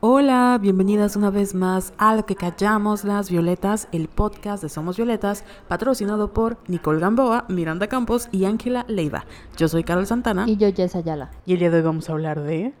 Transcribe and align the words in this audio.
Hola, 0.00 0.56
bienvenidas 0.62 1.16
una 1.16 1.28
vez 1.28 1.56
más 1.56 1.92
a 1.98 2.14
Lo 2.14 2.24
que 2.24 2.36
callamos 2.36 3.02
las 3.02 3.32
violetas, 3.32 3.88
el 3.90 4.06
podcast 4.06 4.62
de 4.62 4.68
Somos 4.68 4.96
Violetas, 4.96 5.42
patrocinado 5.66 6.32
por 6.32 6.56
Nicole 6.68 7.00
Gamboa, 7.00 7.46
Miranda 7.48 7.88
Campos 7.88 8.28
y 8.30 8.44
Ángela 8.44 8.84
Leiva. 8.86 9.24
Yo 9.56 9.66
soy 9.66 9.82
Carol 9.82 10.06
Santana. 10.06 10.44
Y 10.46 10.56
yo, 10.56 10.72
Jess 10.72 10.94
Ayala. 10.94 11.32
Y 11.46 11.54
el 11.54 11.58
día 11.58 11.70
de 11.70 11.78
hoy 11.78 11.82
vamos 11.82 12.08
a 12.08 12.12
hablar 12.12 12.42
de... 12.42 12.74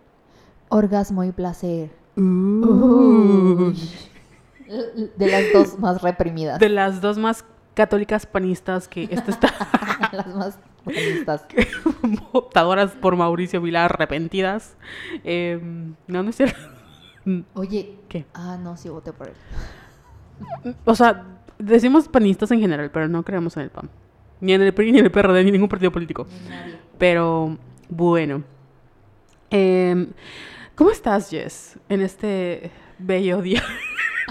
Orgasmo 0.68 1.24
y 1.24 1.32
placer. 1.32 1.90
De 2.14 2.22
las 5.18 5.52
dos 5.52 5.76
más 5.80 6.00
reprimidas. 6.00 6.60
de 6.60 6.68
las 6.68 7.00
dos 7.00 7.18
más 7.18 7.44
católicas 7.74 8.26
panistas 8.26 8.86
que 8.86 9.08
esta 9.10 9.32
está 9.32 9.52
las 10.12 10.36
más 10.36 10.60
feministas. 10.84 11.44
votadoras 12.32 12.92
por 12.92 13.16
Mauricio 13.16 13.60
Vilar 13.60 13.92
arrepentidas. 13.92 14.76
Eh, 15.24 15.60
no, 16.06 16.22
no 16.22 16.30
es 16.30 16.36
cierto. 16.36 16.77
Oye. 17.54 17.96
¿Qué? 18.08 18.26
Ah, 18.34 18.56
no, 18.60 18.76
sí 18.76 18.88
voté 18.88 19.12
por 19.12 19.28
él. 19.28 19.34
O 20.84 20.94
sea, 20.94 21.24
decimos 21.58 22.08
panistas 22.08 22.50
en 22.50 22.60
general, 22.60 22.90
pero 22.90 23.08
no 23.08 23.24
creemos 23.24 23.56
en 23.56 23.64
el 23.64 23.70
PAN. 23.70 23.90
Ni 24.40 24.52
en 24.52 24.62
el 24.62 24.72
PRI, 24.72 24.92
ni 24.92 24.98
en 24.98 25.06
el 25.06 25.10
PRD, 25.10 25.42
ni 25.42 25.48
en 25.48 25.52
ningún 25.54 25.68
partido 25.68 25.90
político. 25.90 26.26
Nadie. 26.48 26.78
Pero 26.98 27.56
bueno. 27.88 28.44
Em, 29.50 30.12
¿Cómo 30.74 30.90
estás, 30.90 31.30
Jess? 31.30 31.78
En 31.88 32.00
este 32.02 32.70
bello 32.98 33.42
día. 33.42 33.62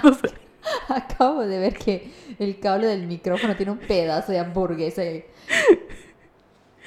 No 0.04 0.14
sé. 0.14 0.30
Acabo 0.90 1.42
de 1.42 1.58
ver 1.58 1.76
que 1.76 2.14
el 2.38 2.60
cable 2.60 2.86
del 2.86 3.08
micrófono 3.08 3.56
tiene 3.56 3.72
un 3.72 3.80
pedazo 3.80 4.32
de 4.32 4.40
hamburguesa. 4.40 5.02
ahí. 5.02 5.26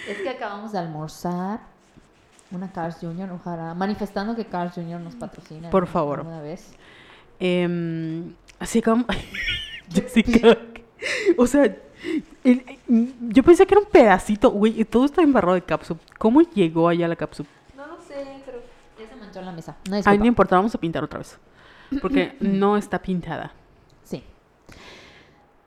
Es 0.09 0.17
que 0.19 0.31
acabamos 0.31 0.73
de 0.73 0.79
almorzar 0.79 1.61
una 2.53 2.71
Cars 2.73 2.97
Jr. 3.01 3.31
ojalá, 3.33 3.75
manifestando 3.75 4.35
que 4.37 4.45
Cars 4.47 4.75
Jr. 4.75 5.01
nos 5.01 5.15
patrocina. 5.15 5.71
Por 5.71 5.87
favor. 5.87 6.21
Una 6.21 6.41
vez. 6.41 6.73
Em, 7.39 8.35
así 8.59 8.83
como. 8.83 9.05
Jessica. 9.93 10.57
O 11.39 11.47
sea, 11.47 11.65
el- 12.45 12.79
yo 13.31 13.43
pensé 13.43 13.67
que 13.67 13.73
era 13.73 13.81
un 13.81 13.89
pedacito, 13.91 14.51
güey, 14.51 14.79
y 14.79 14.85
todo 14.85 15.07
está 15.07 15.23
embarrado 15.23 15.55
de 15.55 15.63
cápsula. 15.63 15.99
¿Cómo 16.19 16.43
llegó 16.43 16.89
allá 16.89 17.09
la 17.09 17.17
cápsula? 17.17 17.49
No 17.75 17.87
lo 17.87 17.99
sé, 18.03 18.43
pero 18.45 18.61
ya 18.99 19.09
se 19.09 19.17
manchó 19.17 19.39
en 19.39 19.47
la 19.47 19.53
mesa. 19.53 19.77
No 19.89 19.97
Ay, 20.05 20.19
no 20.19 20.27
importa, 20.27 20.57
vamos 20.57 20.75
a 20.75 20.79
pintar 20.79 21.03
otra 21.03 21.19
vez. 21.21 21.39
Porque 22.03 22.37
no 22.41 22.77
está 22.77 23.01
pintada. 23.01 23.53
Sí. 24.05 24.23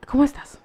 ¿Cómo 0.06 0.22
estás? 0.22 0.58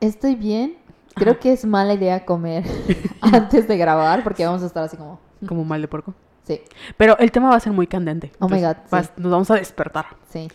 Estoy 0.00 0.36
bien. 0.36 0.76
Creo 1.14 1.38
que 1.38 1.52
es 1.52 1.64
mala 1.64 1.94
idea 1.94 2.24
comer 2.24 2.64
antes 3.20 3.68
de 3.68 3.76
grabar 3.76 4.22
porque 4.24 4.44
vamos 4.44 4.62
a 4.62 4.66
estar 4.66 4.82
así 4.84 4.96
como... 4.96 5.20
Como 5.46 5.64
mal 5.64 5.80
de 5.80 5.88
puerco. 5.88 6.14
Sí, 6.44 6.60
Pero 6.96 7.16
el 7.18 7.30
tema 7.32 7.48
va 7.50 7.56
a 7.56 7.60
ser 7.60 7.72
muy 7.72 7.86
candente. 7.86 8.32
Oh 8.38 8.48
my 8.48 8.60
God, 8.60 8.76
vas- 8.90 9.06
sí. 9.06 9.12
Nos 9.16 9.30
vamos 9.32 9.50
a 9.50 9.54
despertar. 9.54 10.06
sí. 10.28 10.48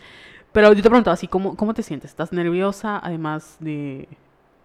Pero 0.52 0.74
yo 0.74 0.82
te 0.82 0.90
preguntaba 0.90 1.14
así, 1.14 1.28
¿cómo, 1.28 1.56
¿cómo 1.56 1.76
te 1.76 1.84
sientes? 1.84 2.10
¿Estás 2.10 2.34
nerviosa? 2.34 3.00
Además 3.04 3.58
de... 3.60 4.08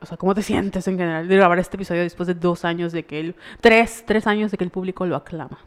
O 0.01 0.07
sea, 0.07 0.17
¿cómo 0.17 0.35
te 0.35 0.41
sientes 0.43 0.89
en 0.89 0.97
general 0.99 1.29
de 1.29 1.37
grabar 1.37 1.59
este 1.59 1.77
episodio 1.77 2.01
después 2.03 2.27
de 2.27 2.33
dos 2.35 2.65
años 2.65 2.91
de 2.93 3.05
que 3.05 3.21
el... 3.21 3.37
Tres, 3.61 4.03
tres 4.07 4.27
años 4.27 4.51
de 4.51 4.57
que 4.57 4.65
el 4.65 4.71
público 4.71 5.05
lo 5.05 5.15
aclama? 5.15 5.59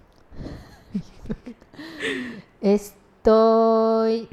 Estoy... 2.61 4.27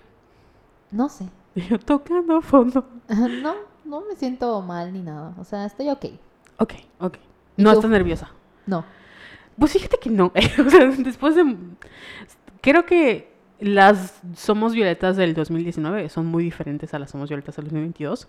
No 0.91 1.09
sé. 1.09 1.29
Yo 1.55 1.79
tocando 1.79 2.41
fondo. 2.41 2.87
No, 3.09 3.55
no 3.85 4.03
me 4.03 4.17
siento 4.17 4.61
mal 4.63 4.93
ni 4.93 5.01
nada. 5.01 5.35
O 5.39 5.45
sea, 5.45 5.67
estoy 5.67 5.91
ok. 5.91 6.07
Ok, 6.59 6.75
ok. 7.01 7.17
¿Y 7.57 7.63
No 7.63 7.73
estás 7.73 7.91
nerviosa. 7.91 8.31
No. 8.67 8.85
Pues 9.59 9.73
fíjate 9.73 9.99
que 9.99 10.11
no. 10.11 10.33
o 10.67 10.71
sea, 10.71 10.87
después 10.99 11.37
de... 11.37 11.57
Creo 12.61 12.87
que 12.87 13.33
las 13.61 14.21
Somos 14.35 14.73
Violetas 14.73 15.17
del 15.17 15.35
2019 15.35 16.09
son 16.09 16.27
muy 16.27 16.45
diferentes 16.45 16.95
a 16.95 16.99
las 16.99 17.11
Somos 17.11 17.29
Violetas 17.29 17.57
del 17.57 17.67
2022. 17.67 18.29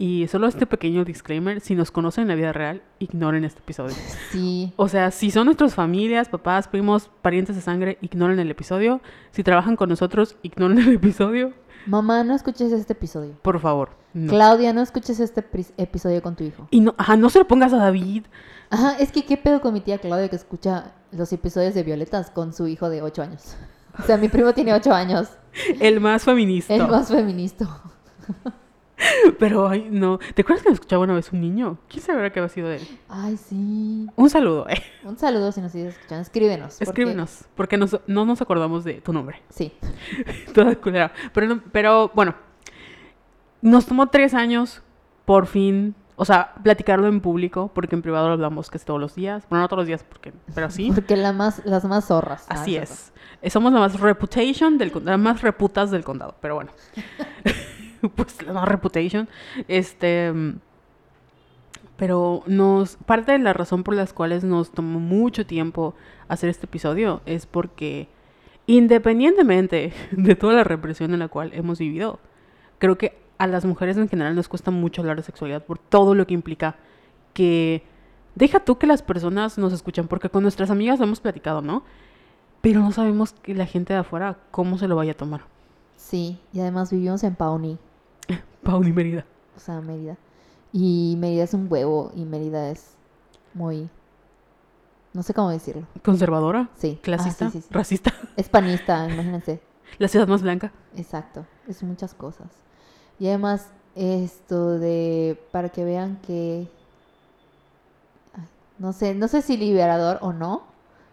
Y 0.00 0.28
solo 0.28 0.46
este 0.46 0.64
pequeño 0.64 1.04
disclaimer, 1.04 1.60
si 1.60 1.74
nos 1.74 1.90
conocen 1.90 2.22
en 2.22 2.28
la 2.28 2.34
vida 2.36 2.52
real, 2.52 2.82
ignoren 3.00 3.44
este 3.44 3.60
episodio. 3.60 3.96
Sí. 4.30 4.72
O 4.76 4.88
sea, 4.88 5.10
si 5.10 5.30
son 5.30 5.46
nuestras 5.46 5.74
familias, 5.74 6.28
papás, 6.28 6.68
primos, 6.68 7.10
parientes 7.22 7.56
de 7.56 7.62
sangre, 7.62 7.98
ignoren 8.00 8.38
el 8.38 8.50
episodio. 8.50 9.00
Si 9.32 9.42
trabajan 9.42 9.74
con 9.74 9.88
nosotros, 9.88 10.36
ignoren 10.42 10.78
el 10.78 10.94
episodio. 10.94 11.52
Mamá, 11.86 12.24
no 12.24 12.34
escuches 12.34 12.72
este 12.72 12.92
episodio. 12.92 13.34
Por 13.42 13.60
favor. 13.60 13.90
No. 14.14 14.30
Claudia, 14.30 14.72
no 14.72 14.80
escuches 14.80 15.20
este 15.20 15.44
episodio 15.76 16.22
con 16.22 16.36
tu 16.36 16.44
hijo. 16.44 16.68
Y 16.70 16.80
no, 16.80 16.94
ajá, 16.98 17.16
no 17.16 17.30
se 17.30 17.38
lo 17.38 17.46
pongas 17.46 17.72
a 17.72 17.78
David. 17.78 18.24
Ajá, 18.70 18.96
es 18.98 19.12
que 19.12 19.24
qué 19.24 19.36
pedo 19.36 19.60
con 19.60 19.72
mi 19.72 19.80
tía 19.80 19.98
Claudia 19.98 20.28
que 20.28 20.36
escucha 20.36 20.92
los 21.12 21.32
episodios 21.32 21.74
de 21.74 21.82
Violetas 21.82 22.30
con 22.30 22.52
su 22.52 22.66
hijo 22.66 22.90
de 22.90 23.02
8 23.02 23.22
años. 23.22 23.56
O 23.98 24.02
sea, 24.02 24.16
mi 24.16 24.28
primo 24.28 24.52
tiene 24.52 24.74
8 24.74 24.92
años. 24.92 25.28
El 25.80 26.00
más 26.00 26.24
feminista. 26.24 26.74
El 26.74 26.86
más 26.88 27.08
feminista. 27.08 27.66
Pero, 29.38 29.68
ay, 29.68 29.88
no. 29.90 30.18
¿Te 30.34 30.42
acuerdas 30.42 30.62
que 30.62 30.70
me 30.70 30.74
escuchaba 30.74 31.04
una 31.04 31.14
vez 31.14 31.32
un 31.32 31.40
niño? 31.40 31.78
¿Quién 31.88 32.02
sabrá 32.02 32.32
qué 32.32 32.40
había 32.40 32.48
sido 32.48 32.68
de 32.68 32.76
él? 32.76 32.88
Ay, 33.08 33.36
sí. 33.36 34.06
Un 34.16 34.30
saludo, 34.30 34.68
eh. 34.68 34.82
Un 35.04 35.16
saludo 35.16 35.52
si 35.52 35.60
nos 35.60 35.72
sigues 35.72 35.94
escuchando. 35.94 36.22
Escríbenos. 36.22 36.74
porque- 36.74 36.84
Escríbenos, 36.84 37.44
porque 37.54 37.76
nos- 37.76 38.00
no 38.06 38.24
nos 38.24 38.40
acordamos 38.42 38.84
de 38.84 38.94
tu 39.00 39.12
nombre. 39.12 39.42
Sí. 39.50 39.72
Toda 40.54 40.74
culera. 40.76 41.12
Pero, 41.32 41.60
pero, 41.72 42.10
bueno, 42.14 42.34
nos 43.62 43.86
tomó 43.86 44.08
tres 44.08 44.34
años, 44.34 44.82
por 45.24 45.46
fin, 45.46 45.94
o 46.16 46.24
sea, 46.24 46.54
platicarlo 46.64 47.06
en 47.06 47.20
público, 47.20 47.70
porque 47.74 47.94
en 47.94 48.02
privado 48.02 48.26
lo 48.26 48.32
hablamos 48.34 48.70
casi 48.70 48.84
todos 48.84 49.00
los 49.00 49.14
días. 49.14 49.44
Bueno, 49.48 49.62
no 49.62 49.68
todos 49.68 49.82
los 49.82 49.86
días, 49.86 50.02
porque, 50.08 50.32
pero 50.54 50.70
sí. 50.70 50.90
Porque 50.94 51.16
la 51.16 51.32
más, 51.32 51.62
las 51.64 51.84
más 51.84 52.06
zorras. 52.06 52.44
Así 52.48 52.76
es. 52.76 53.12
Eh, 53.42 53.50
Somos 53.50 53.72
la 53.72 53.78
más 53.78 54.00
reputation 54.00 54.78
del 54.78 54.90
con- 54.90 55.04
las 55.04 55.18
más 55.18 55.42
reputas 55.42 55.92
del 55.92 56.02
condado, 56.02 56.34
pero 56.40 56.56
bueno. 56.56 56.72
pues 58.16 58.42
la 58.42 58.64
reputation. 58.64 59.28
Este 59.66 60.32
pero 61.98 62.44
nos 62.46 62.96
parte 62.96 63.32
de 63.32 63.40
la 63.40 63.52
razón 63.52 63.82
por 63.82 63.94
las 63.94 64.12
cuales 64.12 64.44
nos 64.44 64.70
tomó 64.70 65.00
mucho 65.00 65.44
tiempo 65.44 65.94
hacer 66.28 66.48
este 66.48 66.66
episodio 66.66 67.22
es 67.26 67.44
porque 67.44 68.08
independientemente 68.66 69.92
de 70.12 70.36
toda 70.36 70.54
la 70.54 70.64
represión 70.64 71.12
en 71.12 71.18
la 71.18 71.28
cual 71.28 71.50
hemos 71.54 71.80
vivido, 71.80 72.20
creo 72.78 72.96
que 72.96 73.18
a 73.38 73.48
las 73.48 73.64
mujeres 73.64 73.96
en 73.96 74.08
general 74.08 74.36
nos 74.36 74.48
cuesta 74.48 74.70
mucho 74.70 75.02
hablar 75.02 75.16
de 75.16 75.24
sexualidad 75.24 75.64
por 75.64 75.78
todo 75.78 76.14
lo 76.14 76.26
que 76.26 76.34
implica 76.34 76.76
que 77.34 77.82
deja 78.36 78.60
tú 78.60 78.78
que 78.78 78.86
las 78.86 79.02
personas 79.02 79.58
nos 79.58 79.72
escuchan 79.72 80.06
porque 80.06 80.28
con 80.28 80.42
nuestras 80.42 80.70
amigas 80.70 81.00
lo 81.00 81.04
hemos 81.04 81.20
platicado, 81.20 81.62
¿no? 81.62 81.82
Pero 82.60 82.80
no 82.80 82.92
sabemos 82.92 83.32
que 83.32 83.54
la 83.54 83.66
gente 83.66 83.92
de 83.92 84.00
afuera 84.00 84.38
cómo 84.52 84.78
se 84.78 84.86
lo 84.86 84.94
vaya 84.94 85.12
a 85.12 85.16
tomar. 85.16 85.42
Sí, 85.96 86.38
y 86.52 86.60
además 86.60 86.92
vivimos 86.92 87.24
en 87.24 87.34
Pauni, 87.34 87.78
Pauni 88.62 88.92
Mérida. 88.92 89.24
o 89.56 89.60
sea, 89.60 89.80
Mérida. 89.80 90.16
Y 90.72 91.16
Mérida 91.18 91.44
es 91.44 91.54
un 91.54 91.66
huevo 91.70 92.12
y 92.14 92.24
Mérida 92.24 92.70
es 92.70 92.94
muy... 93.54 93.88
No 95.14 95.22
sé 95.22 95.32
cómo 95.34 95.50
decirlo. 95.50 95.86
Conservadora, 96.04 96.68
Sí. 96.76 96.98
clasista, 97.02 97.46
Ah, 97.46 97.50
sí, 97.50 97.58
sí, 97.60 97.66
sí. 97.66 97.74
racista. 97.74 98.12
Es 98.36 98.48
panista, 98.48 99.08
imagínense. 99.08 99.60
La 99.98 100.06
ciudad 100.08 100.28
más 100.28 100.42
blanca. 100.42 100.70
Exacto, 100.96 101.46
es 101.66 101.82
muchas 101.82 102.14
cosas. 102.14 102.48
Y 103.18 103.26
además 103.28 103.70
esto 103.96 104.78
de 104.78 105.40
para 105.50 105.70
que 105.70 105.84
vean 105.84 106.20
que 106.24 106.68
ay, 108.34 108.44
no 108.78 108.92
sé, 108.92 109.14
no 109.14 109.26
sé 109.28 109.42
si 109.42 109.56
liberador 109.56 110.18
o 110.20 110.32
no, 110.32 110.62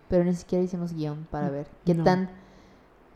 pero 0.10 0.24
ni 0.26 0.36
siquiera 0.36 0.64
hicimos 0.64 0.94
guion 0.94 1.26
para 1.32 1.50
ver 1.50 1.68
qué 1.86 1.96
No. 1.96 2.04
tan 2.04 2.30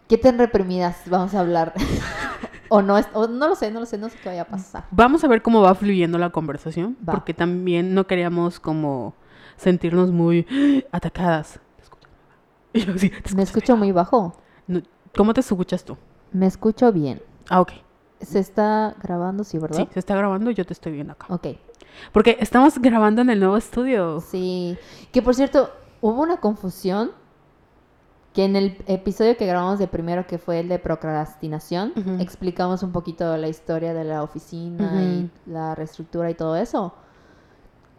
qué 0.07 0.17
tan 0.17 0.39
reprimidas 0.39 0.95
vamos 1.07 1.35
a 1.35 1.41
hablar. 1.41 1.73
o 2.69 2.81
no 2.81 2.97
es, 2.97 3.07
o 3.13 3.27
no 3.27 3.47
lo 3.49 3.55
sé, 3.55 3.71
no 3.71 3.79
lo 3.79 3.85
sé, 3.85 3.97
no 3.97 4.09
sé 4.09 4.17
qué 4.21 4.29
vaya 4.29 4.43
a 4.43 4.47
pasar. 4.47 4.85
Vamos 4.91 5.23
a 5.23 5.27
ver 5.27 5.41
cómo 5.41 5.61
va 5.61 5.75
fluyendo 5.75 6.17
la 6.17 6.29
conversación, 6.29 6.97
Va. 7.07 7.13
porque 7.13 7.33
también 7.33 7.93
no 7.93 8.07
queríamos 8.07 8.59
como 8.59 9.13
sentirnos 9.57 10.11
muy 10.11 10.45
atacadas. 10.91 11.59
Y 12.73 12.85
yo 12.85 12.95
¿te 12.95 13.35
Me 13.35 13.43
escucho 13.43 13.75
muy 13.75 13.91
bajo. 13.91 14.35
¿Cómo 15.17 15.33
te 15.33 15.41
escuchas 15.41 15.83
tú? 15.83 15.97
Me 16.31 16.45
escucho 16.45 16.91
bien. 16.93 17.21
Ah, 17.49 17.61
ok. 17.61 17.71
Se 18.21 18.39
está 18.39 18.95
grabando, 19.01 19.43
sí, 19.43 19.57
¿verdad? 19.57 19.77
Sí, 19.77 19.87
se 19.91 19.99
está 19.99 20.15
grabando 20.15 20.51
y 20.51 20.53
yo 20.53 20.65
te 20.65 20.73
estoy 20.73 20.91
viendo 20.91 21.13
acá. 21.13 21.25
Ok. 21.29 21.47
Porque 22.11 22.37
estamos 22.39 22.77
grabando 22.79 23.21
en 23.21 23.29
el 23.29 23.39
nuevo 23.39 23.57
estudio. 23.57 24.21
Sí, 24.21 24.77
que 25.11 25.21
por 25.21 25.33
cierto, 25.35 25.71
hubo 26.01 26.21
una 26.21 26.37
confusión 26.37 27.11
que 28.39 28.45
en 28.45 28.55
el 28.55 28.77
episodio 28.87 29.35
que 29.35 29.45
grabamos 29.45 29.79
de 29.79 29.87
primero, 29.89 30.25
que 30.25 30.37
fue 30.37 30.61
el 30.61 30.69
de 30.69 30.79
procrastinación, 30.79 31.91
Ujú. 31.97 32.21
explicamos 32.21 32.83
un 32.83 32.93
poquito 32.93 33.35
la 33.35 33.49
historia 33.49 33.93
de 33.93 34.05
la 34.05 34.23
oficina 34.23 35.03
y 35.03 35.29
la 35.45 35.75
reestructura 35.75 36.29
y 36.31 36.35
todo 36.35 36.55
eso. 36.55 36.93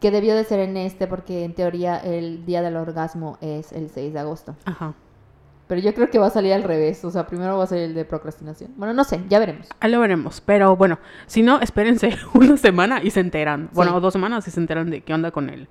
Que 0.01 0.11
debió 0.11 0.35
de 0.35 0.45
ser 0.45 0.61
en 0.61 0.79
este 0.79 1.07
porque 1.07 1.45
en 1.45 1.55
teoría 1.55 1.99
el 1.99 2.47
día 2.47 2.63
del 2.63 2.77
orgasmo 2.77 3.37
es 3.43 3.71
el 3.73 3.91
6 3.91 4.15
de 4.15 4.19
agosto. 4.19 4.57
Ajá. 4.65 4.95
Pero 5.67 5.83
yo 5.83 5.93
creo 5.93 6.09
que 6.09 6.19
va 6.19 6.29
a 6.29 6.31
salir 6.31 6.55
al 6.55 6.63
revés, 6.63 7.05
o 7.05 7.11
sea, 7.11 7.27
primero 7.27 7.59
va 7.59 7.65
a 7.65 7.67
salir 7.67 7.85
el 7.85 7.95
de 7.95 8.07
procrastinación. 8.07 8.73
Bueno, 8.79 8.95
no 8.95 9.05
sé, 9.05 9.21
ya 9.29 9.39
veremos. 9.41 9.69
Ahí 9.79 9.91
lo 9.91 10.01
veremos. 10.01 10.41
Pero 10.41 10.75
bueno, 10.75 10.99
si 11.27 11.43
no, 11.43 11.61
espérense 11.61 12.17
una 12.33 12.57
semana 12.57 13.03
y 13.03 13.11
se 13.11 13.21
enteran. 13.21 13.69
Bueno, 13.75 13.93
Sí. 13.97 14.01
dos 14.01 14.15
semanas 14.15 14.49
y 14.49 14.51
se 14.51 14.59
enteran 14.59 14.89
de 14.89 15.03
qué 15.03 15.13
onda 15.13 15.33
con 15.33 15.51
el, 15.51 15.69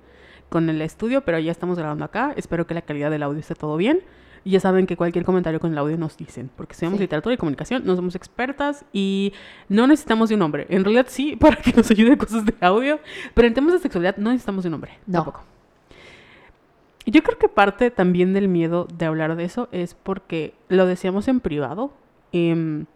con 0.48 0.70
el 0.70 0.80
estudio. 0.80 1.22
Pero 1.24 1.40
ya 1.40 1.50
estamos 1.50 1.76
grabando 1.76 2.04
acá. 2.04 2.32
Espero 2.36 2.68
que 2.68 2.74
la 2.74 2.82
calidad 2.82 3.10
del 3.10 3.24
audio 3.24 3.40
esté 3.40 3.56
todo 3.56 3.76
bien. 3.76 4.00
Y 4.44 4.52
ya 4.52 4.60
saben 4.60 4.86
que 4.86 4.96
cualquier 4.96 5.24
comentario 5.24 5.60
con 5.60 5.72
el 5.72 5.78
audio 5.78 5.96
nos 5.98 6.16
dicen, 6.16 6.50
porque 6.56 6.72
estudiamos 6.72 6.98
Sí. 6.98 7.02
literatura 7.04 7.34
y 7.34 7.38
comunicación, 7.38 7.82
no 7.84 7.94
somos 7.96 8.14
expertas 8.14 8.84
y 8.92 9.32
no 9.68 9.86
necesitamos 9.86 10.28
de 10.30 10.36
un 10.36 10.42
hombre. 10.42 10.66
En 10.70 10.82
realidad 10.84 11.06
sí, 11.08 11.36
para 11.40 11.56
que 11.56 11.72
nos 11.72 11.90
ayude 11.90 12.16
cosas 12.16 12.46
de 12.46 12.54
audio, 12.60 13.00
pero 13.34 13.48
en 13.48 13.54
temas 13.54 13.72
de 13.74 13.80
sexualidad 13.80 14.16
no 14.16 14.30
necesitamos 14.30 14.64
de 14.64 14.68
un 14.68 14.74
hombre. 14.74 14.92
No. 15.06 15.18
Tampoco. 15.18 15.42
Y 17.04 17.10
Yo 17.12 17.22
creo 17.22 17.38
que 17.38 17.48
parte 17.48 17.90
también 17.90 18.32
del 18.34 18.48
miedo 18.48 18.86
de 18.96 19.06
hablar 19.06 19.36
de 19.36 19.44
eso 19.44 19.68
es 19.72 19.94
porque 19.94 20.54
lo 20.68 20.86
decíamos 20.86 21.28
en 21.28 21.40
privado. 21.40 21.92
em, 22.32 22.86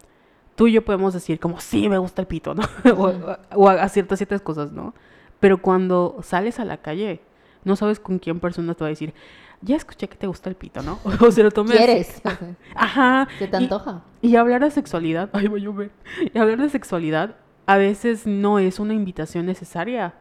tú 0.55 0.67
y 0.67 0.71
yo 0.71 0.85
podemos 0.85 1.13
decir 1.13 1.37
como, 1.39 1.59
sí, 1.59 1.89
me 1.89 1.97
gusta 1.97 2.21
el 2.21 2.27
pito, 2.27 2.55
¿no? 2.55 2.63
o, 2.95 3.13
o 3.55 3.69
a, 3.69 3.73
a 3.83 3.89
ciertas, 3.89 4.19
ciertas 4.19 4.41
cosas, 4.41 4.71
¿no? 4.71 4.93
Pero 5.41 5.61
cuando 5.61 6.17
sales 6.23 6.59
a 6.59 6.65
la 6.65 6.77
calle, 6.77 7.19
no 7.65 7.75
sabes 7.75 7.99
con 7.99 8.19
quién 8.19 8.39
persona 8.39 8.73
te 8.73 8.81
va 8.83 8.87
a 8.87 8.89
decir, 8.89 9.13
ya 9.61 9.75
escuché 9.75 10.07
que 10.07 10.15
te 10.15 10.27
gusta 10.27 10.49
el 10.49 10.55
pito, 10.55 10.81
¿no? 10.81 10.99
O 11.21 11.31
se 11.31 11.43
lo 11.43 11.51
tomes. 11.51 11.75
¿Quieres? 11.77 12.21
Ajá. 12.75 13.27
¿Se 13.39 13.47
te 13.47 13.57
antoja? 13.57 14.03
y 14.21 14.35
hablar 14.37 14.63
de 14.63 14.71
sexualidad, 14.71 15.29
ay, 15.33 15.47
va 15.47 15.57
a 15.57 15.59
llover. 15.59 15.91
Y 16.33 16.37
hablar 16.37 16.59
de 16.59 16.69
sexualidad 16.69 17.35
a 17.67 17.77
veces 17.77 18.25
no 18.27 18.59
es 18.59 18.79
una 18.79 18.93
invitación 18.93 19.45
necesaria 19.45 20.13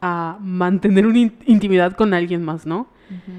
a 0.00 0.36
mantener 0.40 1.06
una 1.06 1.18
in- 1.18 1.38
intimidad 1.46 1.92
con 1.94 2.14
alguien 2.14 2.44
más, 2.44 2.66
¿no? 2.66 2.88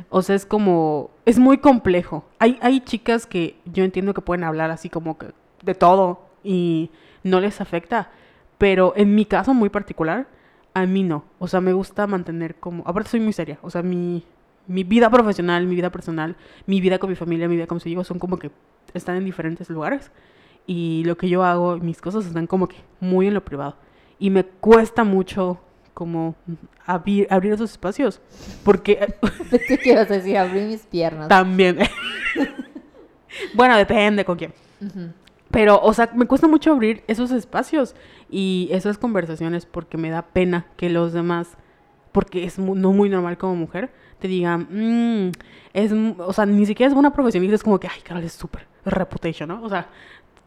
O 0.09 0.21
sea, 0.21 0.35
es 0.35 0.45
como, 0.45 1.09
es 1.25 1.37
muy 1.39 1.57
complejo. 1.57 2.23
Hay, 2.39 2.57
hay 2.61 2.79
chicas 2.81 3.25
que 3.25 3.59
yo 3.65 3.83
entiendo 3.83 4.13
que 4.13 4.21
pueden 4.21 4.43
hablar 4.43 4.71
así 4.71 4.89
como 4.89 5.17
que 5.17 5.27
de 5.63 5.73
todo 5.75 6.21
y 6.43 6.91
no 7.23 7.39
les 7.41 7.59
afecta, 7.59 8.09
pero 8.57 8.93
en 8.95 9.15
mi 9.15 9.25
caso 9.25 9.53
muy 9.53 9.69
particular, 9.69 10.27
a 10.73 10.85
mí 10.85 11.03
no. 11.03 11.25
O 11.39 11.47
sea, 11.47 11.61
me 11.61 11.73
gusta 11.73 12.07
mantener 12.07 12.55
como, 12.55 12.83
aparte 12.85 13.09
soy 13.09 13.19
muy 13.19 13.33
seria, 13.33 13.57
o 13.63 13.69
sea, 13.69 13.81
mi, 13.81 14.23
mi 14.67 14.83
vida 14.83 15.09
profesional, 15.09 15.65
mi 15.67 15.75
vida 15.75 15.89
personal, 15.91 16.35
mi 16.65 16.81
vida 16.81 16.97
con 16.99 17.09
mi 17.09 17.15
familia, 17.15 17.47
mi 17.47 17.55
vida 17.55 17.67
con 17.67 17.75
mis 17.77 17.85
hijos 17.87 18.07
son 18.07 18.19
como 18.19 18.37
que 18.37 18.51
están 18.93 19.15
en 19.17 19.25
diferentes 19.25 19.69
lugares 19.69 20.11
y 20.67 21.03
lo 21.05 21.17
que 21.17 21.29
yo 21.29 21.43
hago, 21.43 21.77
mis 21.77 22.01
cosas 22.01 22.25
están 22.25 22.47
como 22.47 22.67
que 22.67 22.77
muy 22.99 23.27
en 23.27 23.33
lo 23.33 23.43
privado 23.45 23.75
y 24.19 24.29
me 24.29 24.43
cuesta 24.45 25.03
mucho 25.03 25.59
como 25.93 26.35
abrir, 26.85 27.27
abrir 27.29 27.53
esos 27.53 27.71
espacios 27.71 28.21
porque 28.63 29.13
ibas 29.85 30.09
a 30.09 30.13
decir, 30.15 30.37
abrí 30.37 30.61
mis 30.61 30.81
piernas. 30.87 31.27
también. 31.27 31.77
bueno, 33.53 33.77
depende 33.77 34.25
con 34.25 34.37
quién. 34.37 34.53
Ujú. 34.81 35.11
Pero, 35.51 35.79
o 35.81 35.93
sea, 35.93 36.09
me 36.13 36.25
cuesta 36.25 36.47
mucho 36.47 36.71
abrir 36.71 37.03
esos 37.07 37.31
espacios 37.31 37.95
y 38.29 38.67
esas 38.71 38.97
conversaciones 38.97 39.65
porque 39.65 39.97
me 39.97 40.09
da 40.09 40.23
pena 40.23 40.65
que 40.75 40.89
los 40.89 41.13
demás, 41.13 41.49
porque 42.11 42.43
es 42.43 42.59
mu- 42.59 42.75
no 42.75 42.91
muy 42.91 43.09
normal 43.09 43.37
como 43.37 43.55
mujer, 43.55 43.91
te 44.19 44.27
digan, 44.27 44.67
"Mm, 44.69 45.31
es, 45.73 45.91
o 46.19 46.33
sea, 46.33 46.45
ni 46.45 46.65
siquiera 46.65 46.87
es 46.87 46.93
buena 46.93 47.13
profesionista, 47.13 47.55
es 47.55 47.63
como 47.63 47.79
que, 47.79 47.87
ay, 47.87 48.01
Carol, 48.03 48.23
es 48.23 48.33
súper 48.33 48.65
reputation, 48.85 49.49
¿no? 49.49 49.63
O 49.63 49.69
sea, 49.69 49.87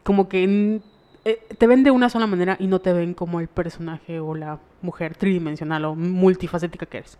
como 0.03 0.27
que 0.29 0.81
eh, 1.25 1.39
te 1.57 1.67
ven 1.67 1.83
de 1.83 1.91
una 1.91 2.09
sola 2.09 2.25
manera 2.27 2.55
y 2.59 2.67
no 2.67 2.79
te 2.79 2.93
ven 2.93 3.13
como 3.13 3.39
el 3.41 3.47
personaje 3.47 4.19
o 4.19 4.33
la 4.35 4.59
mujer 4.81 5.15
tridimensional 5.15 5.83
o 5.85 5.95
multifacética 5.95 6.85
que 6.85 6.99
eres. 6.99 7.17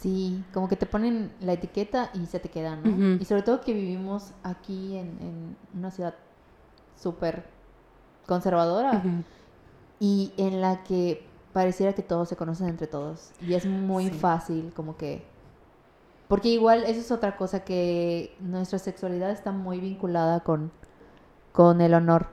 Sí, 0.00 0.42
como 0.52 0.68
que 0.68 0.76
te 0.76 0.84
ponen 0.86 1.30
la 1.40 1.52
etiqueta 1.54 2.10
y 2.12 2.26
se 2.26 2.38
te 2.38 2.48
queda, 2.48 2.76
¿no? 2.76 3.16
Y 3.20 3.24
sobre 3.24 3.42
todo 3.42 3.60
que 3.60 3.72
vivimos 3.72 4.32
aquí 4.42 4.96
en, 4.96 5.06
en 5.20 5.56
una 5.74 5.90
ciudad 5.90 6.14
súper 7.00 7.44
conservadora 8.26 9.02
y 10.00 10.32
en 10.36 10.60
la 10.60 10.82
que 10.84 11.24
pareciera 11.56 11.94
que 11.94 12.02
todos 12.02 12.28
se 12.28 12.36
conocen 12.36 12.68
entre 12.68 12.86
todos. 12.86 13.32
Y 13.40 13.54
es 13.54 13.64
muy 13.64 14.10
Sí. 14.10 14.10
fácil 14.10 14.74
como 14.76 14.98
que... 14.98 15.24
Porque 16.28 16.48
igual 16.50 16.84
eso 16.84 17.00
es 17.00 17.10
otra 17.10 17.38
cosa 17.38 17.64
que 17.64 18.36
nuestra 18.40 18.78
sexualidad 18.78 19.30
está 19.30 19.52
muy 19.52 19.80
vinculada 19.80 20.40
con, 20.40 20.70
con 21.52 21.80
el 21.80 21.94
honor. 21.94 22.26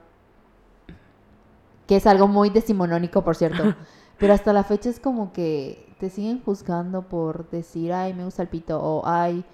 Que 1.87 1.95
es 1.95 2.05
algo 2.05 2.27
muy 2.27 2.49
decimonónico, 2.49 3.23
por 3.23 3.37
cierto. 3.37 3.63
Pero 4.19 4.33
hasta 4.33 4.51
la 4.51 4.65
fecha 4.65 4.89
es 4.89 4.99
como 4.99 5.31
que 5.31 5.95
te 6.01 6.09
siguen 6.09 6.41
juzgando 6.43 7.03
por 7.03 7.49
decir, 7.49 7.93
ay, 7.93 8.13
me 8.13 8.25
gusta 8.25 8.41
el 8.41 8.49
pito, 8.49 8.77
o 8.83 9.03
ay, 9.05 9.45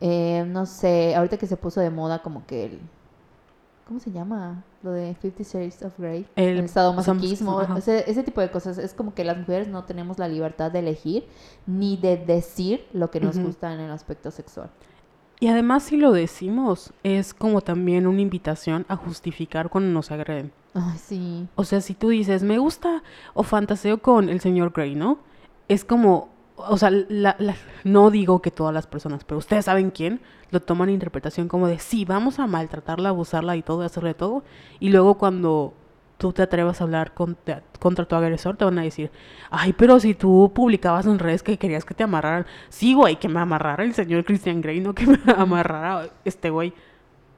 eh, 0.00 0.46
no 0.48 0.64
sé, 0.64 1.14
ahorita 1.14 1.36
que 1.36 1.46
se 1.46 1.58
puso 1.58 1.82
de 1.82 1.90
moda 1.90 2.22
como 2.22 2.46
que 2.46 2.64
el... 2.64 2.80
¿Cómo 3.90 3.98
se 3.98 4.12
llama? 4.12 4.62
Lo 4.84 4.92
de 4.92 5.16
Fifty 5.16 5.42
Shades 5.42 5.82
of 5.82 5.98
Grey. 5.98 6.24
El 6.36 6.58
El, 6.58 6.68
sadomasoquismo. 6.68 7.60
Ese, 7.76 8.08
ese 8.08 8.22
tipo 8.22 8.40
de 8.40 8.48
cosas. 8.48 8.78
Es 8.78 8.94
como 8.94 9.14
que 9.14 9.24
las 9.24 9.36
mujeres 9.36 9.66
no 9.66 9.82
tenemos 9.82 10.16
la 10.16 10.28
libertad 10.28 10.70
de 10.70 10.78
elegir 10.78 11.26
ni 11.66 11.96
de 11.96 12.16
decir 12.16 12.86
lo 12.92 13.10
que 13.10 13.18
nos 13.18 13.36
gusta 13.36 13.74
en 13.74 13.80
el 13.80 13.90
aspecto 13.90 14.30
sexual. 14.30 14.70
Y 15.40 15.48
además 15.48 15.82
si 15.82 15.96
lo 15.96 16.12
decimos, 16.12 16.92
es 17.02 17.34
como 17.34 17.62
también 17.62 18.06
una 18.06 18.20
invitación 18.20 18.86
a 18.86 18.94
justificar 18.94 19.70
cuando 19.70 19.90
nos 19.90 20.12
agreden. 20.12 20.52
Ay, 20.72 20.96
sí. 20.96 21.48
O 21.56 21.64
sea, 21.64 21.80
si 21.80 21.94
tú 21.94 22.10
dices, 22.10 22.44
me 22.44 22.58
gusta 22.58 23.02
o 23.34 23.42
fantaseo 23.42 24.00
con 24.00 24.28
el 24.28 24.38
señor 24.38 24.70
Grey, 24.70 24.94
¿no? 24.94 25.18
Es 25.66 25.84
como, 25.84 26.28
o 26.68 26.76
sea, 26.76 26.90
no 27.84 28.10
digo 28.10 28.42
que 28.42 28.50
todas 28.50 28.74
las 28.74 28.86
personas, 28.86 29.24
pero 29.24 29.38
ustedes 29.38 29.64
saben 29.64 29.90
quién, 29.90 30.20
lo 30.50 30.60
toman 30.60 30.90
interpretación 30.90 31.48
como 31.48 31.68
de, 31.68 31.78
sí, 31.78 32.04
vamos 32.04 32.38
a 32.38 32.46
maltratarla, 32.46 33.10
abusarla 33.10 33.56
y 33.56 33.62
todo, 33.62 33.82
hacerle 33.82 34.14
todo. 34.14 34.42
Y 34.78 34.90
luego 34.90 35.16
cuando 35.16 35.74
tú 36.18 36.32
te 36.32 36.42
atrevas 36.42 36.80
a 36.80 36.84
hablar 36.84 37.14
contra, 37.14 37.62
contra 37.78 38.04
tu 38.04 38.14
agresor, 38.14 38.56
te 38.56 38.64
van 38.64 38.78
a 38.78 38.82
decir, 38.82 39.10
ay, 39.50 39.72
pero 39.72 39.98
si 40.00 40.14
tú 40.14 40.52
publicabas 40.54 41.06
en 41.06 41.18
redes 41.18 41.42
que 41.42 41.58
querías 41.58 41.84
que 41.84 41.94
te 41.94 42.04
amarraran, 42.04 42.46
sí, 42.68 42.94
güey, 42.94 43.16
que 43.16 43.28
me 43.28 43.40
amarrara 43.40 43.84
el 43.84 43.94
señor 43.94 44.24
Christian 44.24 44.60
Grey, 44.60 44.80
no 44.80 44.94
que 44.94 45.06
me 45.06 45.18
amarrara 45.36 46.10
este 46.24 46.50
güey. 46.50 46.74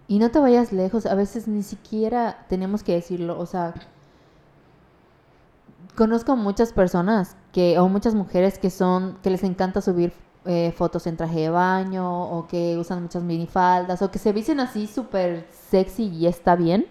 Y 0.08 0.18
no 0.18 0.30
te 0.30 0.40
vayas 0.40 0.72
lejos, 0.72 1.06
a 1.06 1.14
veces 1.14 1.48
ni 1.48 1.62
siquiera 1.62 2.44
tenemos 2.48 2.82
que 2.82 2.92
decirlo, 2.92 3.38
o 3.38 3.46
sea, 3.46 3.72
conozco 5.94 6.36
muchas 6.36 6.72
personas 6.72 7.36
que, 7.52 7.78
o 7.78 7.88
muchas 7.88 8.14
mujeres 8.14 8.58
que 8.58 8.70
son, 8.70 9.18
que 9.22 9.30
les 9.30 9.44
encanta 9.44 9.80
subir 9.80 10.12
eh, 10.44 10.72
fotos 10.76 11.06
en 11.06 11.16
traje 11.16 11.40
de 11.40 11.50
baño, 11.50 12.24
o 12.24 12.48
que 12.48 12.76
usan 12.78 13.02
muchas 13.02 13.22
minifaldas, 13.22 14.02
o 14.02 14.10
que 14.10 14.18
se 14.18 14.32
visten 14.32 14.58
así 14.60 14.86
súper 14.86 15.46
sexy 15.70 16.04
y 16.08 16.26
está 16.26 16.56
bien. 16.56 16.86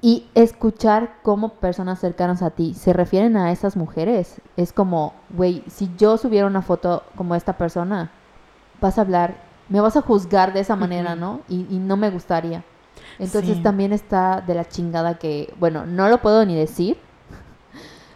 Y 0.00 0.26
escuchar 0.34 1.16
cómo 1.22 1.54
personas 1.54 1.98
cercanas 1.98 2.42
a 2.42 2.50
ti 2.50 2.74
se 2.74 2.92
refieren 2.92 3.38
a 3.38 3.50
esas 3.52 3.74
mujeres, 3.74 4.40
es 4.56 4.72
como, 4.74 5.14
güey, 5.30 5.64
si 5.66 5.90
yo 5.96 6.18
subiera 6.18 6.46
una 6.46 6.60
foto 6.60 7.02
como 7.16 7.34
esta 7.34 7.54
persona, 7.56 8.10
vas 8.82 8.98
a 8.98 9.00
hablar, 9.00 9.36
me 9.70 9.80
vas 9.80 9.96
a 9.96 10.02
juzgar 10.02 10.52
de 10.52 10.60
esa 10.60 10.76
manera. 10.76 11.16
¿no? 11.16 11.40
Y, 11.48 11.66
y 11.70 11.78
no 11.78 11.96
me 11.96 12.10
gustaría. 12.10 12.62
Entonces 13.18 13.56
Sí. 13.56 13.62
también 13.62 13.94
está 13.94 14.42
de 14.46 14.54
la 14.54 14.66
chingada 14.66 15.18
que, 15.18 15.54
bueno, 15.58 15.86
no 15.86 16.08
lo 16.08 16.20
puedo 16.20 16.44
ni 16.44 16.54
decir, 16.54 16.98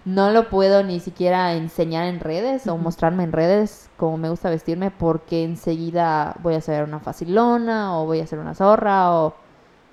no 0.08 0.30
lo 0.30 0.48
puedo 0.48 0.82
ni 0.82 1.00
siquiera 1.00 1.52
enseñar 1.52 2.06
en 2.06 2.20
redes 2.20 2.66
o 2.66 2.78
mostrarme 2.78 3.24
en 3.24 3.32
redes 3.32 3.90
como 3.98 4.16
me 4.16 4.30
gusta 4.30 4.48
vestirme 4.48 4.90
porque 4.90 5.44
enseguida 5.44 6.34
voy 6.42 6.54
a 6.54 6.62
ser 6.62 6.84
una 6.84 6.98
facilona 6.98 7.98
o 7.98 8.06
voy 8.06 8.20
a 8.20 8.26
ser 8.26 8.38
una 8.38 8.54
zorra 8.54 9.12
o... 9.12 9.34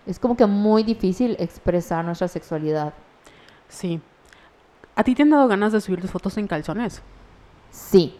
Es 0.05 0.19
como 0.19 0.37
que 0.37 0.45
muy 0.45 0.83
difícil 0.83 1.35
expresar 1.39 2.05
nuestra 2.05 2.29
sexualidad. 2.29 2.93
Sí. 3.67 3.99
¿A 4.95 5.03
ti 5.03 5.15
te 5.15 5.23
han 5.23 5.31
dado 5.31 5.49
ganas 5.49 5.73
de 5.73 5.81
subir 5.81 5.99
tus 5.99 6.11
fotos 6.11 6.37
en 6.37 6.47
calzones? 6.47 7.01
Sí, 7.69 8.17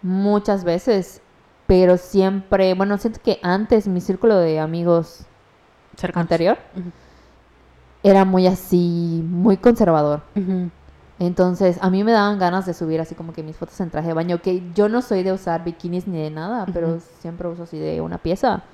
muchas 0.00 0.64
veces, 0.64 1.20
pero 1.66 1.98
siempre, 1.98 2.72
bueno, 2.72 2.96
siento 2.96 3.20
que 3.22 3.38
antes 3.42 3.86
mi 3.86 4.00
círculo 4.00 4.38
de 4.38 4.60
amigos 4.60 5.26
Cercanos. 5.96 6.22
anterior 6.22 6.58
era 8.02 8.24
muy 8.24 8.46
así, 8.46 9.22
muy 9.28 9.58
conservador. 9.58 10.22
Entonces, 11.26 11.78
a 11.80 11.88
mí 11.88 12.02
me 12.02 12.10
daban 12.10 12.40
ganas 12.40 12.66
de 12.66 12.74
subir 12.74 13.00
así 13.00 13.14
como 13.14 13.32
que 13.32 13.44
mis 13.44 13.56
fotos 13.56 13.80
en 13.80 13.90
traje 13.90 14.08
de 14.08 14.14
baño, 14.14 14.42
que 14.42 14.60
yo 14.74 14.88
no 14.88 15.02
soy 15.02 15.22
de 15.22 15.32
usar 15.32 15.62
bikinis 15.62 16.08
ni 16.08 16.20
de 16.20 16.30
nada, 16.30 16.66
pero 16.72 16.98
siempre 17.20 17.46
uso 17.46 17.62
así 17.62 17.78
de 17.78 18.00
una 18.00 18.18
pieza. 18.18 18.64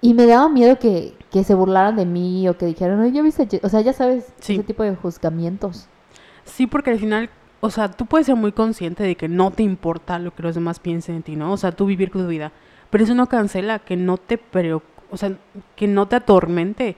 Y 0.00 0.14
me 0.14 0.26
daba 0.26 0.48
miedo 0.48 0.78
que, 0.78 1.16
que 1.32 1.42
se 1.42 1.54
burlaran 1.54 1.96
de 1.96 2.06
mí 2.06 2.48
o 2.48 2.56
que 2.56 2.66
dijeran, 2.66 3.00
"Ay, 3.00 3.10
ya 3.10 3.22
viste, 3.22 3.48
Ye-", 3.48 3.60
o 3.64 3.68
sea, 3.68 3.80
ya 3.80 3.92
sabes, 3.92 4.26
Sí. 4.38 4.54
ese 4.54 4.62
tipo 4.62 4.84
de 4.84 4.94
juzgamientos. 4.94 5.88
Sí, 6.44 6.68
porque 6.68 6.92
al 6.92 7.00
final, 7.00 7.28
o 7.58 7.70
sea, 7.70 7.90
tú 7.90 8.06
puedes 8.06 8.28
ser 8.28 8.36
muy 8.36 8.52
consciente 8.52 9.02
de 9.02 9.16
que 9.16 9.26
no 9.26 9.50
te 9.50 9.64
importa 9.64 10.20
lo 10.20 10.32
que 10.32 10.44
los 10.44 10.54
demás 10.54 10.78
piensen 10.78 11.16
de 11.16 11.22
ti, 11.22 11.34
¿no? 11.34 11.52
O 11.52 11.56
sea, 11.56 11.72
tú 11.72 11.86
vivir 11.86 12.12
tu 12.12 12.24
vida. 12.28 12.52
Pero 12.90 13.02
eso 13.02 13.16
no 13.16 13.26
cancela 13.26 13.80
que 13.80 13.96
no 13.96 14.16
te 14.16 14.40
o 15.10 15.16
sea, 15.16 15.32
que 15.74 15.88
no 15.88 16.06
te 16.06 16.14
atormente 16.14 16.96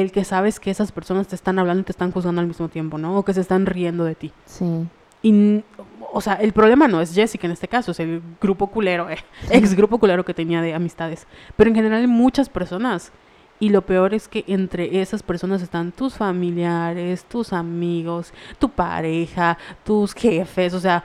el 0.00 0.12
que 0.12 0.24
sabes 0.24 0.60
que 0.60 0.70
esas 0.70 0.92
personas 0.92 1.26
te 1.26 1.34
están 1.34 1.58
hablando 1.58 1.80
y 1.80 1.84
te 1.84 1.92
están 1.92 2.12
juzgando 2.12 2.40
al 2.40 2.46
mismo 2.46 2.68
tiempo, 2.68 2.98
¿no? 2.98 3.16
O 3.16 3.24
que 3.24 3.32
se 3.32 3.40
están 3.40 3.64
riendo 3.64 4.04
de 4.04 4.14
ti. 4.14 4.32
Sí. 4.44 4.86
Y, 5.22 5.64
o 6.12 6.20
sea, 6.20 6.34
el 6.34 6.52
problema 6.52 6.86
no 6.86 7.00
es 7.00 7.14
Jessica 7.14 7.46
en 7.46 7.52
este 7.52 7.66
caso, 7.66 7.92
es 7.92 8.00
el 8.00 8.22
grupo 8.40 8.66
culero, 8.66 9.08
eh, 9.08 9.18
ex 9.50 9.74
grupo 9.74 9.98
culero 9.98 10.24
que 10.24 10.34
tenía 10.34 10.60
de 10.60 10.74
amistades. 10.74 11.26
Pero 11.56 11.70
en 11.70 11.76
general 11.76 12.00
hay 12.02 12.06
muchas 12.06 12.48
personas. 12.48 13.10
Y 13.58 13.70
lo 13.70 13.80
peor 13.80 14.12
es 14.12 14.28
que 14.28 14.44
entre 14.48 15.00
esas 15.00 15.22
personas 15.22 15.62
están 15.62 15.90
tus 15.90 16.14
familiares, 16.14 17.24
tus 17.24 17.54
amigos, 17.54 18.34
tu 18.58 18.68
pareja, 18.68 19.56
tus 19.82 20.12
jefes. 20.12 20.74
O 20.74 20.80
sea, 20.80 21.04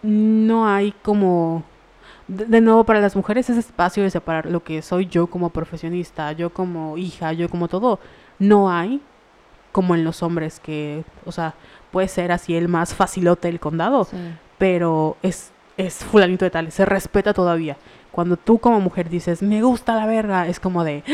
no 0.00 0.68
hay 0.68 0.92
como 1.02 1.64
de, 2.28 2.44
de 2.44 2.60
nuevo, 2.60 2.84
para 2.84 3.00
las 3.00 3.16
mujeres 3.16 3.50
ese 3.50 3.58
espacio 3.58 4.02
de 4.02 4.10
separar 4.10 4.46
lo 4.46 4.62
que 4.62 4.80
soy 4.82 5.06
yo 5.06 5.26
como 5.26 5.50
profesionista, 5.50 6.30
yo 6.32 6.50
como 6.50 6.96
hija, 6.98 7.32
yo 7.32 7.48
como 7.48 7.66
todo, 7.68 7.98
no 8.38 8.70
hay 8.70 9.00
como 9.72 9.94
en 9.94 10.04
los 10.04 10.22
hombres 10.22 10.60
que, 10.60 11.04
o 11.26 11.32
sea, 11.32 11.54
puede 11.90 12.08
ser 12.08 12.32
así 12.32 12.54
el 12.56 12.68
más 12.68 12.94
facilote 12.94 13.48
del 13.48 13.60
condado, 13.60 14.04
Sí. 14.04 14.16
pero 14.58 15.16
es, 15.22 15.50
es 15.76 15.96
fulanito 16.04 16.44
de 16.44 16.50
tal, 16.50 16.72
se 16.72 16.84
respeta 16.84 17.32
todavía. 17.34 17.76
Cuando 18.10 18.36
tú 18.36 18.58
como 18.58 18.80
mujer 18.80 19.08
dices, 19.08 19.42
me 19.42 19.62
gusta 19.62 19.94
la 19.94 20.06
verga, 20.06 20.48
es 20.48 20.58
como 20.58 20.82
de... 20.84 21.04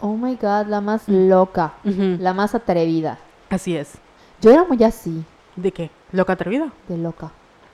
Oh 0.00 0.14
my 0.16 0.34
god, 0.36 0.66
la 0.66 0.80
más 0.82 1.08
loca, 1.08 1.72
"Ujú, 1.84 2.16
la 2.20 2.34
más 2.34 2.54
atrevida. 2.54 3.18
Así 3.48 3.76
es. 3.76 3.94
Yo 4.42 4.50
era 4.50 4.64
muy 4.64 4.82
así, 4.84 5.24
¿De 5.56 5.72
qué? 5.72 5.90
¿Loca 6.12 6.34
atrevida? 6.34 6.70
de 6.88 6.98
loca. 6.98 7.30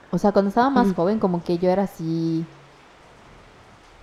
O 0.09 0.17
sea, 0.17 0.31
cuando 0.31 0.47
estaba 0.49 0.69
más 0.69 0.87
Ujú. 0.87 0.95
joven, 0.95 1.19
como 1.19 1.43
que 1.43 1.57
yo 1.57 1.69
era 1.69 1.83
así. 1.83 2.45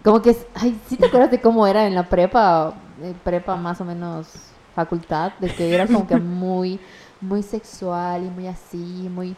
Como 0.04 0.20
que. 0.20 0.36
Ay, 0.54 0.78
¿sí 0.88 0.96
te 0.96 1.06
acuerdas 1.06 1.30
de 1.30 1.40
cómo 1.40 1.66
era 1.66 1.86
en 1.86 1.94
la 1.94 2.02
prepa? 2.08 2.74
Eh, 3.02 3.14
prepa 3.24 3.56
más 3.56 3.80
o 3.80 3.84
menos 3.84 4.26
facultad, 4.74 5.32
de 5.40 5.48
que 5.54 5.74
era 5.74 5.86
como 5.86 6.06
que 6.06 6.16
muy, 6.18 6.78
muy 7.20 7.42
sexual 7.42 8.24
y 8.24 8.30
muy 8.30 8.46
así, 8.46 9.08
muy. 9.12 9.34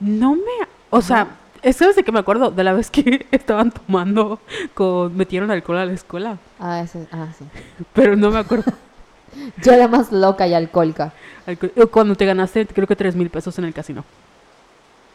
No 0.00 0.34
me... 0.34 0.42
O 0.90 1.00
sea, 1.02 1.28
es 1.62 1.78
de 1.78 2.02
que 2.04 2.12
me 2.12 2.18
acuerdo 2.20 2.50
de 2.50 2.62
la 2.64 2.72
vez 2.72 2.90
que 2.90 3.26
estaban 3.32 3.70
tomando, 3.70 4.38
con, 4.74 5.16
metieron 5.16 5.50
alcohol 5.50 5.78
a 5.78 5.86
la 5.86 5.92
escuela, 5.92 6.36
Ah, 6.60 6.80
ese, 6.80 7.06
ah, 7.12 7.28
sí. 7.38 7.44
pero 7.92 8.16
no 8.16 8.30
me 8.30 8.38
acuerdo. 8.38 8.72
Yo 9.62 9.72
era 9.72 9.88
más 9.88 10.12
loca 10.12 10.46
y 10.46 10.54
alcohólica. 10.54 11.12
eh, 11.46 11.56
Cuando 11.90 12.14
te 12.14 12.24
ganaste, 12.26 12.66
creo 12.66 12.86
que 12.86 12.94
tres 12.96 13.16
mil 13.16 13.30
pesos 13.30 13.58
en 13.58 13.64
el 13.64 13.74
casino. 13.74 14.04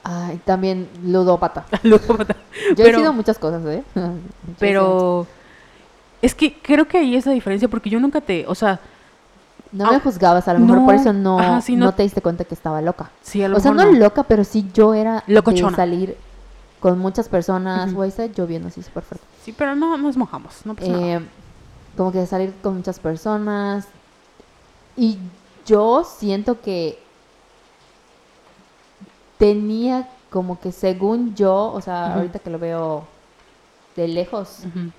Ay, 0.04 0.40
también 0.46 0.88
ludópata. 1.04 1.66
Luego, 1.84 2.18
Yo 2.18 2.26
Pero- 2.76 2.98
he 2.98 3.02
sido 3.02 3.14
muchas 3.14 3.38
cosas, 3.38 3.64
¿eh? 3.66 3.84
Yo 3.96 4.12
pero 4.58 5.28
es 6.22 6.36
que 6.36 6.54
creo 6.62 6.88
que 6.88 6.98
ahí 6.98 7.16
es 7.16 7.26
la 7.26 7.32
diferencia 7.32 7.68
porque 7.68 7.90
yo 7.90 8.00
nunca 8.00 8.22
te, 8.22 8.46
o 8.48 8.56
sea, 8.56 8.80
No 9.72 9.92
me 9.92 10.00
juzgabas, 10.00 10.48
a 10.48 10.54
lo 10.54 10.60
mejor 10.60 10.84
por 10.86 10.96
eso 10.96 11.14
no, 11.14 11.40
ajá, 11.40 11.62
sí, 11.62 11.76
no, 11.76 11.86
no- 11.86 11.92
te 11.94 12.04
diste 12.04 12.22
cuenta 12.22 12.44
que 12.44 12.56
estaba 12.56 12.82
loca. 12.82 13.12
sí, 13.22 13.44
a 13.44 13.48
lo 13.48 13.58
O 13.58 13.60
sea, 13.60 13.72
no 13.72 13.86
loca, 13.92 14.24
pero 14.24 14.44
sí 14.44 14.66
yo 14.74 14.94
era 14.94 15.24
Locochona. 15.28 15.70
de 15.72 15.76
salir 15.76 16.18
con 16.80 16.98
muchas 16.98 17.28
personas, 17.30 17.94
güey, 17.94 18.10
está 18.10 18.26
lloviendo 18.26 18.70
así 18.70 18.82
súper 18.82 19.04
fuerte. 19.04 19.26
Sí, 19.44 19.54
pero 19.54 19.76
no 19.76 19.98
nos 19.98 20.18
mojamos, 20.18 20.66
no 20.66 20.74
pasa 20.76 20.90
nada. 20.92 21.04
Eh, 21.06 21.20
como 21.98 22.12
que 22.12 22.26
salir 22.26 22.54
con 22.64 22.76
muchas 22.78 23.00
personas. 23.00 23.88
Y 24.98 25.18
yo 25.66 26.04
siento 26.04 26.62
que 26.62 26.98
tenía 29.38 30.08
como 30.30 30.60
que 30.60 30.72
según 30.72 31.36
yo, 31.36 31.72
o 31.74 31.82
sea, 31.82 32.16
ahorita 32.16 32.40
que 32.40 32.50
lo 32.50 32.60
veo 32.60 33.06
de 33.96 34.08
lejos 34.08 34.60
Ujú. 34.68 34.92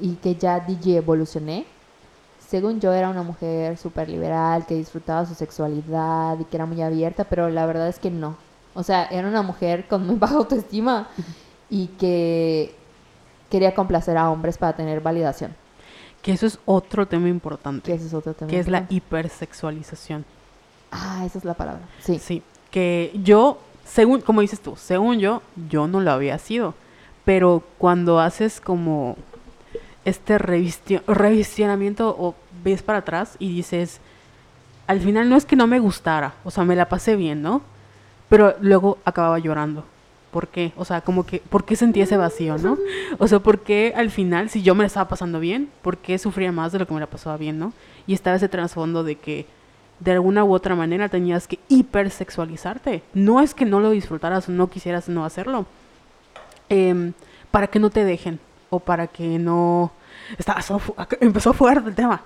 Y 0.00 0.14
que 0.16 0.34
ya 0.34 0.60
DJ 0.60 0.98
evolucioné, 0.98 1.66
según 2.46 2.80
yo 2.80 2.92
era 2.92 3.08
una 3.08 3.22
mujer 3.22 3.76
súper 3.78 4.08
liberal, 4.08 4.66
que 4.66 4.74
disfrutaba 4.74 5.24
su 5.26 5.34
sexualidad 5.34 6.38
y 6.40 6.44
que 6.44 6.56
era 6.56 6.66
muy 6.66 6.82
abierta, 6.82 7.24
pero 7.24 7.48
la 7.48 7.66
verdad 7.66 7.88
es 7.88 7.98
que 7.98 8.10
no. 8.10 8.36
O 8.74 8.82
sea, 8.82 9.04
era 9.04 9.28
una 9.28 9.42
mujer 9.42 9.86
con 9.88 10.06
muy 10.06 10.16
baja 10.16 10.34
autoestima 10.36 11.08
y 11.70 11.86
que 11.88 12.74
quería 13.50 13.74
complacer 13.74 14.16
a 14.16 14.30
hombres 14.30 14.58
para 14.58 14.74
tener 14.74 15.00
validación. 15.00 15.54
Que 16.22 16.32
eso 16.32 16.46
es 16.46 16.58
otro 16.66 17.06
tema 17.06 17.24
Que 17.24 17.30
importante, 17.30 17.94
ese 17.94 18.06
es 18.06 18.14
otro 18.14 18.34
tema. 18.34 18.50
que 18.50 18.58
es 18.58 18.68
la 18.68 18.86
hipersexualización. 18.88 20.24
Ah, 20.90 21.22
esa 21.24 21.38
es 21.38 21.44
la 21.44 21.54
palabra. 21.54 21.82
Sí. 22.00 22.18
Sí, 22.18 22.42
que 22.70 23.12
yo, 23.22 23.58
según, 23.84 24.20
como 24.20 24.40
dices 24.40 24.60
tú, 24.60 24.76
según 24.76 25.18
yo, 25.18 25.40
yo 25.68 25.86
no 25.86 26.00
lo 26.00 26.10
había 26.10 26.38
sido. 26.38 26.74
Pero 27.24 27.62
cuando 27.78 28.18
haces 28.18 28.60
como 28.60 29.16
este 30.04 30.38
revisionamiento 30.38 32.16
o 32.18 32.34
ves 32.64 32.82
para 32.82 32.98
atrás 32.98 33.36
y 33.38 33.54
dices, 33.54 34.00
al 34.86 35.00
final 35.00 35.28
no 35.28 35.36
es 35.36 35.44
que 35.44 35.56
no 35.56 35.66
me 35.66 35.78
gustara, 35.78 36.34
o 36.44 36.50
sea, 36.50 36.64
me 36.64 36.76
la 36.76 36.88
pasé 36.88 37.16
bien, 37.16 37.42
¿no? 37.42 37.62
Pero 38.28 38.56
luego 38.60 38.98
acababa 39.04 39.38
llorando. 39.38 39.84
¿Por 40.30 40.46
qué? 40.46 40.72
O 40.76 40.84
sea, 40.84 41.00
como 41.00 41.26
que, 41.26 41.40
¿por 41.40 41.64
qué 41.64 41.74
sentí 41.74 42.00
ese 42.00 42.16
vacío, 42.16 42.56
no? 42.56 42.78
O 43.18 43.26
sea, 43.26 43.40
¿por 43.40 43.60
qué 43.60 43.92
al 43.96 44.10
final, 44.10 44.48
si 44.48 44.62
yo 44.62 44.76
me 44.76 44.84
la 44.84 44.86
estaba 44.86 45.08
pasando 45.08 45.40
bien, 45.40 45.68
por 45.82 45.98
qué 45.98 46.18
sufría 46.18 46.52
más 46.52 46.70
de 46.70 46.78
lo 46.78 46.86
que 46.86 46.94
me 46.94 47.00
la 47.00 47.08
pasaba 47.08 47.36
bien, 47.36 47.58
no? 47.58 47.72
Y 48.06 48.14
estaba 48.14 48.36
ese 48.36 48.48
trasfondo 48.48 49.02
de 49.02 49.16
que 49.16 49.46
de 49.98 50.12
alguna 50.12 50.44
u 50.44 50.52
otra 50.52 50.76
manera 50.76 51.08
tenías 51.08 51.48
que 51.48 51.58
hipersexualizarte. 51.68 53.02
No 53.12 53.40
es 53.40 53.54
que 53.54 53.64
no 53.64 53.80
lo 53.80 53.90
disfrutaras 53.90 54.48
o 54.48 54.52
no 54.52 54.70
quisieras 54.70 55.08
no 55.08 55.24
hacerlo. 55.24 55.66
Em, 56.68 57.12
para 57.50 57.66
que 57.66 57.80
no 57.80 57.90
te 57.90 58.04
dejen 58.04 58.38
o 58.70 58.80
para 58.80 59.06
que 59.08 59.38
no... 59.38 59.92
Estaba 60.38 60.62
so 60.62 60.78
fu- 60.78 60.94
ac- 60.94 61.18
empezó 61.20 61.52
fuerte 61.52 61.88
el 61.90 61.94
tema. 61.94 62.22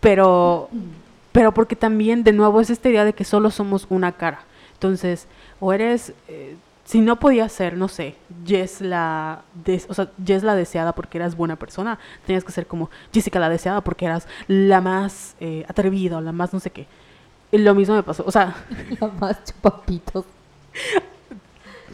Pero, 0.00 0.68
pero 1.32 1.52
porque 1.52 1.76
también, 1.76 2.24
de 2.24 2.32
nuevo, 2.32 2.60
es 2.60 2.70
esta 2.70 2.88
idea 2.88 3.04
de 3.04 3.12
que 3.14 3.24
solo 3.24 3.50
somos 3.50 3.86
una 3.90 4.12
cara. 4.12 4.40
Entonces, 4.74 5.26
o 5.60 5.72
eres... 5.72 6.12
eh, 6.28 6.56
si 6.86 7.00
no 7.00 7.18
podías 7.18 7.50
ser, 7.50 7.78
no 7.78 7.88
sé, 7.88 8.14
Jess 8.44 8.82
la, 8.82 9.40
des- 9.64 9.86
o 9.88 9.94
sea, 9.94 10.10
Jess 10.22 10.42
la 10.42 10.54
deseada 10.54 10.92
porque 10.94 11.16
eras 11.16 11.34
buena 11.34 11.56
persona, 11.56 11.98
tenías 12.26 12.44
que 12.44 12.52
ser 12.52 12.66
como 12.66 12.90
Jessica 13.10 13.38
la 13.38 13.48
deseada 13.48 13.80
porque 13.80 14.04
eras 14.04 14.28
la 14.48 14.82
más 14.82 15.34
eh, 15.40 15.64
atrevida 15.66 16.18
o 16.18 16.20
la 16.20 16.32
más 16.32 16.52
no 16.52 16.60
sé 16.60 16.68
qué. 16.68 16.86
Y 17.50 17.56
lo 17.56 17.74
mismo 17.74 17.94
me 17.94 18.02
pasó, 18.02 18.22
o 18.26 18.30
sea, 18.30 18.54
La 19.00 19.08
más 19.08 19.42
chupapitos. 19.44 20.26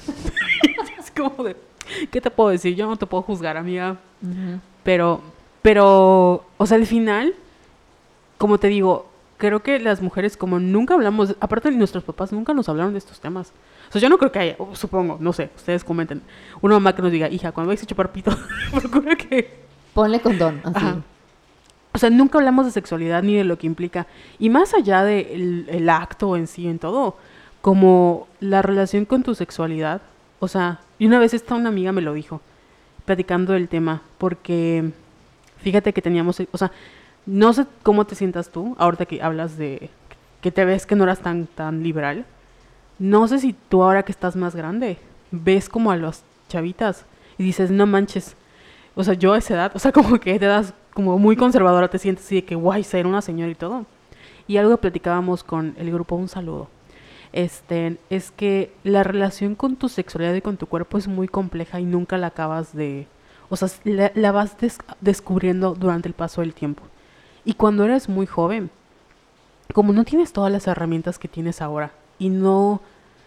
es 0.99 1.11
como 1.13 1.45
de, 1.45 1.57
¿qué 2.11 2.21
te 2.21 2.31
puedo 2.31 2.51
decir? 2.51 2.75
Yo 2.75 2.87
no 2.87 2.97
te 2.97 3.07
puedo 3.07 3.23
juzgar, 3.23 3.57
amiga. 3.57 3.97
Pero, 4.83 5.21
pero, 5.63 6.45
o 6.57 6.67
sea, 6.67 6.77
al 6.77 6.87
final, 6.87 7.35
como 8.39 8.59
te 8.59 8.69
digo, 8.69 9.11
creo 9.39 9.63
que 9.63 9.79
las 9.79 10.03
mujeres 10.03 10.37
como 10.37 10.59
nunca 10.59 10.95
hablamos, 10.95 11.35
aparte 11.41 11.71
de 11.71 11.77
nuestros 11.77 12.05
papás 12.05 12.33
nunca 12.33 12.55
nos 12.55 12.69
hablaron 12.69 12.93
de 12.93 12.99
estos 12.99 13.21
temas. 13.21 13.53
O 13.89 13.93
sea, 13.93 14.01
yo 14.01 14.09
no 14.09 14.19
creo 14.19 14.31
que 14.31 14.39
haya, 14.39 14.57
supongo, 14.75 15.17
no 15.21 15.33
sé, 15.33 15.51
ustedes 15.57 15.83
comenten. 15.83 16.23
Una 16.61 16.75
mamá 16.75 16.95
que 16.95 17.03
nos 17.03 17.11
diga, 17.11 17.29
hija, 17.29 17.53
cuando 17.53 17.69
vais 17.69 17.83
a 17.83 17.87
chupar 17.87 18.13
pito, 18.13 18.31
procura 18.71 19.17
que... 19.17 19.61
Ponle 19.95 20.21
condón, 20.21 20.61
así. 20.65 20.77
Ajá. 20.77 21.03
O 21.93 21.99
sea, 21.99 22.11
nunca 22.11 22.39
hablamos 22.39 22.67
de 22.67 22.73
sexualidad 22.73 23.23
ni 23.23 23.35
de 23.35 23.45
lo 23.45 23.59
que 23.59 23.67
implica. 23.67 24.07
Y 24.39 24.49
más 24.49 24.75
allá 24.75 25.03
del 25.03 25.67
el 25.69 25.91
acto 25.91 26.37
en 26.37 26.47
sí, 26.47 26.69
en 26.69 26.79
todo, 26.79 27.17
como 27.61 28.29
la 28.39 28.63
relación 28.63 29.05
con 29.05 29.23
tu 29.23 29.35
sexualidad. 29.35 30.01
O 30.41 30.49
sea, 30.49 30.81
y 30.99 31.07
una 31.07 31.19
vez 31.19 31.35
esta 31.35 31.55
una 31.55 31.69
amiga 31.69 31.93
me 31.93 32.01
lo 32.01 32.15
dijo, 32.15 32.41
platicando 33.05 33.53
del 33.53 33.69
tema, 33.69 34.03
porque 34.19 34.91
fíjate 35.59 35.93
que 35.93 36.03
teníamos, 36.03 36.41
o 36.51 36.59
sea, 36.59 36.73
no 37.27 37.53
sé 37.53 37.67
cómo 37.83 38.07
te 38.07 38.15
sientas 38.15 38.51
tú, 38.51 38.75
ahorita 38.79 39.07
que 39.07 39.23
hablas 39.23 39.57
de 39.57 39.91
que 40.41 40.51
te 40.51 40.65
ves 40.65 40.87
que 40.87 40.97
no 40.97 41.05
eras 41.05 41.21
tan, 41.21 41.47
tan 41.47 41.83
liberal. 41.83 42.25
No 42.99 43.29
sé 43.29 43.39
si 43.39 43.55
tú 43.69 43.83
ahora 43.83 44.03
que 44.03 44.13
estás 44.13 44.37
más 44.37 44.57
grande, 44.57 44.99
ves 45.31 45.69
como 45.69 45.91
a 45.91 45.97
las 45.97 46.25
chavitas 46.49 47.05
y 47.39 47.45
dices, 47.45 47.71
no 47.71 47.87
manches, 47.87 48.37
o 48.95 49.05
sea, 49.05 49.15
yo 49.15 49.33
a 49.33 49.39
esa 49.39 49.55
edad, 49.55 49.73
o 49.75 49.79
sea, 49.79 49.93
como 49.93 50.19
que 50.19 50.39
te 50.39 50.47
das 50.47 50.75
como 50.95 51.19
muy 51.19 51.37
conservadora, 51.37 51.89
te 51.89 51.99
sientes 51.99 52.25
así 52.25 52.37
de 52.37 52.45
que 52.45 52.55
guay, 52.55 52.85
ser 52.85 53.07
una 53.07 53.23
señora 53.23 53.51
y 53.51 53.55
todo. 53.55 53.87
Y 54.47 54.57
algo 54.57 54.77
platicábamos 54.79 55.45
con 55.45 55.75
el 55.79 55.93
grupo 55.93 56.17
Un 56.17 56.29
Saludo, 56.29 56.69
este, 57.33 57.99
es 58.11 58.31
que 58.31 58.73
la 58.85 59.03
relación 59.05 59.55
con 59.55 59.77
tu 59.77 59.89
sexualidad 59.89 60.35
y 60.35 60.41
con 60.41 60.57
tu 60.57 60.67
cuerpo 60.67 60.99
es 60.99 61.09
muy 61.09 61.29
compleja 61.29 61.81
y 61.81 61.85
nunca 61.85 62.19
la 62.19 62.29
acabas 62.29 62.75
de, 62.75 63.07
o 63.49 63.57
sea, 63.57 63.69
la, 63.85 64.33
vas 64.33 64.59
des- 64.59 64.79
descubriendo 65.01 65.75
durante 65.75 66.09
el 66.09 66.15
paso 66.15 66.41
del 66.41 66.55
tiempo. 66.55 66.83
Y 67.45 67.55
cuando 67.55 67.85
eres 67.85 68.09
muy 68.09 68.27
joven, 68.27 68.71
como 69.73 69.93
no 69.93 70.05
tienes 70.05 70.33
todas 70.33 70.51
las 70.53 70.67
herramientas 70.67 71.19
que 71.19 71.29
tienes 71.29 71.63
ahora 71.63 71.93
y 72.19 72.29
no, 72.29 72.81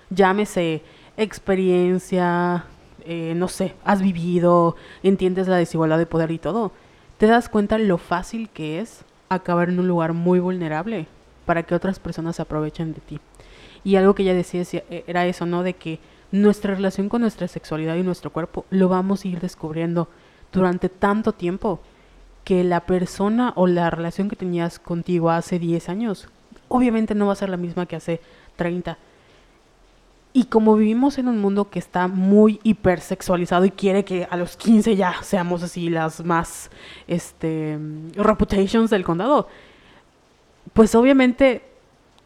llámese 0.10 0.82
experiencia, 1.16 2.66
eh, 3.06 3.34
no 3.36 3.48
sé, 3.48 3.76
has 3.86 4.02
vivido, 4.02 4.76
entiendes 5.04 5.48
la 5.48 5.58
desigualdad 5.58 5.98
de 5.98 6.06
poder 6.06 6.32
y 6.32 6.40
todo, 6.40 6.72
te 7.18 7.28
das 7.28 7.48
cuenta 7.48 7.78
lo 7.78 7.98
fácil 7.98 8.50
que 8.50 8.80
es 8.80 9.06
acabar 9.30 9.70
en 9.70 9.80
un 9.80 9.88
lugar 9.88 10.14
muy 10.14 10.40
vulnerable 10.40 11.08
para 11.46 11.64
que 11.64 11.76
otras 11.76 12.00
personas 12.00 12.36
se 12.36 12.42
aprovechen 12.42 12.94
de 12.94 13.02
ti. 13.02 13.20
Y 13.84 13.96
algo 13.96 14.16
que 14.16 14.24
ella 14.24 14.34
decía 14.34 14.62
decía- 14.62 14.84
e- 14.90 15.04
era 15.08 15.26
eso, 15.26 15.46
¿no? 15.46 15.64
De 15.64 15.74
que 15.74 16.00
nuestra 16.32 16.74
relación 16.76 17.10
con 17.10 17.22
nuestra 17.22 17.48
sexualidad 17.48 17.96
y 17.96 18.04
nuestro 18.04 18.32
cuerpo 18.32 18.66
lo 18.70 18.90
vamos 18.90 19.24
a 19.24 19.28
ir 19.28 19.40
descubriendo 19.40 20.08
durante 20.52 20.90
tanto 20.90 21.34
tiempo 21.34 21.80
que 22.44 22.64
la 22.64 22.82
persona 22.82 23.54
o 23.56 23.68
la 23.68 23.90
relación 23.90 24.30
que 24.30 24.36
tenías 24.36 24.80
contigo 24.80 25.30
hace 25.30 25.60
10 25.60 25.90
años 25.90 26.28
obviamente 26.68 27.14
no 27.14 27.28
va 27.28 27.34
a 27.34 27.36
ser 27.36 27.50
la 27.50 27.58
misma 27.58 27.86
que 27.86 27.96
hace 27.96 28.20
30. 28.56 28.98
Y 30.36 30.46
como 30.46 30.76
vivimos 30.76 31.20
en 31.20 31.28
un 31.28 31.40
mundo 31.40 31.70
que 31.70 31.78
está 31.78 32.08
muy 32.08 32.60
hipersexualizado 32.64 33.66
y 33.66 33.72
quiere 33.72 34.04
que 34.04 34.28
a 34.28 34.36
los 34.38 34.58
15 34.58 34.96
ya 34.96 35.14
seamos 35.22 35.62
así 35.62 35.90
las 35.90 36.26
más 36.26 36.72
este 37.08 37.78
reputations 38.16 38.90
del 38.90 39.04
condado, 39.04 39.48
pues 40.74 40.96
obviamente 40.96 41.62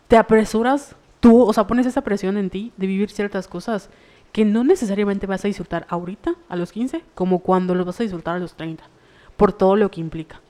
te 0.08 0.16
apresuras 0.16 0.96
tú, 1.20 1.42
o 1.44 1.54
sea, 1.54 1.68
pones 1.68 1.86
esa 1.86 2.02
presión 2.02 2.38
en 2.38 2.50
ti 2.50 2.72
de 2.78 2.88
vivir 2.88 3.10
ciertas 3.10 3.48
cosas 3.48 3.90
que 4.32 4.46
no 4.46 4.64
necesariamente 4.64 5.28
vas 5.28 5.44
a 5.44 5.48
disfrutar 5.48 5.88
ahorita, 5.90 6.36
a 6.50 6.56
los 6.56 6.72
15, 6.72 7.04
como 7.16 7.40
cuando 7.40 7.76
los 7.76 7.86
vas 7.86 8.00
a 8.00 8.04
disfrutar 8.04 8.36
a 8.36 8.40
los 8.40 8.56
30, 8.56 8.84
por 9.36 9.54
todo 9.54 9.76
lo 9.76 9.90
que 9.90 10.02
implica. 10.02 10.42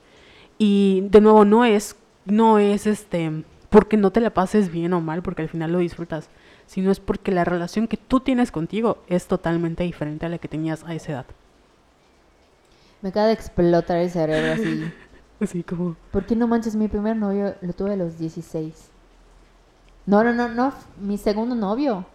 Y 0.58 1.04
de 1.10 1.20
nuevo, 1.20 1.44
no 1.44 1.64
es, 1.64 1.96
no 2.24 2.58
es 2.58 2.86
este, 2.86 3.44
porque 3.70 3.96
no 3.96 4.10
te 4.10 4.20
la 4.20 4.30
pases 4.30 4.70
bien 4.70 4.92
o 4.92 5.00
mal, 5.00 5.22
porque 5.22 5.42
al 5.42 5.48
final 5.48 5.72
lo 5.72 5.78
disfrutas, 5.78 6.28
sino 6.66 6.90
es 6.90 7.00
porque 7.00 7.32
la 7.32 7.44
relación 7.44 7.88
que 7.88 7.96
tú 7.96 8.20
tienes 8.20 8.50
contigo 8.50 8.98
es 9.08 9.26
totalmente 9.26 9.84
diferente 9.84 10.26
a 10.26 10.28
la 10.28 10.38
que 10.38 10.48
tenías 10.48 10.84
a 10.84 10.94
esa 10.94 11.12
edad. 11.12 11.26
Me 13.00 13.10
acaba 13.10 13.26
de 13.26 13.32
explotar 13.32 13.98
el 13.98 14.10
cerebro 14.10 14.52
así. 14.52 14.92
Así 15.40 15.62
como... 15.62 15.96
¿Por 16.10 16.26
qué 16.26 16.34
no 16.34 16.48
manches? 16.48 16.74
Mi 16.74 16.88
primer 16.88 17.16
novio 17.16 17.54
lo 17.60 17.72
tuve 17.72 17.92
a 17.92 17.96
los 17.96 18.18
16. 18.18 18.90
No, 20.08 20.24
no, 20.24 20.32
no, 20.32 20.48
no. 20.48 20.72
Mi 21.00 21.18
segundo 21.18 21.54
novio 21.54 22.06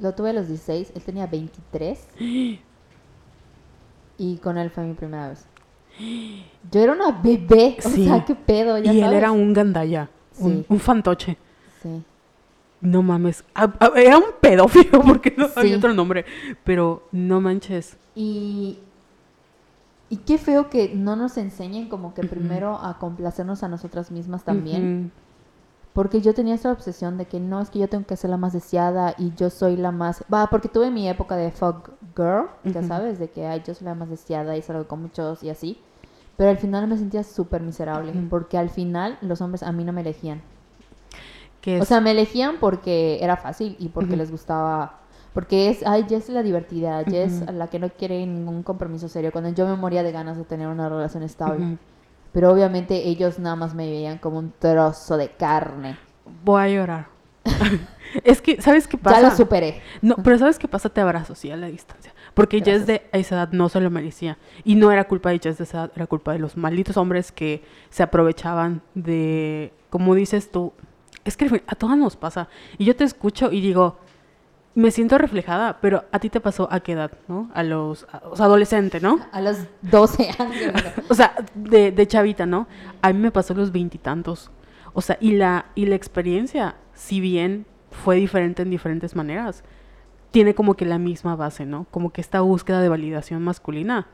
lo 0.00 0.14
tuve 0.14 0.30
a 0.30 0.32
los 0.32 0.48
16. 0.48 0.92
Él 0.94 1.02
tenía 1.02 1.26
23. 1.26 2.08
Y 4.18 4.38
con 4.38 4.56
él 4.56 4.70
fue 4.70 4.82
mi 4.84 4.94
primera 4.94 5.28
vez. 5.28 5.44
Yo 6.70 6.80
era 6.80 6.92
una 6.94 7.10
bebé. 7.12 7.76
O 7.84 7.88
Sí. 7.90 8.06
sea, 8.06 8.24
qué 8.24 8.34
pedo. 8.34 8.78
Ya 8.78 8.90
Y 8.90 9.02
él 9.02 9.12
era 9.12 9.30
un 9.30 9.52
gandaya, 9.52 10.08
un, 10.38 10.60
Sí. 10.60 10.66
un 10.70 10.80
fantoche. 10.80 11.36
Sí. 11.82 12.02
No 12.80 13.02
mames. 13.02 13.44
Era 13.94 14.16
un 14.16 14.24
pedófilo 14.40 15.02
porque 15.06 15.34
no 15.36 15.48
Sí. 15.48 15.52
había 15.56 15.76
otro 15.76 15.92
nombre. 15.92 16.24
Pero 16.64 17.02
no 17.12 17.42
manches. 17.42 17.98
Y, 18.14 18.78
y 20.08 20.16
qué 20.16 20.38
feo 20.38 20.70
que 20.70 20.94
no 20.94 21.14
nos 21.14 21.36
enseñen 21.36 21.90
como 21.90 22.14
que 22.14 22.22
primero 22.22 22.78
a 22.78 22.98
complacernos 22.98 23.62
a 23.62 23.68
nosotras 23.68 24.10
mismas 24.10 24.44
también. 24.44 25.12
Porque 25.96 26.20
yo 26.20 26.34
tenía 26.34 26.56
esa 26.56 26.72
obsesión 26.72 27.16
de 27.16 27.24
que 27.24 27.40
no, 27.40 27.58
es 27.58 27.70
que 27.70 27.78
yo 27.78 27.88
tengo 27.88 28.04
que 28.04 28.18
ser 28.18 28.28
la 28.28 28.36
más 28.36 28.52
deseada 28.52 29.14
y 29.16 29.32
yo 29.34 29.48
soy 29.48 29.78
la 29.78 29.92
más... 29.92 30.22
Va, 30.30 30.48
porque 30.48 30.68
tuve 30.68 30.90
mi 30.90 31.08
época 31.08 31.36
de 31.36 31.50
fuck 31.50 31.88
girl, 32.14 32.48
ya 32.64 32.82
sabes, 32.82 33.18
de 33.18 33.30
que 33.30 33.46
ay, 33.46 33.62
yo 33.66 33.72
soy 33.72 33.86
la 33.86 33.94
más 33.94 34.10
deseada 34.10 34.58
y 34.58 34.60
salgo 34.60 34.86
con 34.86 35.00
muchos 35.00 35.42
y 35.42 35.48
así. 35.48 35.80
Pero 36.36 36.50
al 36.50 36.58
final 36.58 36.86
me 36.86 36.98
sentía 36.98 37.24
súper 37.24 37.62
miserable, 37.62 38.12
porque 38.28 38.58
al 38.58 38.68
final 38.68 39.16
los 39.22 39.40
hombres 39.40 39.62
a 39.62 39.72
mí 39.72 39.84
no 39.84 39.94
me 39.94 40.02
elegían. 40.02 40.42
O 41.80 41.84
sea, 41.86 42.02
me 42.02 42.10
elegían 42.10 42.56
porque 42.60 43.18
era 43.22 43.38
fácil 43.38 43.74
y 43.78 43.88
porque 43.88 44.18
les 44.18 44.30
gustaba... 44.30 44.98
Porque 45.32 45.70
es, 45.70 45.82
ay, 45.86 46.04
Jess 46.06 46.28
es 46.28 46.34
la 46.34 46.42
divertida, 46.42 47.04
Jess 47.04 47.40
Ujú. 47.40 47.52
la 47.54 47.68
que 47.68 47.78
no 47.78 47.88
quiere 47.88 48.26
ningún 48.26 48.62
compromiso 48.62 49.08
serio, 49.08 49.32
cuando 49.32 49.48
yo 49.48 49.66
me 49.66 49.76
moría 49.76 50.02
de 50.02 50.12
ganas 50.12 50.36
de 50.36 50.44
tener 50.44 50.68
una 50.68 50.90
relación 50.90 51.22
estable. 51.22 51.78
Pero 52.36 52.52
obviamente 52.52 53.08
ellos 53.08 53.38
nada 53.38 53.56
más 53.56 53.74
me 53.74 53.88
veían 53.88 54.18
como 54.18 54.38
un 54.38 54.52
trozo 54.58 55.16
de 55.16 55.30
carne. 55.30 55.96
Voy 56.44 56.60
a 56.60 56.68
llorar. 56.68 57.08
es 58.24 58.42
que, 58.42 58.60
¿sabes 58.60 58.86
qué 58.86 58.98
pasa? 58.98 59.22
Ya 59.22 59.30
lo 59.30 59.34
superé. 59.34 59.80
No, 60.02 60.16
pero 60.16 60.36
¿sabes 60.36 60.58
qué 60.58 60.68
pasa? 60.68 60.90
Te 60.90 61.00
abrazo, 61.00 61.34
sí, 61.34 61.50
a 61.50 61.56
la 61.56 61.68
distancia. 61.68 62.12
Porque 62.34 62.58
Jess 62.58 62.84
Gracias. 62.84 62.86
de 62.86 63.18
esa 63.18 63.36
edad 63.36 63.52
no 63.52 63.70
se 63.70 63.80
lo 63.80 63.88
merecía. 63.88 64.36
Y 64.64 64.74
no 64.74 64.92
era 64.92 65.04
culpa 65.04 65.30
de 65.30 65.38
Jess 65.38 65.56
de 65.56 65.64
esa 65.64 65.78
edad, 65.78 65.92
era 65.96 66.06
culpa 66.06 66.34
de 66.34 66.38
los 66.38 66.58
malditos 66.58 66.98
hombres 66.98 67.32
que 67.32 67.64
se 67.88 68.02
aprovechaban 68.02 68.82
de, 68.94 69.72
como 69.88 70.14
dices 70.14 70.50
tú, 70.50 70.74
es 71.24 71.38
que 71.38 71.62
a 71.66 71.74
todas 71.74 71.96
nos 71.96 72.16
pasa. 72.16 72.50
Y 72.76 72.84
yo 72.84 72.94
te 72.94 73.04
escucho 73.04 73.50
y 73.50 73.62
digo, 73.62 73.96
me 74.76 74.92
siento 74.92 75.18
reflejada, 75.18 75.78
pero 75.80 76.04
a 76.12 76.18
ti 76.20 76.30
te 76.30 76.38
pasó 76.40 76.68
a 76.70 76.78
qué 76.80 76.92
edad, 76.92 77.10
¿no? 77.26 77.50
A 77.54 77.62
los, 77.64 78.06
a- 78.12 78.22
o 78.30 78.36
sea, 78.36 78.46
adolescente, 78.46 79.00
¿no? 79.00 79.18
A 79.32 79.40
los 79.40 79.58
12 79.82 80.30
años. 80.38 80.72
O 81.08 81.14
sea, 81.14 81.34
de, 81.54 81.90
de 81.90 82.06
chavita, 82.06 82.46
¿no? 82.46 82.68
A 83.02 83.12
mí 83.12 83.18
me 83.18 83.30
pasó 83.32 83.54
a 83.54 83.56
los 83.56 83.72
veintitantos. 83.72 84.50
O 84.92 85.00
sea, 85.00 85.16
y 85.20 85.32
la, 85.32 85.66
y 85.74 85.86
la 85.86 85.94
experiencia, 85.96 86.76
si 86.94 87.20
bien 87.20 87.66
fue 87.90 88.16
diferente 88.16 88.62
en 88.62 88.70
diferentes 88.70 89.16
maneras, 89.16 89.64
tiene 90.30 90.54
como 90.54 90.74
que 90.74 90.84
la 90.84 90.98
misma 90.98 91.34
base, 91.36 91.64
¿no? 91.66 91.86
Como 91.90 92.12
que 92.12 92.20
esta 92.20 92.40
búsqueda 92.42 92.80
de 92.82 92.88
validación 92.90 93.42
masculina 93.42 94.06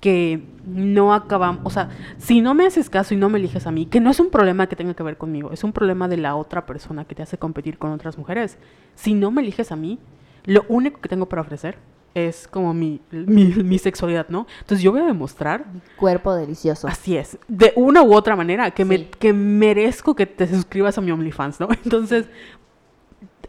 que 0.00 0.42
no 0.66 1.14
acabamos, 1.14 1.60
o 1.64 1.70
sea, 1.70 1.90
si 2.18 2.40
no 2.40 2.54
me 2.54 2.66
haces 2.66 2.90
caso 2.90 3.14
y 3.14 3.16
no 3.16 3.28
me 3.28 3.38
eliges 3.38 3.66
a 3.66 3.70
mí, 3.70 3.86
que 3.86 4.00
no 4.00 4.10
es 4.10 4.20
un 4.20 4.30
problema 4.30 4.66
que 4.66 4.76
tenga 4.76 4.94
que 4.94 5.02
ver 5.02 5.16
conmigo, 5.16 5.52
es 5.52 5.64
un 5.64 5.72
problema 5.72 6.08
de 6.08 6.16
la 6.16 6.36
otra 6.36 6.66
persona 6.66 7.04
que 7.04 7.14
te 7.14 7.22
hace 7.22 7.38
competir 7.38 7.78
con 7.78 7.92
otras 7.92 8.18
mujeres. 8.18 8.58
Si 8.94 9.14
no 9.14 9.30
me 9.30 9.42
eliges 9.42 9.72
a 9.72 9.76
mí, 9.76 9.98
lo 10.44 10.64
único 10.68 11.00
que 11.00 11.08
tengo 11.08 11.26
para 11.26 11.42
ofrecer 11.42 11.78
es 12.14 12.48
como 12.48 12.72
mi, 12.72 13.00
mi, 13.10 13.44
mi 13.44 13.78
sexualidad, 13.78 14.28
¿no? 14.28 14.46
Entonces 14.60 14.82
yo 14.82 14.90
voy 14.90 15.02
a 15.02 15.06
demostrar 15.06 15.66
Cuerpo 15.96 16.34
delicioso. 16.34 16.88
Así 16.88 17.16
es, 17.16 17.38
de 17.46 17.72
una 17.76 18.02
u 18.02 18.14
otra 18.14 18.36
manera, 18.36 18.70
que, 18.70 18.84
me, 18.84 19.08
que 19.08 19.32
merezco 19.32 20.14
que 20.14 20.24
te 20.24 20.46
suscribas 20.46 20.96
a 20.96 21.00
mi 21.00 21.10
OnlyFans, 21.10 21.60
¿no? 21.60 21.68
Entonces, 21.84 22.26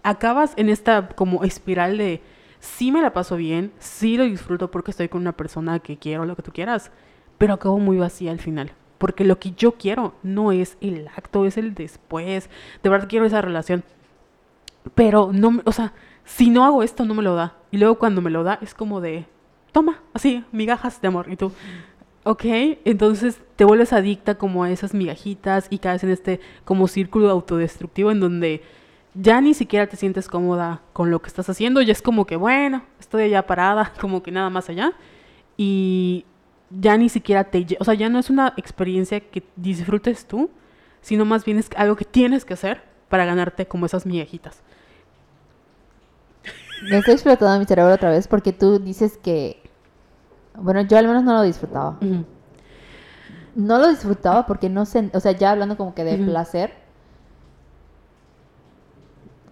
acabas 0.04 0.54
en 0.58 0.70
esta 0.70 1.10
como 1.10 1.44
espiral 1.44 1.98
de, 1.98 2.22
sí 2.60 2.92
me 2.92 3.02
la 3.02 3.14
paso 3.14 3.36
bien, 3.36 3.72
sí 3.80 4.18
lo 4.18 4.24
disfruto 4.24 4.72
porque 4.72 4.92
estoy 4.92 5.10
con 5.10 5.22
una 5.22 5.32
persona 5.32 5.80
que 5.80 5.98
quiero, 5.98 6.26
lo 6.26 6.36
que 6.36 6.44
tú 6.44 6.52
quieras, 6.52 6.92
pero 7.38 7.54
acabo 7.54 7.80
muy 7.80 7.98
vacía 7.98 8.32
al 8.32 8.40
final. 8.40 8.72
Porque 8.98 9.24
lo 9.24 9.40
que 9.40 9.52
yo 9.52 9.74
quiero 9.74 10.16
no 10.24 10.52
es 10.52 10.78
el 10.82 11.08
acto, 11.16 11.46
es 11.46 11.58
el 11.58 11.76
después. 11.76 12.50
De 12.82 12.90
verdad 12.90 13.08
quiero 13.08 13.26
esa 13.26 13.42
relación. 13.42 13.84
Pero 14.96 15.32
no, 15.32 15.62
o 15.66 15.72
sea, 15.72 15.94
si 16.26 16.50
no 16.50 16.66
hago 16.66 16.84
esto, 16.84 17.06
no 17.06 17.14
me 17.14 17.24
lo 17.24 17.36
da. 17.36 17.58
Y 17.72 17.78
luego 17.78 18.00
cuando 18.00 18.22
me 18.22 18.32
lo 18.32 18.44
da, 18.44 18.58
es 18.62 18.74
como 18.74 19.00
de, 19.00 19.26
toma, 19.72 20.02
así, 20.14 20.44
migajas 20.52 21.00
de 21.00 21.08
amor. 21.10 21.28
Y 21.30 21.36
tú, 21.36 21.52
ok, 22.24 22.44
entonces 22.86 23.40
te 23.56 23.66
vuelves 23.66 23.94
adicta 23.94 24.36
como 24.38 24.64
a 24.64 24.72
esas 24.72 24.94
migajitas 24.94 25.68
y 25.70 25.78
caes 25.78 26.04
en 26.04 26.10
este 26.10 26.40
como 26.66 26.88
círculo 26.88 27.30
autodestructivo 27.30 28.12
en 28.12 28.20
donde 28.20 28.64
ya 29.20 29.42
ni 29.42 29.54
siquiera 29.54 29.88
te 29.88 29.98
sientes 29.98 30.28
cómoda 30.28 30.82
con 30.94 31.10
lo 31.10 31.22
que 31.22 31.28
estás 31.28 31.50
haciendo. 31.50 31.82
Ya 31.82 31.92
es 31.92 32.02
como 32.02 32.26
que, 32.26 32.36
bueno, 32.36 32.84
estoy 33.00 33.24
allá 33.24 33.46
parada, 33.46 33.94
como 34.02 34.22
que 34.24 34.32
nada 34.32 34.50
más 34.50 34.70
allá. 34.70 34.94
Y 35.58 36.26
ya 36.70 36.98
ni 36.98 37.10
siquiera 37.10 37.46
te... 37.46 37.66
O 37.80 37.84
sea, 37.84 37.96
ya 37.96 38.10
no 38.10 38.20
es 38.20 38.30
una 38.30 38.54
experiencia 38.58 39.20
que 39.20 39.44
disfrutes 39.56 40.28
tú, 40.28 40.50
sino 41.02 41.26
más 41.26 41.46
bien 41.46 41.58
es 41.58 41.70
algo 41.76 41.96
que 41.96 42.06
tienes 42.06 42.46
que 42.46 42.54
hacer 42.54 42.84
para 43.10 43.26
ganarte 43.26 43.66
como 43.66 43.86
esas 43.86 44.06
migajitas. 44.06 44.62
Me 46.84 46.98
estoy 47.00 47.16
explotando 47.16 47.60
mi 47.60 47.66
cerebro 47.66 47.94
otra 47.94 48.12
vez 48.12 48.28
porque 48.28 48.54
tú 48.54 48.80
dices 48.80 49.18
que... 49.18 49.64
Bueno, 50.56 50.82
yo 50.82 50.98
al 50.98 51.08
menos 51.08 51.24
no 51.24 51.34
lo 51.34 51.42
disfrutaba. 51.42 51.98
No 53.56 53.80
lo 53.80 53.88
disfrutaba 53.90 54.46
porque 54.46 54.70
no 54.70 54.86
sé... 54.86 55.10
O 55.14 55.20
sea, 55.20 55.32
ya 55.32 55.52
hablando 55.52 55.76
como 55.76 55.96
que 55.96 56.04
de 56.04 56.18
placer. 56.18 56.87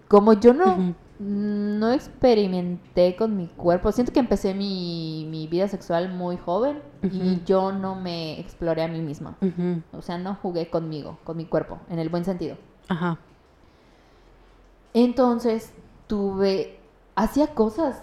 Como 0.08 0.32
yo 0.34 0.52
no... 0.52 0.94
No 1.18 1.92
experimenté 1.92 3.16
con 3.16 3.38
mi 3.38 3.46
cuerpo. 3.46 3.90
Siento 3.90 4.12
que 4.12 4.20
empecé 4.20 4.52
mi, 4.52 5.26
mi 5.30 5.46
vida 5.46 5.66
sexual 5.66 6.12
muy 6.12 6.36
joven 6.36 6.82
y 7.02 7.42
yo 7.46 7.72
no 7.72 7.94
me 7.94 8.38
exploré 8.38 8.82
a 8.82 8.88
mí 8.88 9.00
misma. 9.00 9.38
O 9.92 10.02
sea, 10.02 10.18
no 10.18 10.34
jugué 10.34 10.68
conmigo, 10.68 11.18
con 11.24 11.38
mi 11.38 11.46
cuerpo, 11.46 11.78
en 11.88 12.00
el 12.00 12.10
buen 12.10 12.26
sentido. 12.26 12.58
Ajá. 12.88 13.18
Entonces 14.92 15.72
tuve, 16.06 16.78
hacía 17.14 17.48
cosas 17.48 18.02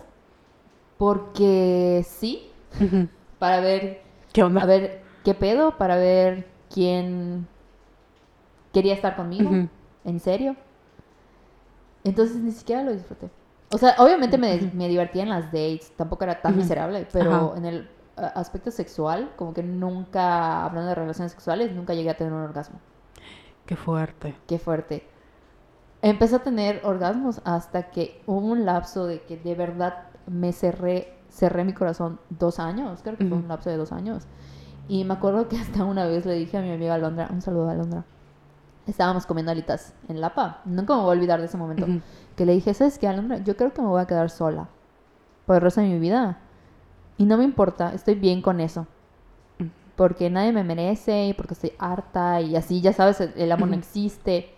porque 0.97 2.03
sí, 2.07 2.49
para 3.39 3.59
ver, 3.59 4.01
¿Qué 4.31 4.43
onda? 4.43 4.61
a 4.61 4.65
ver 4.65 5.01
qué 5.23 5.33
pedo, 5.33 5.77
para 5.77 5.97
ver 5.97 6.47
quién 6.71 7.47
quería 8.71 8.93
estar 8.93 9.15
conmigo, 9.15 9.51
en 10.03 10.19
serio. 10.19 10.55
Entonces 12.03 12.37
ni 12.37 12.51
siquiera 12.51 12.83
lo 12.83 12.91
disfruté. 12.93 13.29
O 13.71 13.77
sea, 13.77 13.95
obviamente 13.97 14.37
me, 14.37 14.71
me 14.73 14.87
divertía 14.87 15.23
en 15.23 15.29
las 15.29 15.45
dates, 15.45 15.93
tampoco 15.95 16.23
era 16.25 16.41
tan 16.41 16.55
miserable, 16.55 17.07
pero 17.11 17.31
Ajá. 17.31 17.57
en 17.57 17.65
el 17.65 17.89
aspecto 18.15 18.71
sexual, 18.71 19.31
como 19.35 19.53
que 19.53 19.63
nunca, 19.63 20.65
hablando 20.65 20.89
de 20.89 20.95
relaciones 20.95 21.31
sexuales, 21.31 21.71
nunca 21.71 21.93
llegué 21.93 22.11
a 22.11 22.17
tener 22.17 22.33
un 22.33 22.41
orgasmo. 22.41 22.79
Qué 23.65 23.75
fuerte. 23.75 24.35
Qué 24.47 24.59
fuerte. 24.59 25.07
Empecé 26.01 26.35
a 26.35 26.43
tener 26.43 26.81
orgasmos 26.83 27.41
hasta 27.45 27.89
que 27.89 28.21
hubo 28.27 28.39
un 28.39 28.65
lapso 28.65 29.05
de 29.07 29.21
que 29.21 29.37
de 29.37 29.55
verdad 29.55 30.09
me 30.27 30.51
cerré, 30.51 31.17
cerré 31.29 31.63
mi 31.63 31.73
corazón 31.73 32.19
dos 32.29 32.59
años, 32.59 32.99
creo 33.03 33.17
que 33.17 33.25
fue 33.25 33.37
un 33.37 33.47
lapso 33.47 33.69
de 33.69 33.77
dos 33.77 33.91
años. 33.91 34.27
Y 34.87 35.05
me 35.05 35.13
acuerdo 35.13 35.47
que 35.47 35.57
hasta 35.57 35.85
una 35.85 36.05
vez 36.05 36.25
le 36.25 36.33
dije 36.33 36.57
a 36.57 36.61
mi 36.61 36.71
amiga 36.71 36.95
Alondra, 36.95 37.29
un 37.31 37.41
saludo 37.41 37.69
a 37.69 37.71
Alondra, 37.71 38.03
estábamos 38.87 39.25
comiendo 39.25 39.51
alitas 39.51 39.93
en 40.07 40.21
Lapa, 40.21 40.61
nunca 40.65 40.95
me 40.95 41.01
voy 41.01 41.09
a 41.09 41.13
olvidar 41.13 41.39
de 41.39 41.45
ese 41.45 41.57
momento, 41.57 41.87
que 42.35 42.45
le 42.45 42.53
dije, 42.53 42.73
¿sabes 42.73 42.99
qué, 42.99 43.07
Alondra? 43.07 43.37
Yo 43.37 43.55
creo 43.55 43.73
que 43.73 43.81
me 43.81 43.87
voy 43.87 44.01
a 44.01 44.05
quedar 44.05 44.29
sola 44.29 44.67
por 45.45 45.55
el 45.55 45.61
resto 45.61 45.81
de 45.81 45.87
mi 45.87 45.99
vida. 45.99 46.39
Y 47.17 47.25
no 47.25 47.37
me 47.37 47.43
importa, 47.43 47.93
estoy 47.93 48.15
bien 48.15 48.41
con 48.41 48.59
eso. 48.59 48.87
Porque 49.95 50.29
nadie 50.29 50.51
me 50.51 50.63
merece 50.63 51.27
y 51.27 51.33
porque 51.33 51.53
estoy 51.53 51.73
harta 51.77 52.41
y 52.41 52.55
así, 52.55 52.81
ya 52.81 52.93
sabes, 52.93 53.21
el, 53.21 53.51
amor 53.51 53.69
no 53.69 53.75
existe. 53.75 54.49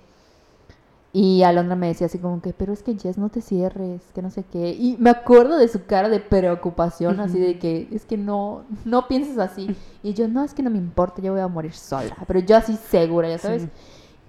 Y 1.12 1.44
Alondra 1.44 1.76
me 1.76 1.88
decía 1.88 2.08
así 2.08 2.20
como 2.20 2.42
que, 2.42 2.54
pero 2.54 2.74
es 2.74 2.84
que 2.84 2.98
Jess, 2.98 3.18
no 3.18 3.30
te 3.30 3.42
cierres, 3.42 4.02
que 4.14 4.22
no 4.22 4.30
sé 4.30 4.44
qué. 4.44 4.72
Y 4.72 4.96
me 5.00 5.10
acuerdo 5.10 5.58
de 5.58 5.68
su 5.68 5.86
cara 5.86 6.10
de 6.10 6.20
preocupación, 6.20 7.20
así 7.20 7.40
de 7.40 7.60
que, 7.60 7.88
es 7.92 8.06
que 8.06 8.18
no, 8.18 8.64
no 8.86 9.08
pienses 9.08 9.38
así. 9.38 9.76
Y 10.04 10.14
yo, 10.14 10.28
no, 10.28 10.44
es 10.44 10.54
que 10.54 10.64
no 10.64 10.70
me 10.70 10.78
importa, 10.78 11.22
yo 11.22 11.34
voy 11.34 11.42
a 11.42 11.48
morir 11.48 11.74
sola. 11.74 12.16
Pero 12.28 12.40
yo 12.40 12.58
así 12.58 12.78
segura, 12.78 13.30
ya 13.30 13.38
sabes. 13.38 13.64
Sí. 13.64 13.70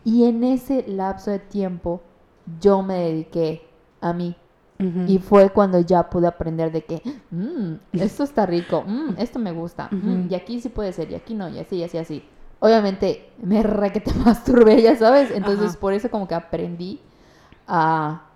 Y 0.07 0.25
en 0.25 0.45
ese 0.45 0.85
lapso 0.87 1.33
de 1.33 1.41
tiempo, 1.41 2.01
yo 2.61 2.81
me 2.83 2.95
dediqué 2.95 3.67
a 4.01 4.13
mí. 4.13 4.37
Y 5.09 5.19
fue 5.19 5.51
cuando 5.51 5.81
ya 5.81 6.09
pude 6.11 6.27
aprender 6.29 6.71
de 6.71 6.85
que, 6.85 7.03
"Mm, 7.31 7.75
esto 7.93 8.23
está 8.23 8.45
rico, 8.47 8.85
mm, 8.87 9.15
esto 9.19 9.39
me 9.39 9.51
gusta, 9.51 9.89
mm, 9.91 10.27
y 10.31 10.35
aquí 10.35 10.61
sí 10.61 10.69
puede 10.69 10.93
ser, 10.93 11.11
y 11.11 11.15
aquí 11.15 11.35
no, 11.35 11.49
y 11.49 11.59
así, 11.59 11.77
y 11.77 11.83
así, 11.83 11.99
así. 11.99 12.23
Obviamente 12.61 13.31
me 13.43 13.63
re 13.63 13.91
que 13.91 14.01
te 14.01 14.13
masturbé, 14.25 14.81
ya 14.83 14.95
sabes, 14.95 15.31
entonces 15.33 15.71
Ajá. 15.71 15.81
por 15.81 15.93
eso 15.93 16.11
como 16.11 16.29
que 16.29 16.35
aprendí 16.35 17.01
a, 17.67 18.27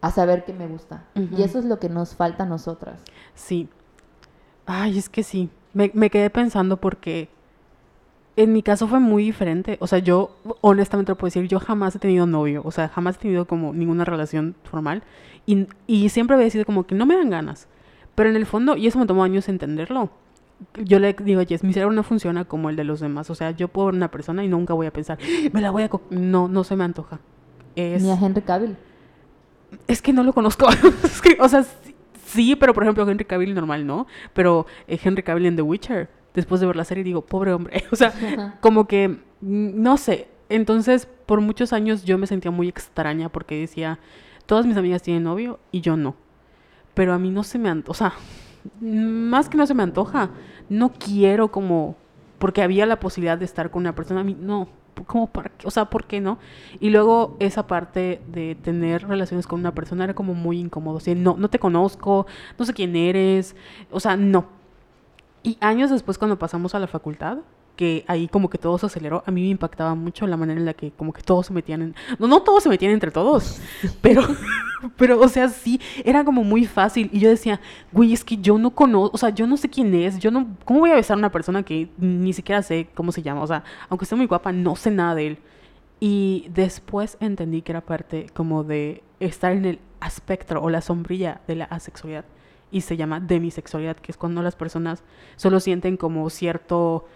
a 0.00 0.10
saber 0.10 0.44
qué 0.44 0.52
me 0.52 0.66
gusta. 0.66 1.04
Y 1.14 1.42
eso 1.42 1.58
es 1.58 1.64
lo 1.64 1.78
que 1.78 1.88
nos 1.88 2.16
falta 2.16 2.42
a 2.42 2.46
nosotras. 2.46 3.00
Sí. 3.34 3.68
Ay, 4.66 4.98
es 4.98 5.08
que 5.08 5.22
sí. 5.22 5.48
Me, 5.74 5.90
me 5.94 6.10
quedé 6.10 6.28
pensando 6.30 6.78
porque 6.78 7.28
en 8.36 8.52
mi 8.52 8.62
caso 8.62 8.86
fue 8.88 9.00
muy 9.00 9.24
diferente. 9.24 9.76
O 9.80 9.86
sea, 9.86 9.98
yo 9.98 10.36
honestamente 10.60 11.12
lo 11.12 11.16
puedo 11.16 11.28
decir, 11.28 11.48
yo 11.48 11.60
jamás 11.60 11.94
he 11.96 11.98
tenido 11.98 12.26
novio. 12.26 12.62
O 12.64 12.70
sea, 12.70 12.88
jamás 12.88 13.16
he 13.16 13.20
tenido 13.20 13.46
como 13.46 13.72
ninguna 13.72 14.04
relación 14.04 14.54
formal. 14.64 15.02
Y, 15.46 15.66
y 15.86 16.08
siempre 16.08 16.36
había 16.36 16.48
sido 16.50 16.64
como 16.64 16.86
que 16.86 16.94
no 16.94 17.06
me 17.06 17.16
dan 17.16 17.30
ganas. 17.30 17.68
Pero 18.14 18.30
en 18.30 18.36
el 18.36 18.46
fondo, 18.46 18.76
y 18.76 18.86
eso 18.86 18.98
me 18.98 19.06
tomó 19.06 19.24
años 19.24 19.48
entenderlo. 19.48 20.10
Yo 20.76 20.98
le 20.98 21.12
digo 21.14 21.40
a 21.40 21.44
Jess, 21.44 21.64
mi 21.64 21.72
cerebro 21.72 21.92
no 21.94 22.02
funciona 22.04 22.44
como 22.44 22.70
el 22.70 22.76
de 22.76 22.84
los 22.84 23.00
demás. 23.00 23.28
O 23.30 23.34
sea, 23.34 23.50
yo 23.50 23.68
puedo 23.68 23.86
ver 23.86 23.96
una 23.96 24.10
persona 24.10 24.44
y 24.44 24.48
nunca 24.48 24.74
voy 24.74 24.86
a 24.86 24.92
pensar, 24.92 25.18
me 25.52 25.60
la 25.60 25.70
voy 25.70 25.82
a... 25.82 25.88
co-". 25.88 26.02
No, 26.10 26.48
no 26.48 26.64
se 26.64 26.76
me 26.76 26.84
antoja. 26.84 27.20
Es... 27.74 28.02
Ni 28.02 28.10
a 28.10 28.14
Henry 28.14 28.42
Cavill. 28.42 28.76
Es 29.88 30.02
que 30.02 30.12
no 30.12 30.22
lo 30.22 30.32
conozco. 30.32 30.66
O 31.40 31.48
sea, 31.48 31.64
sí, 31.64 31.94
sí, 32.26 32.56
pero 32.56 32.74
por 32.74 32.84
ejemplo 32.84 33.08
Henry 33.08 33.24
Cavill 33.24 33.54
normal, 33.54 33.86
¿no? 33.86 34.06
Pero 34.32 34.66
eh, 34.86 34.98
Henry 35.02 35.22
Cavill 35.22 35.46
en 35.46 35.56
The 35.56 35.62
Witcher, 35.62 36.08
después 36.34 36.60
de 36.60 36.66
ver 36.66 36.76
la 36.76 36.84
serie 36.84 37.04
digo, 37.04 37.22
pobre 37.22 37.52
hombre. 37.52 37.84
O 37.92 37.96
sea, 37.96 38.08
Ajá. 38.08 38.58
como 38.60 38.86
que, 38.86 39.08
mm, 39.08 39.82
no 39.82 39.96
sé. 39.96 40.28
Entonces, 40.48 41.08
por 41.26 41.40
muchos 41.40 41.72
años 41.72 42.04
yo 42.04 42.18
me 42.18 42.26
sentía 42.26 42.50
muy 42.50 42.68
extraña 42.68 43.30
porque 43.30 43.58
decía, 43.58 43.98
todas 44.46 44.66
mis 44.66 44.76
amigas 44.76 45.02
tienen 45.02 45.22
novio 45.22 45.58
y 45.70 45.80
yo 45.80 45.96
no. 45.96 46.14
Pero 46.94 47.14
a 47.14 47.18
mí 47.18 47.30
no 47.30 47.42
se 47.42 47.58
me 47.58 47.70
antoja, 47.70 47.90
o 47.90 47.94
sea, 47.94 48.12
más 48.80 49.48
que 49.48 49.56
no 49.56 49.66
se 49.66 49.74
me 49.74 49.82
antoja, 49.82 50.30
no 50.68 50.92
quiero 50.92 51.50
como, 51.50 51.96
porque 52.38 52.62
había 52.62 52.84
la 52.86 53.00
posibilidad 53.00 53.38
de 53.38 53.46
estar 53.46 53.70
con 53.70 53.80
una 53.80 53.94
persona, 53.94 54.20
a 54.20 54.24
mí 54.24 54.36
no, 54.38 54.68
como 55.06 55.26
para 55.26 55.48
qué? 55.50 55.66
o 55.66 55.70
sea, 55.70 55.86
¿por 55.86 56.04
qué 56.04 56.20
no? 56.20 56.38
Y 56.80 56.90
luego 56.90 57.36
esa 57.40 57.66
parte 57.66 58.20
de 58.28 58.54
tener 58.56 59.08
relaciones 59.08 59.46
con 59.46 59.60
una 59.60 59.74
persona 59.74 60.04
era 60.04 60.14
como 60.14 60.34
muy 60.34 60.58
incómodo, 60.58 60.96
o 60.96 61.00
sea, 61.00 61.14
no, 61.14 61.36
no 61.38 61.48
te 61.48 61.58
conozco, 61.58 62.26
no 62.58 62.64
sé 62.64 62.74
quién 62.74 62.94
eres, 62.94 63.56
o 63.90 64.00
sea, 64.00 64.16
no. 64.16 64.61
Y 65.42 65.58
años 65.60 65.90
después 65.90 66.18
cuando 66.18 66.38
pasamos 66.38 66.74
a 66.74 66.78
la 66.78 66.86
facultad, 66.86 67.38
que 67.76 68.04
ahí 68.06 68.28
como 68.28 68.50
que 68.50 68.58
todo 68.58 68.78
se 68.78 68.86
aceleró, 68.86 69.22
a 69.26 69.30
mí 69.30 69.42
me 69.42 69.48
impactaba 69.48 69.94
mucho 69.94 70.26
la 70.26 70.36
manera 70.36 70.60
en 70.60 70.66
la 70.66 70.74
que 70.74 70.90
como 70.92 71.12
que 71.12 71.22
todos 71.22 71.46
se 71.46 71.52
metían 71.52 71.82
en... 71.82 71.94
No, 72.18 72.28
no 72.28 72.42
todos 72.42 72.62
se 72.62 72.68
metían 72.68 72.92
entre 72.92 73.10
todos, 73.10 73.60
pero, 74.02 74.22
pero, 74.96 75.20
o 75.20 75.28
sea, 75.28 75.48
sí, 75.48 75.80
era 76.04 76.24
como 76.24 76.44
muy 76.44 76.66
fácil. 76.66 77.08
Y 77.12 77.20
yo 77.20 77.30
decía, 77.30 77.60
güey, 77.90 78.12
es 78.12 78.24
que 78.24 78.36
yo 78.36 78.58
no 78.58 78.70
conozco, 78.70 79.14
o 79.14 79.18
sea, 79.18 79.30
yo 79.30 79.46
no 79.46 79.56
sé 79.56 79.68
quién 79.68 79.94
es, 79.94 80.18
yo 80.18 80.30
no... 80.30 80.46
¿Cómo 80.64 80.80
voy 80.80 80.90
a 80.90 80.96
besar 80.96 81.16
a 81.16 81.18
una 81.18 81.32
persona 81.32 81.62
que 81.62 81.88
ni 81.98 82.32
siquiera 82.32 82.62
sé 82.62 82.88
cómo 82.94 83.10
se 83.10 83.22
llama? 83.22 83.42
O 83.42 83.46
sea, 83.46 83.64
aunque 83.88 84.04
esté 84.04 84.16
muy 84.16 84.26
guapa, 84.26 84.52
no 84.52 84.76
sé 84.76 84.90
nada 84.90 85.14
de 85.14 85.26
él. 85.28 85.38
Y 85.98 86.48
después 86.52 87.16
entendí 87.20 87.62
que 87.62 87.72
era 87.72 87.80
parte 87.80 88.26
como 88.34 88.64
de 88.64 89.02
estar 89.20 89.52
en 89.52 89.64
el 89.64 89.78
espectro 90.04 90.60
o 90.60 90.68
la 90.68 90.80
sombrilla 90.80 91.40
de 91.46 91.54
la 91.54 91.64
asexualidad. 91.66 92.24
Y 92.72 92.80
se 92.80 92.96
llama 92.96 93.20
demisexualidad, 93.20 93.96
que 93.96 94.10
es 94.10 94.16
cuando 94.18 94.42
las 94.42 94.56
personas 94.56 95.04
solo 95.36 95.60
sienten 95.60 95.96
como 95.96 96.28
cierto... 96.30 97.06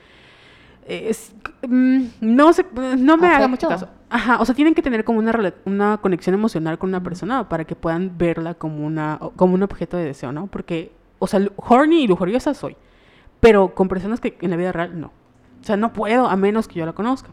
eh, 0.87 1.07
es- 1.11 1.35
mm, 1.67 2.05
no 2.21 2.51
no 2.99 3.17
me 3.17 3.27
haga 3.29 3.49
mucho 3.49 3.67
caso. 3.69 3.89
Ajá, 4.09 4.41
o 4.41 4.45
sea, 4.45 4.55
tienen 4.55 4.75
que 4.75 4.83
tener 4.83 5.03
como 5.05 5.19
una, 5.19 5.53
una 5.65 5.97
conexión 5.99 6.35
emocional 6.35 6.79
con 6.79 6.91
una 6.91 7.03
persona 7.03 7.49
para 7.49 7.65
que 7.65 7.75
puedan 7.75 8.17
verla 8.17 8.55
como, 8.55 8.87
una, 8.87 9.19
como 9.35 9.55
un 9.55 9.63
objeto 9.65 9.97
de 9.97 10.05
deseo, 10.05 10.31
¿no? 10.31 10.47
Porque, 10.47 10.93
o 11.19 11.27
sea, 11.27 11.41
horny 11.57 12.03
y 12.05 12.07
lujuriosa 12.07 12.55
soy, 12.55 12.77
pero 13.41 13.75
con 13.75 13.89
personas 13.89 14.21
que 14.21 14.37
en 14.41 14.51
la 14.51 14.57
vida 14.57 14.71
real 14.73 15.01
no. 15.01 15.09
O 15.61 15.65
sea, 15.65 15.77
no 15.77 15.93
puedo 15.93 16.29
a 16.29 16.37
menos 16.37 16.69
que 16.69 16.79
yo 16.79 16.87
la 16.87 16.93
conozca. 16.93 17.31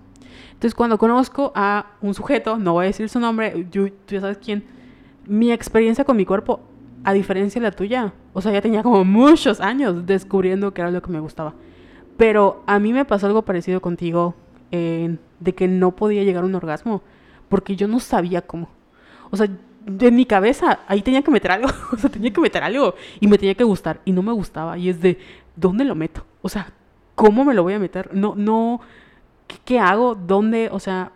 Entonces, 0.53 0.73
cuando 0.73 0.97
conozco 0.97 1.51
a 1.55 1.91
un 2.01 2.15
sujeto, 2.15 2.57
no 2.57 2.73
voy 2.73 2.85
a 2.85 2.87
decir 2.87 3.07
su 3.09 3.19
nombre, 3.19 3.67
yo- 3.69 3.91
tú 3.91 4.15
ya 4.15 4.21
sabes 4.21 4.39
quién, 4.39 4.63
mi 5.27 5.51
experiencia 5.51 6.03
con 6.05 6.17
mi 6.17 6.25
cuerpo, 6.25 6.61
a 7.03 7.13
diferencia 7.13 7.61
de 7.61 7.67
la 7.67 7.71
tuya, 7.71 8.13
o 8.33 8.41
sea, 8.41 8.51
ya 8.51 8.61
tenía 8.61 8.83
como 8.83 9.03
muchos 9.03 9.59
años 9.59 10.05
descubriendo 10.05 10.73
que 10.73 10.81
era 10.81 10.91
lo 10.91 11.01
que 11.01 11.11
me 11.11 11.19
gustaba. 11.19 11.53
Pero 12.17 12.63
a 12.65 12.79
mí 12.79 12.93
me 12.93 13.05
pasó 13.05 13.27
algo 13.27 13.41
parecido 13.41 13.81
contigo, 13.81 14.35
eh, 14.71 15.17
de 15.39 15.53
que 15.53 15.67
no 15.67 15.95
podía 15.95 16.23
llegar 16.23 16.43
a 16.43 16.47
un 16.47 16.55
orgasmo, 16.55 17.01
porque 17.49 17.75
yo 17.75 17.87
no 17.87 17.99
sabía 17.99 18.41
cómo. 18.41 18.69
O 19.29 19.37
sea, 19.37 19.47
de 19.85 20.11
mi 20.11 20.25
cabeza, 20.25 20.79
ahí 20.87 21.01
tenía 21.01 21.21
que 21.21 21.31
meter 21.31 21.51
algo, 21.51 21.69
o 21.91 21.97
sea, 21.97 22.09
tenía 22.09 22.31
que 22.31 22.41
meter 22.41 22.63
algo, 22.63 22.95
y 23.19 23.27
me 23.27 23.37
tenía 23.37 23.55
que 23.55 23.63
gustar, 23.63 23.99
y 24.05 24.11
no 24.11 24.21
me 24.21 24.31
gustaba, 24.31 24.77
y 24.77 24.89
es 24.89 25.01
de, 25.01 25.17
¿dónde 25.55 25.83
lo 25.83 25.95
meto? 25.95 26.25
O 26.41 26.49
sea, 26.49 26.71
¿cómo 27.15 27.43
me 27.43 27.53
lo 27.53 27.63
voy 27.63 27.73
a 27.73 27.79
meter? 27.79 28.13
No, 28.13 28.33
no, 28.35 28.79
¿qué, 29.47 29.57
qué 29.65 29.79
hago? 29.79 30.15
¿Dónde? 30.15 30.69
O 30.71 30.79
sea, 30.79 31.11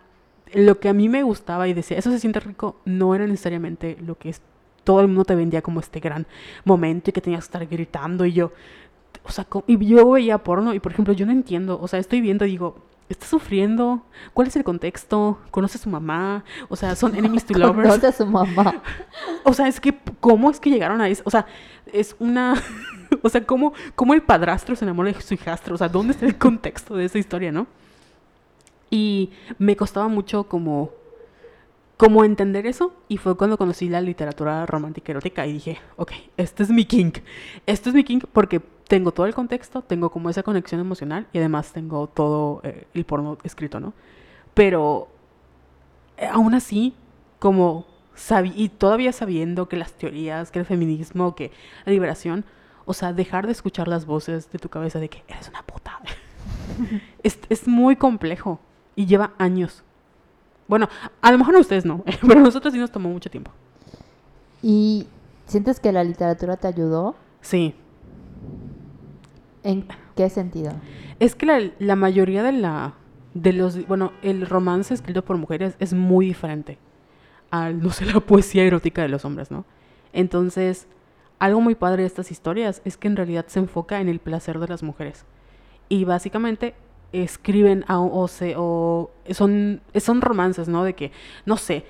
lo 0.52 0.78
que 0.80 0.88
a 0.88 0.92
mí 0.92 1.08
me 1.08 1.22
gustaba 1.22 1.68
y 1.68 1.74
decía, 1.74 1.98
eso 1.98 2.10
se 2.10 2.18
siente 2.18 2.40
rico, 2.40 2.76
no 2.84 3.14
era 3.14 3.26
necesariamente 3.26 3.96
lo 4.04 4.16
que 4.16 4.30
es, 4.30 4.42
todo 4.88 5.02
el 5.02 5.08
mundo 5.08 5.26
te 5.26 5.34
vendía 5.34 5.60
como 5.60 5.80
este 5.80 6.00
gran 6.00 6.26
momento 6.64 7.10
y 7.10 7.12
que 7.12 7.20
tenías 7.20 7.40
que 7.40 7.48
estar 7.48 7.66
gritando 7.66 8.24
y 8.24 8.32
yo, 8.32 8.52
o 9.22 9.30
sea, 9.30 9.46
y 9.66 9.86
yo 9.86 10.12
veía 10.12 10.38
porno 10.38 10.72
y 10.72 10.80
por 10.80 10.92
ejemplo 10.92 11.12
yo 11.12 11.26
no 11.26 11.32
entiendo, 11.32 11.78
o 11.78 11.86
sea, 11.88 11.98
estoy 11.98 12.22
viendo 12.22 12.46
y 12.46 12.52
digo, 12.52 12.76
¿está 13.10 13.26
sufriendo? 13.26 14.00
¿Cuál 14.32 14.48
es 14.48 14.56
el 14.56 14.64
contexto? 14.64 15.40
¿Conoce 15.50 15.76
a 15.76 15.80
su 15.82 15.90
mamá? 15.90 16.42
O 16.70 16.76
sea, 16.76 16.96
son 16.96 17.14
enemies 17.14 17.44
to 17.44 17.52
lovers. 17.58 17.86
Conoce 17.86 18.06
a 18.06 18.12
su 18.12 18.24
mamá. 18.24 18.80
O 19.44 19.52
sea, 19.52 19.68
es 19.68 19.78
que, 19.78 19.94
¿cómo 20.20 20.50
es 20.50 20.58
que 20.58 20.70
llegaron 20.70 21.02
a 21.02 21.08
eso? 21.10 21.22
O 21.26 21.30
sea, 21.30 21.44
es 21.92 22.16
una... 22.18 22.54
O 23.22 23.28
sea, 23.28 23.44
¿cómo, 23.44 23.74
cómo 23.94 24.14
el 24.14 24.22
padrastro 24.22 24.74
se 24.74 24.86
enamora 24.86 25.12
de 25.12 25.20
su 25.20 25.34
hijastro? 25.34 25.74
O 25.74 25.78
sea, 25.78 25.90
¿dónde 25.90 26.12
está 26.12 26.24
el 26.24 26.38
contexto 26.38 26.96
de 26.96 27.04
esa 27.04 27.18
historia, 27.18 27.52
no? 27.52 27.66
Y 28.90 29.32
me 29.58 29.76
costaba 29.76 30.08
mucho 30.08 30.44
como... 30.44 30.92
Como 31.98 32.24
entender 32.24 32.64
eso, 32.66 32.94
y 33.08 33.16
fue 33.16 33.36
cuando 33.36 33.58
conocí 33.58 33.88
la 33.88 34.00
literatura 34.00 34.64
romántica 34.66 35.12
erótica 35.12 35.46
y 35.46 35.52
dije, 35.54 35.78
ok, 35.96 36.12
este 36.36 36.62
es 36.62 36.70
mi 36.70 36.84
kink. 36.84 37.18
Esto 37.66 37.90
es 37.90 37.94
mi 37.94 38.04
kink 38.04 38.24
porque 38.32 38.60
tengo 38.86 39.10
todo 39.12 39.26
el 39.26 39.34
contexto, 39.34 39.82
tengo 39.82 40.08
como 40.10 40.30
esa 40.30 40.42
conexión 40.44 40.80
emocional 40.80 41.26
y 41.32 41.38
además 41.38 41.72
tengo 41.72 42.06
todo 42.06 42.60
eh, 42.62 42.86
el 42.94 43.04
porno 43.04 43.36
escrito, 43.42 43.80
¿no? 43.80 43.92
Pero 44.54 45.08
eh, 46.16 46.26
aún 46.32 46.54
así, 46.54 46.94
como 47.40 47.84
sabi- 48.14 48.52
y 48.54 48.68
todavía 48.68 49.12
sabiendo 49.12 49.68
que 49.68 49.76
las 49.76 49.92
teorías, 49.92 50.52
que 50.52 50.60
el 50.60 50.66
feminismo, 50.66 51.34
que 51.34 51.50
la 51.84 51.92
liberación, 51.92 52.44
o 52.86 52.94
sea, 52.94 53.12
dejar 53.12 53.46
de 53.46 53.52
escuchar 53.52 53.88
las 53.88 54.06
voces 54.06 54.50
de 54.52 54.60
tu 54.60 54.68
cabeza 54.68 55.00
de 55.00 55.08
que 55.08 55.24
eres 55.26 55.48
una 55.48 55.62
puta, 55.64 55.98
es, 57.24 57.40
es 57.48 57.66
muy 57.66 57.96
complejo 57.96 58.60
y 58.94 59.06
lleva 59.06 59.32
años. 59.38 59.82
Bueno, 60.68 60.88
a 61.20 61.32
lo 61.32 61.38
mejor 61.38 61.56
a 61.56 61.60
ustedes 61.60 61.84
no, 61.84 62.04
pero 62.20 62.38
a 62.38 62.42
nosotros 62.42 62.72
sí 62.72 62.78
nos 62.78 62.92
tomó 62.92 63.08
mucho 63.08 63.30
tiempo. 63.30 63.50
¿Y 64.62 65.06
sientes 65.46 65.80
que 65.80 65.90
la 65.90 66.04
literatura 66.04 66.56
te 66.56 66.68
ayudó? 66.68 67.16
Sí, 67.40 67.74
¿En 69.62 69.86
qué 70.16 70.30
sentido? 70.30 70.72
Es 71.18 71.34
que 71.34 71.46
la, 71.46 71.60
la 71.78 71.96
mayoría 71.96 72.42
de 72.42 72.52
la 72.52 72.94
de 73.34 73.52
los 73.52 73.86
bueno, 73.86 74.12
el 74.22 74.46
romance 74.46 74.94
escrito 74.94 75.24
por 75.24 75.36
mujeres 75.36 75.76
es 75.78 75.92
muy 75.92 76.26
diferente 76.26 76.78
al 77.50 77.82
no 77.82 77.90
sé 77.90 78.06
la 78.12 78.20
poesía 78.20 78.64
erótica 78.64 79.02
de 79.02 79.08
los 79.08 79.24
hombres, 79.24 79.50
¿no? 79.50 79.64
Entonces, 80.12 80.86
algo 81.38 81.60
muy 81.60 81.74
padre 81.74 82.02
de 82.02 82.06
estas 82.06 82.30
historias 82.30 82.80
es 82.84 82.96
que 82.96 83.08
en 83.08 83.16
realidad 83.16 83.46
se 83.48 83.58
enfoca 83.58 84.00
en 84.00 84.08
el 84.08 84.20
placer 84.20 84.58
de 84.58 84.68
las 84.68 84.82
mujeres. 84.82 85.24
Y 85.88 86.04
básicamente 86.04 86.74
escriben 87.12 87.84
a- 87.88 88.00
o, 88.00 88.28
se, 88.28 88.54
o 88.56 89.10
son, 89.30 89.80
son 89.96 90.20
romances, 90.20 90.68
¿no? 90.68 90.84
De 90.84 90.94
que, 90.94 91.10
no 91.46 91.56
sé, 91.56 91.84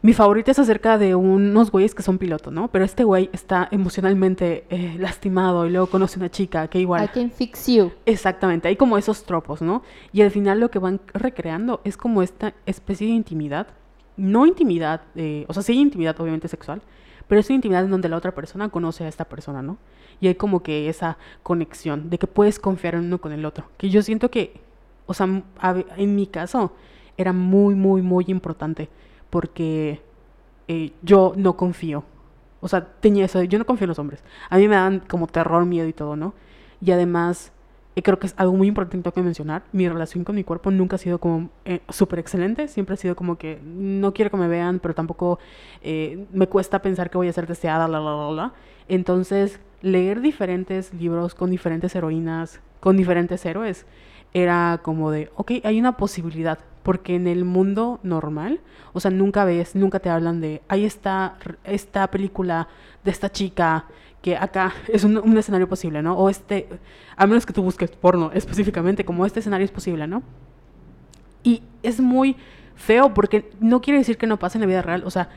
mi 0.00 0.12
favorita 0.12 0.52
es 0.52 0.58
acerca 0.60 0.96
de 0.96 1.14
unos 1.16 1.72
güeyes 1.72 1.92
que 1.94 2.02
son 2.04 2.18
pilotos, 2.18 2.52
¿no? 2.52 2.68
Pero 2.68 2.84
este 2.84 3.02
güey 3.02 3.30
está 3.32 3.68
emocionalmente 3.72 4.64
eh, 4.70 4.94
lastimado 4.98 5.66
y 5.66 5.70
luego 5.70 5.88
conoce 5.88 6.20
una 6.20 6.30
chica 6.30 6.68
que 6.68 6.78
igual... 6.78 7.04
I 7.04 7.08
can 7.08 7.30
fix 7.32 7.66
you. 7.66 7.90
Exactamente, 8.06 8.68
hay 8.68 8.76
como 8.76 8.96
esos 8.96 9.24
tropos, 9.24 9.60
¿no? 9.60 9.82
Y 10.12 10.22
al 10.22 10.30
final 10.30 10.60
lo 10.60 10.70
que 10.70 10.78
van 10.78 11.00
recreando 11.14 11.80
es 11.84 11.96
como 11.96 12.22
esta 12.22 12.54
especie 12.64 13.08
de 13.08 13.12
intimidad. 13.14 13.66
No 14.16 14.46
intimidad, 14.46 15.02
eh, 15.16 15.44
o 15.48 15.52
sea, 15.54 15.62
sí 15.64 15.72
hay 15.72 15.80
intimidad 15.80 16.20
obviamente 16.20 16.46
sexual, 16.48 16.80
pero 17.28 17.40
es 17.40 17.48
una 17.48 17.56
intimidad 17.56 17.84
en 17.84 17.90
donde 17.90 18.08
la 18.08 18.16
otra 18.16 18.34
persona 18.34 18.70
conoce 18.70 19.04
a 19.04 19.08
esta 19.08 19.26
persona, 19.26 19.62
¿no? 19.62 19.76
Y 20.20 20.28
hay 20.28 20.34
como 20.34 20.62
que 20.62 20.88
esa 20.88 21.18
conexión 21.42 22.10
de 22.10 22.18
que 22.18 22.26
puedes 22.26 22.58
confiar 22.58 22.94
en 22.94 23.04
uno 23.04 23.20
con 23.20 23.32
el 23.32 23.44
otro. 23.44 23.66
Que 23.76 23.90
yo 23.90 24.02
siento 24.02 24.30
que, 24.30 24.60
o 25.06 25.14
sea, 25.14 25.28
en 25.96 26.16
mi 26.16 26.26
caso 26.26 26.72
era 27.16 27.32
muy, 27.32 27.74
muy, 27.74 28.02
muy 28.02 28.24
importante 28.28 28.88
porque 29.30 30.00
eh, 30.66 30.92
yo 31.02 31.34
no 31.36 31.56
confío. 31.56 32.04
O 32.60 32.68
sea, 32.68 32.84
tenía 32.84 33.26
eso, 33.26 33.42
yo 33.44 33.58
no 33.58 33.66
confío 33.66 33.84
en 33.84 33.90
los 33.90 33.98
hombres. 33.98 34.24
A 34.50 34.56
mí 34.56 34.66
me 34.66 34.74
dan 34.74 35.00
como 35.00 35.26
terror, 35.26 35.64
miedo 35.64 35.86
y 35.86 35.92
todo, 35.92 36.16
¿no? 36.16 36.34
Y 36.80 36.90
además, 36.90 37.52
creo 38.02 38.18
que 38.18 38.26
es 38.26 38.34
algo 38.36 38.54
muy 38.54 38.68
importante 38.68 39.10
que 39.10 39.22
mencionar, 39.22 39.62
mi 39.72 39.88
relación 39.88 40.24
con 40.24 40.36
mi 40.36 40.44
cuerpo 40.44 40.70
nunca 40.70 40.96
ha 40.96 40.98
sido 40.98 41.18
como 41.18 41.50
eh, 41.64 41.80
súper 41.88 42.18
excelente, 42.18 42.68
siempre 42.68 42.94
ha 42.94 42.96
sido 42.96 43.16
como 43.16 43.38
que 43.38 43.60
no 43.64 44.12
quiero 44.12 44.30
que 44.30 44.36
me 44.36 44.48
vean, 44.48 44.78
pero 44.78 44.94
tampoco 44.94 45.38
eh, 45.82 46.26
me 46.32 46.46
cuesta 46.46 46.82
pensar 46.82 47.10
que 47.10 47.18
voy 47.18 47.28
a 47.28 47.32
ser 47.32 47.46
deseada, 47.46 47.88
la, 47.88 48.00
la, 48.00 48.14
la, 48.14 48.30
la. 48.30 48.52
Entonces, 48.88 49.60
leer 49.82 50.20
diferentes 50.20 50.92
libros 50.94 51.34
con 51.34 51.50
diferentes 51.50 51.94
heroínas, 51.94 52.60
con 52.80 52.96
diferentes 52.96 53.44
héroes, 53.46 53.86
era 54.34 54.80
como 54.82 55.10
de, 55.10 55.30
ok, 55.36 55.52
hay 55.64 55.78
una 55.78 55.96
posibilidad, 55.96 56.58
porque 56.82 57.14
en 57.14 57.26
el 57.26 57.44
mundo 57.44 58.00
normal, 58.02 58.60
o 58.92 59.00
sea, 59.00 59.10
nunca 59.10 59.44
ves, 59.44 59.74
nunca 59.74 59.98
te 59.98 60.10
hablan 60.10 60.40
de, 60.40 60.62
ahí 60.68 60.84
está 60.84 61.36
esta 61.64 62.10
película 62.10 62.68
de 63.04 63.10
esta 63.10 63.30
chica 63.30 63.86
que 64.22 64.36
acá 64.36 64.72
es 64.88 65.04
un, 65.04 65.16
un, 65.18 65.38
escenario 65.38 65.68
posible, 65.68 66.02
¿no? 66.02 66.16
O 66.16 66.28
este, 66.28 66.68
a 67.16 67.26
menos 67.26 67.46
que 67.46 67.52
tú 67.52 67.62
busques 67.62 67.90
porno 67.90 68.30
específicamente, 68.34 69.04
como 69.04 69.26
este 69.26 69.40
escenario 69.40 69.64
es 69.64 69.70
posible, 69.70 70.06
¿no? 70.06 70.22
Y 71.42 71.62
es 71.82 72.00
muy 72.00 72.36
feo 72.74 73.14
porque 73.14 73.50
no 73.60 73.80
quiere 73.80 73.98
decir 73.98 74.18
que 74.18 74.26
no 74.26 74.38
pase 74.38 74.58
en 74.58 74.62
la 74.62 74.66
vida 74.66 74.82
real, 74.82 75.02
o 75.04 75.10
sea, 75.10 75.28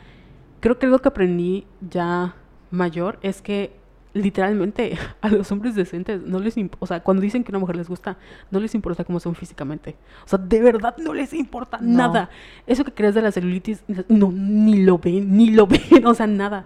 creo 0.59 0.77
que 0.79 0.85
algo 0.85 0.99
que 0.99 1.09
aprendí 1.09 1.65
ya 1.81 2.35
mayor 2.69 3.19
es 3.21 3.41
que 3.41 3.79
literalmente 4.13 4.97
a 5.21 5.29
los 5.29 5.51
hombres 5.51 5.75
decentes 5.75 6.21
no 6.21 6.39
les 6.39 6.57
importa, 6.57 6.83
o 6.83 6.87
sea, 6.87 6.99
cuando 7.01 7.21
dicen 7.21 7.43
que 7.43 7.51
una 7.51 7.59
mujer 7.59 7.75
les 7.75 7.87
gusta, 7.87 8.17
no 8.49 8.59
les 8.59 8.75
importa 8.75 9.03
cómo 9.03 9.19
son 9.19 9.35
físicamente. 9.35 9.95
O 10.25 10.27
sea, 10.27 10.39
de 10.39 10.61
verdad 10.61 10.95
no 10.97 11.13
les 11.13 11.33
importa 11.33 11.77
no. 11.81 11.97
nada. 11.97 12.29
Eso 12.67 12.83
que 12.83 12.93
crees 12.93 13.15
de 13.15 13.21
la 13.21 13.31
celulitis, 13.31 13.83
no, 14.07 14.31
ni 14.31 14.83
lo 14.83 14.97
ven, 14.97 15.35
ni 15.35 15.51
lo 15.51 15.67
ven, 15.91 16.05
o 16.05 16.13
sea, 16.13 16.27
nada. 16.27 16.65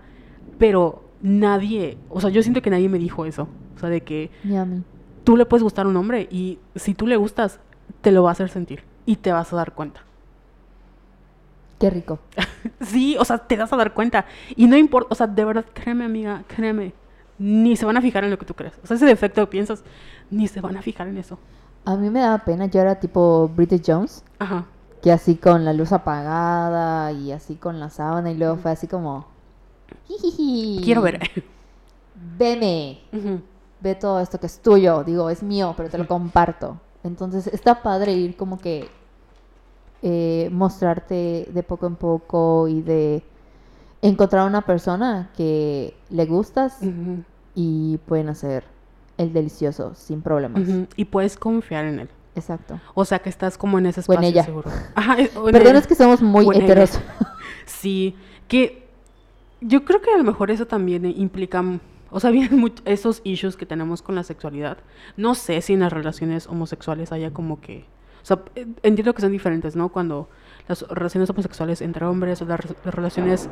Pero 0.58 1.05
nadie, 1.26 1.98
o 2.10 2.22
sea, 2.22 2.30
yo 2.30 2.44
siento 2.44 2.62
que 2.62 2.70
nadie 2.70 2.88
me 2.88 3.00
dijo 3.00 3.26
eso. 3.26 3.48
O 3.76 3.80
sea, 3.80 3.90
de 3.90 4.02
que 4.02 4.30
tú 5.24 5.36
le 5.36 5.46
puedes 5.46 5.64
gustar 5.64 5.86
a 5.86 5.90
un 5.90 5.98
hombre 5.98 6.28
y 6.32 6.60
si 6.76 6.94
tú 6.94 7.08
le 7.08 7.18
gustas, 7.18 7.60
te 8.02 8.12
lo 8.12 8.24
va 8.24 8.30
a 8.30 8.32
hacer 8.34 8.50
sentir 8.50 8.84
y 9.06 9.18
te 9.18 9.32
vas 9.32 9.52
a 9.52 9.56
dar 9.56 9.74
cuenta. 9.74 10.02
Qué 11.80 11.90
rico. 11.90 12.20
sí, 12.82 13.18
o 13.20 13.26
sea, 13.26 13.40
te 13.40 13.58
vas 13.58 13.74
a 13.74 13.76
dar 13.76 13.94
cuenta. 13.94 14.26
Y 14.56 14.68
no 14.68 14.78
importa, 14.78 15.10
o 15.12 15.16
sea, 15.16 15.28
de 15.28 15.44
verdad, 15.44 15.66
créeme, 15.74 16.06
amiga, 16.06 16.44
créeme. 16.48 16.94
Ni 17.38 17.76
se 17.76 17.86
van 17.86 17.98
a 17.98 18.02
fijar 18.02 18.24
en 18.24 18.30
lo 18.30 18.38
que 18.38 18.46
tú 18.46 18.54
crees. 18.54 18.80
O 18.84 18.88
sea, 18.88 18.96
ese 18.96 19.06
defecto 19.06 19.42
que 19.42 19.52
piensas, 19.52 19.84
ni 20.30 20.48
se 20.48 20.62
van 20.62 20.78
a 20.78 20.82
fijar 20.82 21.08
en 21.08 21.18
eso. 21.18 21.38
A 21.84 21.98
mí 21.98 22.10
me 22.10 22.22
daba 22.22 22.38
pena, 22.40 22.68
yo 22.68 22.80
era 22.80 23.00
tipo 23.00 23.50
Bridget 23.50 23.84
Jones. 23.86 24.24
Ajá. 24.40 24.66
Que 25.02 25.12
así 25.12 25.36
con 25.36 25.66
la 25.66 25.74
luz 25.74 25.92
apagada 25.92 27.12
y 27.12 27.32
así 27.32 27.56
con 27.56 27.80
la 27.80 27.90
sábana 27.90 28.32
y 28.32 28.38
luego 28.38 28.58
fue 28.58 28.72
así 28.72 28.88
como... 28.88 29.35
Quiero 30.84 31.02
ver. 31.02 31.20
Veme. 32.38 33.00
Uh 33.12 33.18
-huh. 33.18 33.42
Ve 33.82 33.96
todo 33.96 34.20
esto 34.20 34.40
que 34.40 34.48
es 34.48 34.60
tuyo. 34.60 35.04
Digo, 35.04 35.30
es 35.30 35.44
mío, 35.44 35.74
pero 35.76 35.90
te 35.90 35.98
lo 35.98 36.08
comparto. 36.08 36.80
Entonces 37.04 37.48
está 37.48 37.82
padre 37.84 38.14
ir 38.14 38.36
como 38.36 38.60
que 38.60 38.90
eh, 40.02 40.50
mostrarte 40.52 41.48
de 41.52 41.64
poco 41.64 41.88
en 41.88 41.96
poco 41.96 42.68
y 42.68 42.82
de 42.82 43.24
encontrar 44.02 44.48
una 44.48 44.62
persona 44.62 45.32
que 45.36 45.96
le 46.10 46.26
gustas 46.26 46.78
uh 46.82 46.86
-huh. 46.86 47.24
y 47.56 47.98
pueden 48.06 48.30
hacer 48.30 48.64
el 49.18 49.34
delicioso 49.34 49.94
sin 49.96 50.22
problemas. 50.22 50.62
Uh 50.62 50.72
-huh. 50.72 50.88
Y 50.96 51.06
puedes 51.06 51.38
confiar 51.38 51.86
en 51.86 52.00
él. 52.00 52.10
Exacto. 52.36 52.80
O 52.94 53.06
sea 53.06 53.20
que 53.20 53.30
estás 53.30 53.58
como 53.58 53.80
en 53.80 53.86
ese 53.86 54.02
espacio 54.02 54.20
o 54.20 54.24
en 54.24 54.30
ella. 54.30 54.44
seguro. 54.44 54.70
Ajá, 54.96 55.16
Perdón, 55.52 55.78
es 55.78 55.88
que 55.88 55.96
somos 55.96 56.22
muy 56.22 56.46
heteros. 56.56 57.00
Sí, 57.66 58.16
que 58.48 58.85
yo 59.68 59.84
creo 59.84 60.02
que 60.02 60.12
a 60.12 60.18
lo 60.18 60.24
mejor 60.24 60.52
eso 60.52 60.68
también 60.68 61.06
implica, 61.06 61.64
o 62.12 62.20
sea, 62.20 62.30
bien 62.32 62.74
esos 62.86 63.22
issues 63.24 63.58
que 63.58 63.66
tenemos 63.66 64.02
con 64.02 64.16
la 64.16 64.24
sexualidad. 64.24 64.78
No 65.18 65.36
sé 65.36 65.62
si 65.62 65.74
en 65.74 65.82
las 65.82 65.92
relaciones 65.92 66.48
homosexuales 66.48 67.12
haya 67.12 67.32
como 67.32 67.60
que, 67.60 67.86
o 68.22 68.26
sea, 68.26 68.42
entiendo 68.84 69.14
que 69.14 69.22
son 69.22 69.32
diferentes, 69.32 69.76
¿no? 69.76 69.90
Cuando 69.90 70.30
las 70.68 70.82
relaciones 70.84 71.30
homosexuales 71.30 71.82
entre 71.82 72.06
hombres 72.06 72.42
o 72.42 72.46
las, 72.46 72.60
las 72.84 72.94
relaciones, 72.94 73.50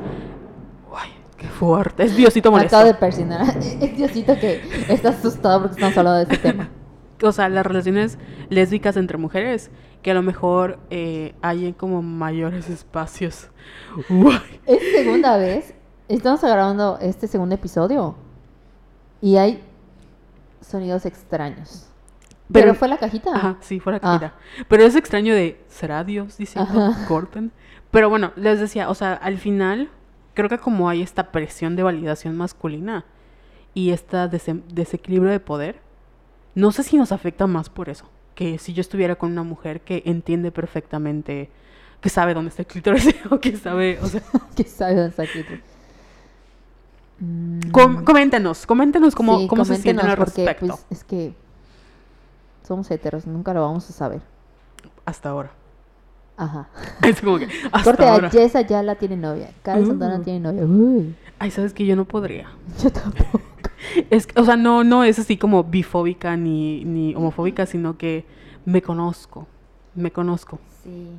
ay, 0.95 1.11
qué 1.37 1.47
fuerte, 1.47 2.03
es 2.03 2.15
Diosito 2.15 2.51
molesto. 2.51 2.77
Acabo 2.77 2.91
de 2.91 2.97
persinar, 2.97 3.57
es 3.57 3.97
Diosito 3.97 4.35
que 4.35 4.61
está 4.89 5.09
asustado 5.09 5.61
porque 5.61 5.75
estamos 5.75 5.97
hablando 5.97 6.25
de 6.25 6.33
este 6.33 6.37
tema. 6.51 6.69
O 7.21 7.31
sea, 7.31 7.47
las 7.47 7.65
relaciones 7.65 8.17
lésbicas 8.49 8.97
entre 8.97 9.17
mujeres, 9.17 9.71
que 10.01 10.11
a 10.11 10.13
lo 10.13 10.21
mejor 10.23 10.79
eh, 10.89 11.35
hay 11.41 11.71
como 11.71 12.01
mayores 12.01 12.69
espacios. 12.69 13.49
Uy. 14.09 14.37
Es 14.65 14.81
segunda 14.93 15.37
vez 15.37 15.73
Estamos 16.09 16.41
grabando 16.41 16.97
este 16.99 17.27
segundo 17.27 17.55
episodio 17.55 18.15
y 19.21 19.37
hay 19.37 19.63
sonidos 20.59 21.05
extraños. 21.05 21.87
Pero, 22.51 22.65
¿Pero 22.65 22.75
fue 22.75 22.87
la 22.89 22.97
cajita. 22.97 23.33
Ajá, 23.33 23.57
sí, 23.61 23.79
fue 23.79 23.93
la 23.93 24.01
cajita. 24.01 24.33
Ah. 24.35 24.65
Pero 24.67 24.83
es 24.83 24.97
extraño 24.97 25.33
de, 25.33 25.63
¿será 25.69 26.03
Dios 26.03 26.37
diciendo 26.37 26.87
ajá. 26.87 27.07
corten? 27.07 27.53
Pero 27.89 28.09
bueno, 28.09 28.33
les 28.35 28.59
decía, 28.59 28.89
o 28.89 28.95
sea, 28.95 29.13
al 29.13 29.37
final, 29.37 29.89
creo 30.33 30.49
que 30.49 30.57
como 30.57 30.89
hay 30.89 31.01
esta 31.01 31.31
presión 31.31 31.77
de 31.77 31.83
validación 31.83 32.35
masculina 32.35 33.05
y 33.73 33.91
este 33.91 34.27
des 34.27 34.45
desequilibrio 34.73 35.31
de 35.31 35.39
poder, 35.39 35.79
no 36.53 36.73
sé 36.73 36.83
si 36.83 36.97
nos 36.97 37.13
afecta 37.13 37.47
más 37.47 37.69
por 37.69 37.87
eso. 37.87 38.09
Que 38.35 38.57
si 38.57 38.73
yo 38.73 38.81
estuviera 38.81 39.15
con 39.15 39.31
una 39.31 39.43
mujer 39.43 39.81
que 39.81 40.03
entiende 40.05 40.51
perfectamente, 40.51 41.49
que 42.01 42.09
sabe 42.09 42.33
dónde 42.33 42.49
está 42.49 42.63
el 42.63 42.67
clítoris, 42.67 43.15
o 43.31 43.39
que 43.39 43.55
sabe, 43.55 43.99
o 44.01 44.07
sea... 44.07 44.21
que 44.55 44.65
sabe 44.65 44.95
dónde 44.95 45.09
está 45.09 45.23
el 45.23 45.29
clítoris. 45.29 45.72
Com 47.71 48.03
coméntenos, 48.03 48.65
coméntenos 48.65 49.15
cómo, 49.15 49.39
sí, 49.39 49.47
cómo 49.47 49.65
se 49.65 49.75
sienten 49.77 50.07
al 50.07 50.17
porque, 50.17 50.45
respecto. 50.45 50.67
Pues, 50.67 50.85
es 50.89 51.03
que 51.03 51.33
somos 52.67 52.89
heteros, 52.91 53.27
nunca 53.27 53.53
lo 53.53 53.61
vamos 53.61 53.89
a 53.89 53.93
saber. 53.93 54.21
Hasta 55.05 55.29
ahora. 55.29 55.51
Ajá. 56.37 56.69
Es 57.03 57.21
como 57.21 57.37
que 57.37 57.45
hasta 57.71 57.83
Corte, 57.83 58.05
ahora. 58.07 58.29
Jessa 58.29 58.61
ya 58.61 58.81
la 58.83 58.95
tiene 58.95 59.15
novia. 59.15 59.51
Carlos 59.61 59.85
Uh. 59.85 59.91
Santana 59.91 60.21
tiene 60.23 60.39
novia. 60.39 60.63
Uy, 60.63 61.15
Ay, 61.39 61.51
sabes 61.51 61.73
que 61.73 61.85
yo 61.85 61.95
no 61.95 62.05
podría. 62.05 62.49
yo 62.83 62.91
tampoco. 62.91 63.41
Es, 64.09 64.27
que, 64.27 64.39
o 64.39 64.45
sea, 64.45 64.55
no, 64.55 64.83
no 64.83 65.03
es 65.03 65.19
así 65.19 65.37
como 65.37 65.63
bifóbica 65.65 66.35
ni, 66.37 66.85
ni 66.85 67.15
homofóbica, 67.15 67.65
sino 67.65 67.97
que 67.97 68.25
me 68.65 68.81
conozco. 68.81 69.47
Me 69.93 70.11
conozco. 70.11 70.59
Sí. 70.83 71.09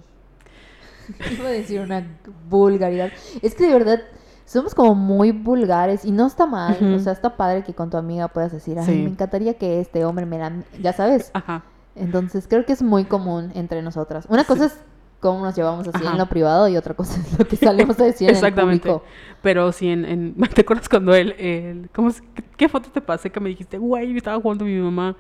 Iba 1.39 1.49
a 1.49 1.53
decir 1.53 1.81
una 1.81 2.07
vulgaridad. 2.49 3.13
Es 3.43 3.55
que 3.55 3.67
de 3.67 3.73
verdad 3.73 4.01
somos 4.45 4.75
como 4.75 4.95
muy 4.95 5.33
vulgares 5.33 6.05
y 6.05 6.13
no 6.13 6.27
está 6.27 6.47
mal. 6.47 6.77
O 6.95 6.99
sea, 6.99 7.13
está 7.13 7.37
padre 7.37 7.65
que 7.65 7.75
con 7.75 7.91
tu 7.91 7.97
amiga 7.97 8.29
puedas 8.29 8.53
decir, 8.53 8.79
ay, 8.79 8.85
Sí. 8.87 8.93
me 9.03 9.11
encantaría 9.11 9.55
que 9.55 9.81
este 9.81 10.05
hombre 10.05 10.27
me 10.27 10.39
la... 10.39 10.53
Ya 10.81 10.93
sabes. 10.93 11.31
Ajá. 11.35 11.63
Entonces 11.97 12.47
creo 12.49 12.65
que 12.67 12.73
es 12.73 12.83
muy 12.83 13.05
común 13.05 13.51
entre 13.55 13.81
nosotras. 13.83 14.27
Una 14.29 14.45
cosa 14.45 14.67
es 14.67 14.79
cómo 15.21 15.43
nos 15.43 15.57
llevamos 15.57 15.89
así 15.89 16.05
Ajá. 16.05 16.13
en 16.13 16.19
lo 16.19 16.27
privado 16.27 16.69
y 16.69 16.77
otra 16.77 16.93
cosa 16.95 17.19
es 17.21 17.39
lo 17.39 17.47
que 17.47 17.57
salimos 17.57 17.99
a 18.01 18.05
decir 18.05 18.29
en 18.29 18.35
el 18.35 18.37
Exactamente. 18.37 18.89
público. 18.89 19.05
Pero 19.43 19.73
sí, 19.73 19.89
en, 19.89 20.05
en- 20.05 20.35
¿te 20.55 20.61
acuerdas 20.61 20.89
cuando 20.89 21.15
él, 21.15 21.35
él 21.39 21.89
¿cómo 21.95 22.11
qué, 22.59 22.69
foto 22.69 22.91
te 22.91 23.01
pasé 23.01 23.31
que 23.31 23.41
me 23.41 23.49
dijiste, 23.49 23.79
güey, 23.79 24.15
estaba 24.17 24.39
jugando 24.41 24.65
mi 24.67 24.77
mamá? 24.79 25.17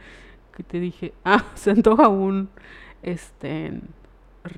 Que 0.55 0.63
te 0.63 0.79
dije, 0.81 1.15
ah, 1.25 1.43
se 1.55 1.71
antoja 1.71 2.09
un, 2.09 2.51
este, 3.03 3.81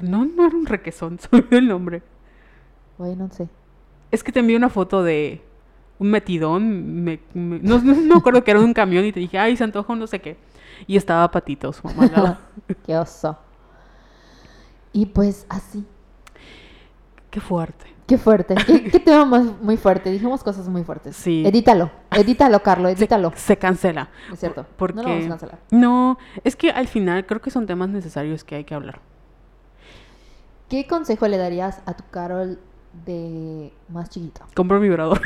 no, 0.03 0.25
no 0.25 0.47
era 0.47 0.57
un 0.57 0.67
requesón, 0.67 1.19
se 1.21 1.29
olvidó 1.31 1.59
el 1.59 1.69
nombre. 1.69 2.03
Güey, 2.99 3.15
no 3.15 3.31
sé. 3.31 3.49
Es 4.11 4.23
que 4.23 4.33
te 4.33 4.41
envié 4.41 4.57
una 4.57 4.69
foto 4.69 5.03
de 5.03 5.43
un 5.99 6.11
metidón, 6.11 7.03
me- 7.05 7.21
me- 7.35 7.59
no, 7.61 7.81
me 7.81 8.15
acuerdo 8.15 8.45
que 8.45 8.51
era 8.51 8.61
un 8.61 8.75
camión 8.75 9.05
y 9.05 9.13
te 9.13 9.21
dije, 9.21 9.39
ay, 9.39 9.57
se 9.57 9.65
antoja 9.65 9.95
no 9.95 10.07
sé 10.07 10.21
qué. 10.21 10.37
Y 10.87 10.97
estaba 10.97 11.31
patitos, 11.31 11.83
mamá. 11.83 12.39
Qué 12.87 12.97
oso. 12.97 13.39
Y 14.93 15.07
pues 15.07 15.47
así. 15.49 15.85
qué 17.31 17.41
fuerte. 17.41 17.87
Qué 18.07 18.19
fuerte. 18.19 18.55
Qué, 18.67 18.85
qué 18.85 19.01
tema 19.01 19.25
más 19.25 19.45
muy 19.61 19.77
fuerte. 19.77 20.11
Dijimos 20.11 20.45
cosas 20.45 20.69
muy 20.69 20.85
fuertes. 20.85 21.17
Sí. 21.17 21.43
Edítalo. 21.45 21.91
Edítalo, 22.13 22.63
Carlos. 22.63 22.93
Se, 22.93 22.99
Edítalo. 22.99 23.33
se 23.35 23.57
cancela. 23.59 24.11
Es 24.33 24.39
cierto. 24.41 24.65
Porque... 24.77 24.97
No 24.97 25.03
lo 25.03 25.09
vamos 25.09 25.25
a 25.25 25.29
cancelar. 25.31 25.59
No, 25.71 26.19
es 26.45 26.55
que 26.57 26.71
al 26.71 26.87
final 26.87 27.27
creo 27.27 27.41
que 27.41 27.51
son 27.51 27.67
temas 27.67 27.89
necesarios 27.89 28.45
que 28.45 28.55
hay 28.55 28.65
que 28.65 28.75
hablar. 28.75 29.01
¿Qué 30.69 30.87
consejo 30.87 31.27
le 31.29 31.37
darías 31.37 31.83
a 31.87 31.95
tu 31.95 32.05
Carol 32.11 32.59
de 33.05 33.73
más 33.89 34.11
chiquito? 34.11 34.43
Compro 34.55 34.77
un 34.79 34.83
vibrador. 34.85 35.21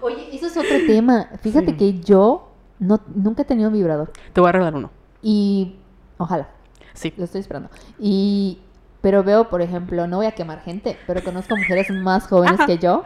Oye, 0.00 0.28
eso 0.34 0.46
es 0.46 0.56
otro 0.56 0.76
tema. 0.86 1.28
Fíjate 1.40 1.72
Sí. 1.72 1.76
que 1.76 2.00
yo 2.00 2.48
no, 2.78 3.00
nunca 3.14 3.42
he 3.42 3.44
tenido 3.44 3.68
un 3.68 3.74
vibrador. 3.74 4.12
Te 4.32 4.40
voy 4.40 4.48
a 4.48 4.52
regalar 4.52 4.74
uno. 4.74 4.90
Y 5.22 5.76
ojalá. 6.18 6.48
Sí. 6.94 7.12
Lo 7.16 7.24
estoy 7.24 7.40
esperando. 7.40 7.70
Y 7.98 8.58
pero 9.00 9.22
veo, 9.22 9.50
por 9.50 9.60
ejemplo, 9.60 10.06
no 10.06 10.16
voy 10.18 10.26
a 10.26 10.32
quemar 10.32 10.60
gente, 10.62 10.96
pero 11.06 11.22
conozco 11.22 11.54
mujeres 11.56 11.90
más 11.90 12.26
jóvenes 12.26 12.54
Ajá. 12.58 12.66
que 12.66 12.78
yo 12.78 13.02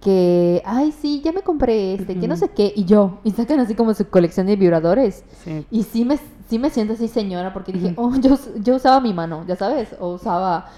que, 0.00 0.62
ay, 0.64 0.92
sí, 0.92 1.20
ya 1.24 1.32
me 1.32 1.42
compré 1.42 1.94
este, 1.94 2.16
que 2.18 2.28
no 2.28 2.36
sé 2.36 2.48
qué, 2.50 2.72
y 2.74 2.84
yo, 2.84 3.18
y 3.24 3.32
sacan 3.32 3.58
así 3.58 3.74
como 3.74 3.92
su 3.94 4.08
colección 4.08 4.46
de 4.46 4.54
vibradores. 4.56 5.24
Sí. 5.44 5.66
Y 5.72 5.82
sí 5.82 6.04
me, 6.04 6.18
sí 6.48 6.58
me 6.58 6.70
siento 6.70 6.92
así 6.94 7.08
señora 7.08 7.52
porque 7.52 7.72
dije, 7.72 7.94
Ujú. 7.96 8.16
oh, 8.16 8.20
yo, 8.20 8.38
yo 8.62 8.76
usaba 8.76 9.00
mi 9.00 9.12
mano, 9.12 9.44
ya 9.46 9.56
sabes, 9.56 9.94
o 9.98 10.10
usaba... 10.14 10.70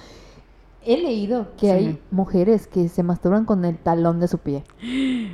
He 0.85 0.97
leído 0.97 1.49
que 1.59 1.67
Sí. 1.67 1.73
hay 1.73 1.99
mujeres 2.11 2.67
que 2.67 2.89
se 2.89 3.03
masturban 3.03 3.45
con 3.45 3.65
el 3.65 3.77
talón 3.77 4.19
de 4.21 4.29
su 4.29 4.39
pie. 4.39 4.65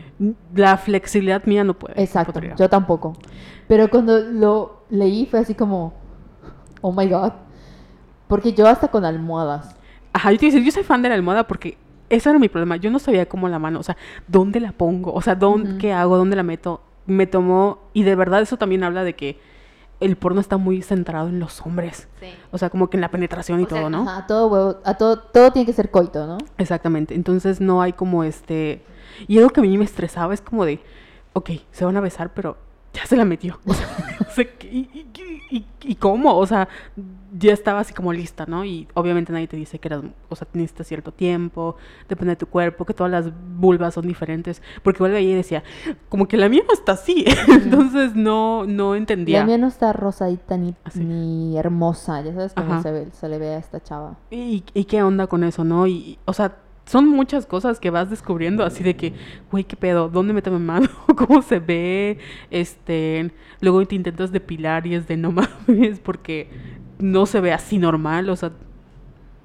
La 0.55 0.77
flexibilidad 0.77 1.45
mía 1.45 1.63
no 1.65 1.75
puede. 1.75 2.01
Exacto, 2.03 2.33
podría. 2.33 2.55
yo 2.57 2.69
tampoco. 2.69 3.13
Pero 3.69 3.89
cuando 3.89 4.19
lo 4.21 4.83
leí 4.91 5.27
fue 5.27 5.41
así 5.41 5.55
como, 5.55 5.93
oh 6.81 6.93
my 6.93 7.07
god. 7.09 7.33
Porque 8.29 8.53
yo 8.53 8.67
hasta 8.67 8.89
con 8.89 9.05
almohadas. 9.05 9.77
Ajá, 10.13 10.33
yo 10.33 10.39
te 10.39 10.47
decía, 10.47 10.61
yo 10.61 10.71
soy 10.73 10.83
fan 10.83 11.03
de 11.03 11.09
la 11.11 11.15
almohada 11.15 11.47
porque 11.47 11.79
ese 12.09 12.29
era 12.29 12.39
mi 12.39 12.49
problema. 12.49 12.77
Yo 12.77 12.91
no 12.91 12.99
sabía 12.99 13.27
cómo 13.29 13.49
la 13.49 13.59
mano, 13.59 13.79
o 13.81 13.83
sea, 13.83 13.97
dónde 14.27 14.59
la 14.61 14.73
pongo, 14.73 15.13
o 15.13 15.21
sea, 15.21 15.35
dónde, 15.35 15.79
qué 15.79 15.93
hago, 15.93 16.17
dónde 16.17 16.37
la 16.37 16.43
meto. 16.43 16.81
Me 17.07 17.27
tomó, 17.27 17.79
y 17.93 18.03
de 18.03 18.17
verdad 18.17 18.43
eso 18.43 18.57
también 18.57 18.83
habla 18.83 19.05
de 19.05 19.15
que 19.15 19.39
el 20.01 20.17
porno 20.17 20.41
está 20.41 20.57
muy 20.57 20.83
centrado 20.83 21.29
en 21.29 21.41
los 21.41 21.61
hombres. 21.63 22.09
Sí. 22.21 22.27
O 22.51 22.59
sea, 22.59 22.71
como 22.71 22.91
que 22.91 22.97
en 22.97 23.01
la 23.01 23.11
penetración 23.11 23.61
y 23.61 23.65
O 23.65 23.69
sea, 23.69 23.79
todo, 23.81 23.91
¿no? 23.91 24.03
ajá, 24.03 24.19
a 24.19 24.27
todo 24.27 24.49
huevo, 24.49 24.79
a 24.85 24.95
todo, 24.95 25.19
todo 25.19 25.51
tiene 25.53 25.67
que 25.67 25.73
ser 25.73 25.91
coito, 25.91 26.27
¿no? 26.27 26.39
Exactamente. 26.59 27.15
Entonces 27.15 27.61
no 27.61 27.81
hay 27.83 27.93
como 27.93 28.25
este. 28.25 28.83
Y 29.27 29.39
algo 29.39 29.51
que 29.51 29.61
a 29.61 29.63
mí 29.63 29.79
me 29.79 29.85
estresaba 29.85 30.35
es 30.35 30.41
como 30.41 30.65
de, 30.65 30.81
ok, 31.33 31.51
se 31.73 31.85
van 31.85 31.97
a 31.97 32.01
besar, 32.01 32.33
pero 32.35 32.57
ya 32.93 33.07
se 33.07 33.17
la 33.17 33.25
metió. 33.25 33.59
O 33.67 33.75
sea, 33.75 33.87
o 34.29 34.31
sea, 34.31 34.45
¿y, 34.71 35.07
y- 35.57 35.59
y- 35.59 35.65
y- 35.89 35.93
y 35.93 35.95
cómo? 35.97 36.37
O 36.37 36.47
sea, 36.47 36.69
ya 37.39 37.53
estaba 37.53 37.81
así 37.81 37.93
como 37.95 38.13
lista, 38.13 38.47
¿no? 38.47 38.65
Y 38.65 38.89
obviamente 38.95 39.33
nadie 39.33 39.47
te 39.47 39.57
dice 39.57 39.79
que 39.79 39.89
eras, 39.89 40.03
o 40.29 40.37
sea, 40.37 40.47
necesitas 40.53 40.87
cierto 40.87 41.13
tiempo, 41.13 41.77
depende 42.09 42.31
de 42.33 42.37
tu 42.37 42.47
cuerpo, 42.47 42.85
que 42.85 42.95
todas 42.95 43.11
las 43.11 43.31
vulvas 43.59 43.95
son 43.95 44.07
diferentes. 44.07 44.63
Porque 44.83 44.99
igual 44.99 45.15
ahí 45.15 45.35
decía, 45.35 45.63
como 46.09 46.27
que 46.29 46.37
la 46.37 46.49
mía 46.49 46.63
no 46.67 46.73
está 46.73 46.93
así. 46.93 47.25
Entonces 47.49 48.15
no, 48.15 48.65
no 48.67 48.95
entendía. 48.95 49.41
La 49.41 49.47
mía 49.47 49.59
no 49.59 49.67
está 49.69 49.93
rosadita 49.93 50.57
ni, 50.57 50.75
ni 50.95 51.57
hermosa, 51.59 52.21
ya 52.23 52.33
sabes 52.33 52.53
cómo 52.55 52.83
se, 52.83 52.91
ve, 52.93 53.09
se 53.13 53.29
le 53.29 53.39
ve 53.39 53.55
a 53.55 53.59
esta 53.59 53.83
chava. 53.83 54.17
¿Y, 54.31 54.65
y 54.75 54.85
qué 54.85 55.03
onda 55.03 55.27
con 55.27 55.45
eso, 55.45 55.65
no? 55.65 55.87
Y, 55.87 56.19
o 56.25 56.33
sea, 56.33 56.57
son 56.87 57.09
muchas 57.09 57.47
cosas 57.47 57.81
que 57.81 57.91
vas 57.91 58.11
descubriendo 58.11 58.65
así 58.65 58.85
de 58.85 58.97
que, 58.97 59.15
güey, 59.51 59.65
¿qué 59.65 59.77
pedo? 59.77 60.09
¿Dónde 60.09 60.33
meto 60.35 60.51
mi 60.53 60.61
mano? 60.61 60.89
¿Cómo 61.17 61.43
se 61.43 61.59
ve? 61.61 62.19
Este, 62.51 63.33
luego 63.61 63.85
te 63.87 63.97
intentas 63.97 64.33
depilar 64.33 64.87
y 64.87 64.95
es 64.95 65.07
de 65.09 65.17
no 65.17 65.33
mames 65.33 66.01
porque 66.01 66.51
no 66.99 67.27
se 67.27 67.41
ve 67.41 67.53
así 67.53 67.79
normal, 67.79 68.31
o 68.31 68.37
sea, 68.37 68.53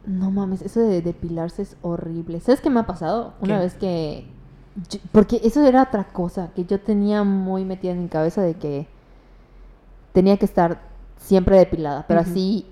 No 0.06 0.32
mames, 0.32 0.62
eso 0.64 0.80
de 0.80 1.02
depilarse 1.02 1.62
es 1.62 1.78
horrible. 1.82 2.40
¿Sabes 2.40 2.62
qué 2.62 2.70
me 2.70 2.80
ha 2.80 2.88
pasado? 2.88 3.34
Una 3.40 3.60
¿Qué? 3.60 3.60
vez 3.60 3.76
que... 3.76 4.26
yo- 4.90 5.00
porque 5.12 5.40
eso 5.44 5.64
era 5.66 5.84
otra 5.84 6.06
cosa 6.06 6.52
que 6.56 6.66
yo 6.66 6.80
tenía 6.80 7.24
muy 7.24 7.66
metida 7.66 7.92
en 7.92 8.04
mi 8.04 8.08
cabeza 8.10 8.42
de 8.42 8.56
que 8.56 8.88
tenía 10.14 10.38
que 10.38 10.46
estar 10.46 10.82
siempre 11.18 11.58
depilada, 11.58 12.06
pero 12.08 12.20
así, 12.20 12.66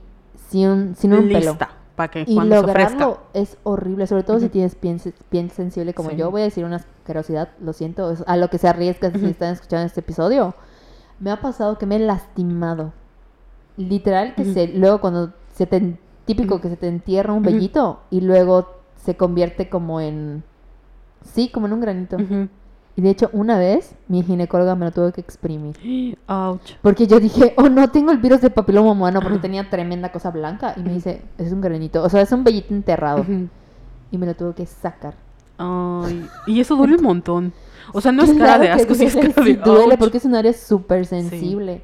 sin, 0.50 0.96
sin 0.96 1.14
un 1.14 1.26
pelo. 1.26 1.60
Para 2.00 2.12
que 2.12 2.24
Y 2.26 2.34
cuando 2.34 2.56
se 2.56 2.62
ofrezca. 2.62 2.92
lograrlo 2.94 3.20
es 3.34 3.58
horrible, 3.64 4.08
sobre 4.08 4.24
todo 4.24 4.40
si 4.40 4.48
tienes 4.48 4.74
piel, 4.74 5.02
piel 5.28 5.52
sensible 5.52 5.94
como 5.94 6.12
Sí. 6.12 6.16
yo. 6.16 6.32
Voy 6.32 6.40
a 6.40 6.44
decir 6.46 6.64
una 6.64 6.78
asquerosidad, 6.78 7.50
lo 7.60 7.74
siento, 7.74 8.16
a 8.26 8.38
lo 8.38 8.50
que 8.50 8.58
se 8.58 8.70
arriesga 8.70 9.12
si 9.12 9.26
están 9.26 9.52
escuchando 9.52 9.86
este 9.86 10.00
episodio. 10.00 10.56
Me 11.20 11.30
ha 11.30 11.42
pasado 11.42 11.78
que 11.78 11.86
me 11.86 11.98
he 11.98 12.00
lastimado. 12.00 12.94
Literal, 13.76 14.34
que 14.34 14.46
se, 14.46 14.70
luego 14.70 15.02
cuando 15.02 15.34
se 15.54 15.66
te, 15.66 16.00
típico 16.24 16.62
que 16.62 16.70
se 16.70 16.78
te 16.78 16.88
entierra 16.88 17.34
un 17.34 17.44
vellito 17.44 18.00
y 18.12 18.22
luego 18.22 18.70
se 18.96 19.18
convierte 19.18 19.68
como 19.68 20.00
en, 20.00 20.44
sí, 21.26 21.50
como 21.50 21.68
en 21.68 21.74
un 21.74 21.82
granito. 21.82 22.16
Y 23.00 23.02
de 23.02 23.12
hecho, 23.12 23.30
una 23.32 23.58
vez 23.58 23.96
mi 24.10 24.24
ginecóloga 24.24 24.76
me 24.76 24.84
lo 24.84 24.92
tuvo 24.92 25.14
que 25.14 25.22
exprimir. 25.22 25.78
Ouch. 26.28 26.74
Porque 26.82 27.08
yo 27.08 27.22
dije, 27.22 27.54
oh 27.56 27.70
no, 27.70 27.90
tengo 27.92 28.12
el 28.12 28.18
virus 28.18 28.42
de 28.42 28.50
papiloma 28.50 28.92
humano 28.92 29.22
porque 29.22 29.38
tenía 29.42 29.70
tremenda 29.70 30.12
cosa 30.12 30.32
blanca. 30.32 30.74
Y 30.76 30.82
me 30.82 30.92
dice, 30.96 31.22
es 31.38 31.54
un 31.54 31.62
granito. 31.62 32.04
O 32.04 32.10
sea, 32.10 32.20
es 32.20 32.30
un 32.34 32.44
vellito 32.44 32.74
enterrado. 32.74 33.26
Y 34.12 34.18
me 34.18 34.26
lo 34.26 34.36
tuvo 34.36 34.54
que 34.54 34.66
sacar. 34.66 35.14
Ay, 35.58 36.28
y 36.46 36.60
eso 36.60 36.76
duele 36.76 36.98
un 36.98 37.04
montón. 37.04 37.54
O 37.94 38.02
sea, 38.02 38.12
no 38.12 38.22
es 38.22 38.34
cara 38.34 38.60
de 38.60 38.70
asco, 38.70 38.94
sí 38.94 39.06
es 39.06 39.16
cara 39.16 39.46
de 39.46 39.56
duele 39.56 39.98
porque 39.98 40.18
es 40.18 40.26
un 40.26 40.36
área 40.36 40.52
súper 40.52 41.06
sensible. 41.06 41.82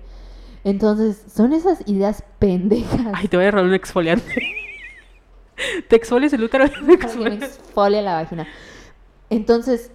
Entonces, 0.66 1.24
son 1.34 1.54
esas 1.54 1.82
ideas 1.88 2.26
pendejas. 2.40 3.08
Ay, 3.14 3.30
te 3.30 3.38
voy 3.38 3.46
a 3.46 3.52
robar 3.52 3.68
un 3.68 3.74
exfoliante. 3.74 4.36
te 5.88 5.96
exfolias 5.96 6.34
el 6.34 6.44
útero. 6.44 6.70
te 6.70 6.76
exfolias- 7.00 7.42
exfolia 7.42 8.02
la 8.02 8.16
vagina. 8.16 8.46
Entonces, 9.30 9.92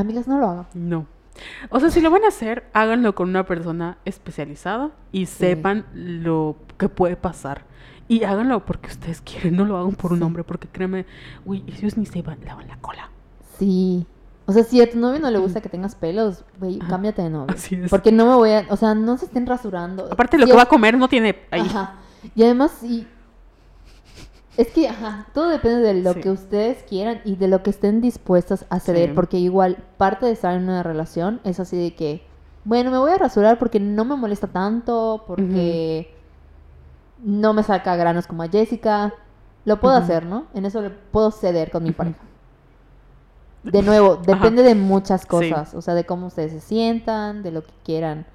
amigas, 0.00 0.26
no 0.28 0.38
lo 0.38 0.48
hagan. 0.48 0.66
No. 0.74 1.06
O 1.70 1.80
sea, 1.80 1.90
si 1.90 2.00
lo 2.00 2.10
van 2.10 2.24
a 2.24 2.28
hacer, 2.28 2.64
háganlo 2.72 3.14
con 3.14 3.28
una 3.28 3.44
persona 3.46 3.98
especializada 4.04 4.90
y 5.12 5.26
sepan 5.26 5.86
lo 5.94 6.56
que 6.76 6.88
puede 6.88 7.16
pasar. 7.16 7.64
Y 8.08 8.24
háganlo 8.24 8.64
porque 8.66 8.88
ustedes 8.88 9.20
quieren, 9.20 9.56
no 9.56 9.64
lo 9.64 9.76
hagan 9.78 9.94
por 9.94 10.12
un 10.12 10.22
hombre, 10.22 10.42
porque 10.44 10.66
créeme, 10.68 11.06
uy, 11.44 11.62
ellos 11.68 11.96
ni 11.96 12.04
se 12.06 12.22
van, 12.22 12.38
lavan 12.44 12.66
la 12.68 12.76
cola. 12.78 13.08
Sí. 13.58 14.06
O 14.46 14.52
sea, 14.52 14.64
si 14.64 14.82
a 14.82 14.90
tu 14.90 14.98
novio 14.98 15.20
no 15.20 15.30
le 15.30 15.38
gusta 15.38 15.60
que 15.60 15.68
tengas 15.68 15.94
pelos, 15.94 16.44
güey, 16.58 16.80
cámbiate 16.80 17.22
de 17.22 17.30
novio. 17.30 17.54
Así 17.54 17.76
es. 17.76 17.88
Porque 17.88 18.10
no 18.10 18.26
me 18.26 18.34
voy 18.34 18.50
a... 18.50 18.66
O 18.70 18.76
sea, 18.76 18.96
no 18.96 19.16
se 19.16 19.26
estén 19.26 19.46
rasurando. 19.46 20.08
Aparte, 20.10 20.36
lo 20.38 20.42
Si 20.44 20.46
que 20.50 20.52
es- 20.52 20.58
va 20.58 20.64
a 20.64 20.68
comer 20.68 20.98
no 20.98 21.08
tiene 21.08 21.36
ahí. 21.52 21.60
Ajá. 21.60 21.94
Y 22.34 22.42
además, 22.42 22.72
sí. 22.80 23.06
Es 24.60 24.68
que, 24.68 24.88
ajá, 24.88 25.26
todo 25.32 25.48
depende 25.48 25.80
de 25.80 26.02
lo 26.02 26.12
Sí. 26.12 26.20
que 26.20 26.30
ustedes 26.30 26.82
quieran 26.82 27.22
y 27.24 27.36
de 27.36 27.48
lo 27.48 27.62
que 27.62 27.70
estén 27.70 28.02
dispuestas 28.02 28.66
a 28.68 28.78
ceder. 28.78 29.08
Sí. 29.10 29.14
Porque 29.14 29.38
igual, 29.38 29.78
parte 29.96 30.26
de 30.26 30.32
estar 30.32 30.54
en 30.54 30.64
una 30.64 30.82
relación 30.82 31.40
es 31.44 31.60
así 31.60 31.78
de 31.82 31.94
que, 31.94 32.26
bueno, 32.64 32.90
me 32.90 32.98
voy 32.98 33.10
a 33.10 33.16
rasurar 33.16 33.58
porque 33.58 33.80
no 33.80 34.04
me 34.04 34.16
molesta 34.16 34.48
tanto, 34.48 35.24
porque 35.26 36.14
no 37.24 37.54
me 37.54 37.62
saca 37.62 37.96
granos 37.96 38.26
como 38.26 38.42
a 38.42 38.48
Jessica. 38.48 39.14
Lo 39.64 39.80
puedo 39.80 39.94
hacer, 39.94 40.26
¿no? 40.26 40.44
En 40.52 40.66
eso 40.66 40.82
le 40.82 40.90
puedo 40.90 41.30
ceder 41.30 41.70
con 41.70 41.82
mi 41.82 41.92
pareja. 41.92 42.20
De 43.62 43.80
nuevo, 43.80 44.16
depende 44.26 44.62
de 44.62 44.74
muchas 44.74 45.24
cosas. 45.24 45.74
O 45.74 45.80
sea, 45.80 45.94
de 45.94 46.04
cómo 46.04 46.26
ustedes 46.26 46.52
se 46.52 46.60
sientan, 46.60 47.42
de 47.42 47.50
lo 47.50 47.62
que 47.62 47.72
quieran 47.82 48.26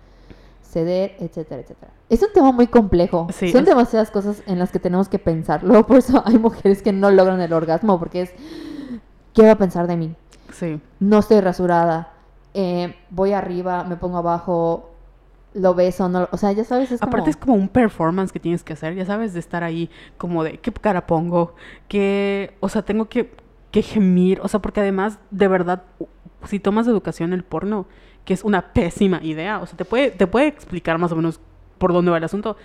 ceder, 0.75 1.15
etcétera, 1.19 1.61
etcétera. 1.61 1.91
Es 2.09 2.21
un 2.21 2.27
tema 2.33 2.51
muy 2.51 2.67
complejo. 2.67 3.27
Sí, 3.31 3.49
Son 3.49 3.61
es- 3.61 3.67
demasiadas 3.69 4.11
cosas 4.11 4.43
en 4.45 4.59
las 4.59 4.71
que 4.71 4.79
tenemos 4.79 5.07
que 5.07 5.19
pensar. 5.19 5.63
Luego, 5.63 5.87
por 5.87 5.97
eso 5.97 6.21
hay 6.25 6.37
mujeres 6.37 6.81
que 6.81 6.91
no 6.91 7.09
logran 7.11 7.39
el 7.39 7.53
orgasmo, 7.53 7.97
porque 7.97 8.23
es, 8.23 8.33
¿qué 9.33 9.43
va 9.43 9.51
a 9.51 9.57
pensar 9.57 9.87
de 9.87 9.95
mí? 9.95 10.15
Sí. 10.51 10.81
No 10.99 11.19
estoy 11.19 11.39
rasurada, 11.39 12.11
eh, 12.53 12.93
voy 13.09 13.31
arriba, 13.31 13.85
me 13.85 13.95
pongo 13.95 14.17
abajo, 14.17 14.91
lo 15.53 15.73
beso, 15.73 16.09
no, 16.09 16.27
o 16.31 16.37
sea, 16.37 16.51
ya 16.51 16.65
sabes, 16.65 16.91
es 16.91 17.01
Aparte 17.01 17.19
como... 17.19 17.29
es 17.29 17.37
como 17.37 17.53
un 17.55 17.69
performance 17.69 18.33
que 18.33 18.41
tienes 18.41 18.63
que 18.63 18.73
hacer, 18.73 18.95
ya 18.95 19.05
sabes, 19.05 19.33
de 19.33 19.39
estar 19.39 19.63
ahí 19.63 19.89
como 20.17 20.43
de 20.43 20.57
qué 20.59 20.73
cara 20.73 21.07
pongo, 21.07 21.55
qué, 21.87 22.53
o 22.59 22.67
sea, 22.67 22.81
tengo 22.81 23.05
que, 23.05 23.31
que 23.71 23.81
gemir, 23.81 24.41
o 24.41 24.49
sea, 24.49 24.59
porque 24.61 24.81
además, 24.81 25.19
de 25.31 25.47
verdad, 25.47 25.83
si 26.45 26.59
tomas 26.59 26.87
educación 26.87 27.31
el 27.31 27.43
porno, 27.43 27.85
que 28.25 28.33
es 28.33 28.43
una 28.43 28.73
pésima 28.73 29.19
idea, 29.23 29.59
o 29.59 29.65
sea, 29.65 29.77
te 29.77 29.85
puede, 29.85 30.11
te 30.11 30.27
puede 30.27 30.47
explicar 30.47 30.97
más 30.97 31.11
o 31.11 31.15
menos 31.15 31.39
por 31.77 31.93
dónde 31.93 32.11
va 32.11 32.17
el 32.17 32.23
asunto, 32.23 32.57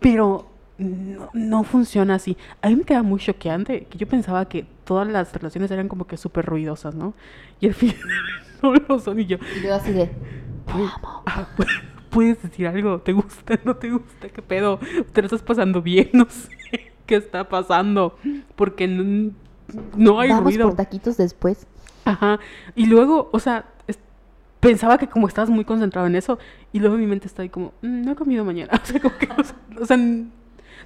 pero 0.00 0.46
no, 0.78 1.28
no 1.32 1.64
funciona 1.64 2.14
así. 2.14 2.36
A 2.62 2.68
mí 2.68 2.76
me 2.76 2.84
queda 2.84 3.02
muy 3.02 3.20
choqueante 3.20 3.84
que 3.86 3.98
yo 3.98 4.06
pensaba 4.06 4.48
que 4.48 4.64
todas 4.84 5.06
las 5.08 5.32
relaciones 5.32 5.70
eran 5.70 5.88
como 5.88 6.06
que 6.06 6.16
súper 6.16 6.44
ruidosas, 6.46 6.94
¿no? 6.94 7.14
Y 7.60 7.66
al 7.68 7.74
final 7.74 7.96
no 8.62 8.74
lo 8.74 8.98
son 9.00 9.18
y 9.20 9.26
yo, 9.26 9.38
Y 9.56 9.60
luego 9.60 9.76
así 9.76 9.92
de... 9.92 10.10
Ah, 11.26 11.46
pu- 11.56 11.66
¿Puedes 12.10 12.42
decir 12.42 12.66
algo? 12.66 13.00
¿Te 13.00 13.12
gusta? 13.12 13.58
¿No 13.64 13.76
te 13.76 13.90
gusta? 13.90 14.28
¿Qué 14.28 14.42
pedo? 14.42 14.78
¿Te 15.12 15.22
lo 15.22 15.26
estás 15.26 15.42
pasando 15.42 15.82
bien? 15.82 16.10
No 16.14 16.26
sé 16.28 16.48
qué 17.06 17.16
está 17.16 17.48
pasando. 17.48 18.16
Porque 18.54 18.86
no, 18.86 19.32
no 19.96 20.20
hay 20.20 20.28
Vamos 20.30 20.44
ruido. 20.44 20.68
por 20.68 20.76
taquitos 20.76 21.16
después. 21.16 21.66
Ajá. 22.04 22.38
Y 22.74 22.86
luego, 22.86 23.30
o 23.32 23.38
sea, 23.40 23.64
pensaba 24.62 24.96
que 24.96 25.08
como 25.08 25.26
estabas 25.26 25.50
muy 25.50 25.64
concentrado 25.64 26.06
en 26.06 26.14
eso, 26.14 26.38
y 26.72 26.78
luego 26.78 26.96
mi 26.96 27.06
mente 27.06 27.26
está 27.26 27.42
ahí 27.42 27.48
como, 27.50 27.72
"Mm, 27.82 28.02
no 28.04 28.12
he 28.12 28.14
comido 28.14 28.44
mañana. 28.44 28.70
O 28.82 28.86
sea, 28.86 29.00
como 29.00 29.18
que, 29.18 29.26
o 29.26 29.44
sea, 29.44 29.56
o 29.82 29.84
sea, 29.84 29.96
n- 29.96 30.28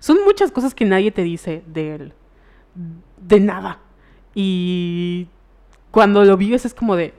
son 0.01 0.17
muchas 0.25 0.51
cosas 0.51 0.75
que 0.75 0.85
nadie 0.87 1.11
te 1.12 1.23
dice 1.23 1.62
de 1.67 1.95
él. 1.95 2.12
De 3.21 3.39
nada. 3.39 3.79
Y 4.35 5.29
cuando 5.91 6.25
lo 6.25 6.37
vives 6.37 6.65
es 6.65 6.75
como 6.75 6.97
de, 6.97 7.15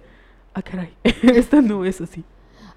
ah, 0.55 0.61
caray, 0.61 0.93
esto 1.23 1.61
no 1.61 1.85
es 1.85 2.01
así. 2.01 2.23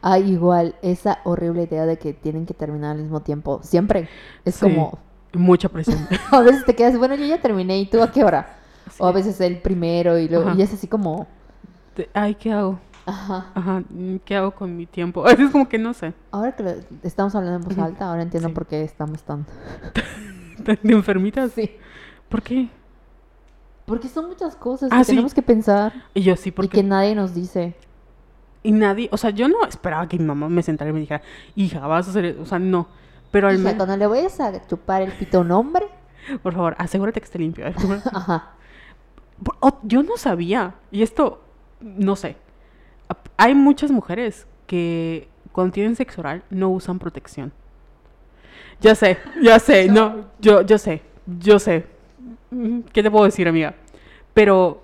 Ah, 0.03 0.19
igual, 0.19 0.75
esa 0.83 1.19
horrible 1.25 1.63
idea 1.65 1.85
de 1.87 1.99
que 1.99 2.13
tienen 2.15 2.47
que 2.47 2.55
terminar 2.55 2.97
al 2.97 3.03
mismo 3.03 3.21
tiempo. 3.21 3.61
Siempre. 3.63 4.09
Es 4.45 4.55
Sí. 4.57 4.61
como... 4.67 4.99
Mucha 5.33 5.69
presión. 5.69 6.09
A 6.33 6.41
veces 6.41 6.65
te 6.65 6.75
quedas, 6.75 6.99
bueno, 6.99 7.15
yo 7.15 7.25
ya 7.25 7.41
terminé, 7.41 7.79
¿y 7.79 7.87
tú 7.87 8.03
a 8.03 8.11
qué 8.11 8.25
hora? 8.25 8.57
O 8.99 9.07
a 9.07 9.13
veces 9.13 9.41
el 9.41 9.59
primero 9.59 10.19
y 10.19 10.29
luego... 10.29 10.49
Ajá. 10.49 10.59
Y 10.59 10.63
es 10.63 10.73
así 10.75 10.89
como... 10.89 11.29
Ay, 12.15 12.35
¿qué 12.35 12.51
hago? 12.51 12.81
Ajá. 13.07 13.47
Ajá, 13.55 13.83
mm, 13.89 14.17
¿qué 14.25 14.37
hago 14.37 14.53
con 14.53 14.77
mi 14.77 14.87
tiempo? 14.87 15.25
Es 15.29 15.51
como 15.51 15.69
que 15.69 15.79
no 15.79 15.95
sé. 15.95 16.13
Ahora 16.31 16.53
que 16.53 16.63
lo- 16.63 16.75
estamos 17.03 17.35
hablando 17.35 17.59
en 17.59 17.65
voz 17.65 17.79
alta, 17.79 18.09
ahora 18.11 18.23
entiendo 18.23 18.49
Sí. 18.49 18.55
por 18.55 18.67
qué 18.67 18.83
estamos 18.83 19.23
tan... 19.25 19.47
¿De 20.59 20.79
enfermitas? 20.93 21.53
Sí. 21.53 21.71
¿Por 22.29 22.43
qué? 22.43 22.69
Porque 23.87 24.09
son 24.09 24.29
muchas 24.29 24.55
cosas 24.57 24.91
Ah, 24.93 24.99
que 24.99 25.05
sí. 25.05 25.13
tenemos 25.13 25.35
que 25.35 25.43
pensar 25.43 25.93
Y 26.15 26.23
yo 26.23 26.37
sí, 26.37 26.51
y 26.51 26.53
porque... 26.53 26.69
que 26.79 26.83
nadie 26.83 27.15
nos 27.15 27.35
dice. 27.35 27.75
Y 28.63 28.73
nadie, 28.73 29.09
o 29.11 29.17
sea, 29.17 29.31
yo 29.31 29.49
no 29.49 29.65
esperaba 29.67 30.07
que 30.07 30.19
mi 30.19 30.25
mamá 30.25 30.49
me 30.49 30.63
sentara 30.63 30.91
y 30.91 30.93
me 30.93 31.01
dijera, 31.01 31.23
hija, 31.57 31.87
vas 31.87 32.07
a 32.07 32.11
hacer, 32.11 32.25
eso". 32.27 32.43
o 32.43 32.47
sea, 32.47 32.59
no. 32.59 32.89
Pero 33.31 33.49
al 33.49 33.59
menos, 33.59 33.75
cuando 33.75 33.97
le 33.97 34.07
vayas 34.07 34.39
a 34.41 34.67
chupar 34.67 35.03
el 35.03 35.13
pito 35.13 35.39
a 35.39 35.41
un 35.41 35.51
hombre... 35.53 35.87
por 36.43 36.53
favor, 36.53 36.75
asegúrate 36.79 37.21
que 37.21 37.25
esté 37.25 37.39
limpio. 37.39 37.67
¿eh? 37.67 37.75
Ajá. 38.13 38.51
Yo 39.85 40.03
no 40.03 40.17
sabía, 40.19 40.75
y 40.91 41.03
esto, 41.03 41.43
no 41.81 42.15
sé. 42.17 42.37
Hay 43.37 43.55
muchas 43.55 43.91
mujeres 43.91 44.47
que 44.67 45.29
cuando 45.53 45.73
tienen 45.73 45.97
sexo 45.97 46.21
oral 46.21 46.43
no 46.51 46.69
usan 46.71 46.99
protección. 46.99 47.53
Ya 48.81 48.95
sé, 48.95 49.19
ya 49.43 49.59
sé, 49.59 49.89
no, 49.89 50.27
yo, 50.41 50.63
yo 50.63 50.79
sé, 50.79 51.03
yo 51.39 51.59
sé. 51.59 51.87
Mm, 52.51 52.81
¿Qué 52.93 53.03
te 53.03 53.11
puedo 53.11 53.25
decir, 53.27 53.47
amiga? 53.47 53.75
Pero 54.33 54.83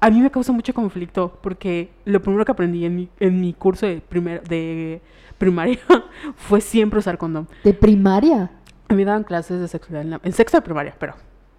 a 0.00 0.10
mí 0.10 0.20
me 0.20 0.30
causa 0.30 0.52
mucho 0.52 0.72
conflicto 0.74 1.38
porque 1.42 1.90
lo 2.04 2.20
primero 2.22 2.44
que 2.44 2.52
aprendí 2.52 2.84
en 2.84 2.94
mi, 2.94 3.08
en 3.18 3.40
mi 3.40 3.52
curso 3.52 3.86
de, 3.86 4.00
primer, 4.00 4.46
de 4.46 5.00
primaria 5.38 5.78
fue 6.36 6.60
siempre 6.60 6.98
usar 7.00 7.18
condón. 7.18 7.48
¿De 7.64 7.74
primaria? 7.74 8.50
A 8.88 8.92
mí 8.94 8.98
me 8.98 9.04
daban 9.04 9.24
clases 9.24 9.60
de 9.60 9.66
sexualidad 9.66 10.02
en, 10.02 10.10
la- 10.10 10.20
en 10.22 10.32
sexto 10.32 10.58
de 10.58 10.62
primaria, 10.62 10.94
pero 10.98 11.14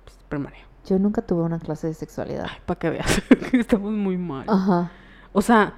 pues, 0.06 0.18
primaria. 0.30 0.60
Yo 0.86 0.98
nunca 1.00 1.22
tuve 1.22 1.44
una 1.44 1.60
clase 1.60 1.88
de 1.88 1.94
sexualidad. 1.96 2.46
Ay, 2.50 2.58
para 2.66 2.80
que 2.80 2.90
veas, 2.92 3.22
estamos 3.52 3.92
muy 3.92 4.16
mal. 4.18 4.46
Ajá. 4.48 4.90
O 5.34 5.42
sea, 5.42 5.74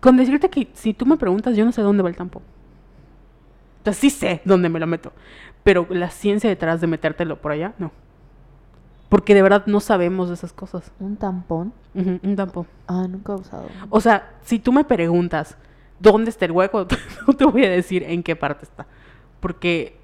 con 0.00 0.16
decirte 0.16 0.48
que 0.48 0.68
si 0.74 0.94
tú 0.94 1.06
me 1.06 1.16
preguntas, 1.16 1.56
yo 1.56 1.64
no 1.64 1.72
sé 1.72 1.82
dónde 1.82 2.02
va 2.02 2.08
el 2.08 2.16
tampón. 2.16 2.42
O 3.80 3.84
sea, 3.84 3.92
sí 3.92 4.10
sé 4.10 4.40
dónde 4.44 4.68
me 4.68 4.80
lo 4.80 4.86
meto. 4.86 5.12
Pero 5.64 5.86
la 5.90 6.10
ciencia 6.10 6.48
detrás 6.48 6.80
de 6.80 6.86
metértelo 6.86 7.40
por 7.40 7.52
allá, 7.52 7.74
no. 7.78 7.92
Porque 9.08 9.34
de 9.34 9.42
verdad 9.42 9.64
no 9.66 9.80
sabemos 9.80 10.28
de 10.28 10.34
esas 10.34 10.52
cosas. 10.52 10.90
¿Un 10.98 11.16
tampón? 11.16 11.72
Un 11.94 12.36
tampón. 12.36 12.66
Ah, 12.86 13.06
nunca 13.08 13.32
he 13.32 13.36
usado. 13.36 13.68
O 13.90 14.00
sea, 14.00 14.30
si 14.42 14.58
tú 14.58 14.72
me 14.72 14.84
preguntas 14.84 15.56
dónde 16.00 16.30
está 16.30 16.46
el 16.46 16.52
hueco, 16.52 16.86
no 17.26 17.34
te 17.34 17.44
voy 17.44 17.64
a 17.64 17.70
decir 17.70 18.02
en 18.04 18.22
qué 18.22 18.34
parte 18.36 18.64
está. 18.64 18.86
Porque 19.40 19.98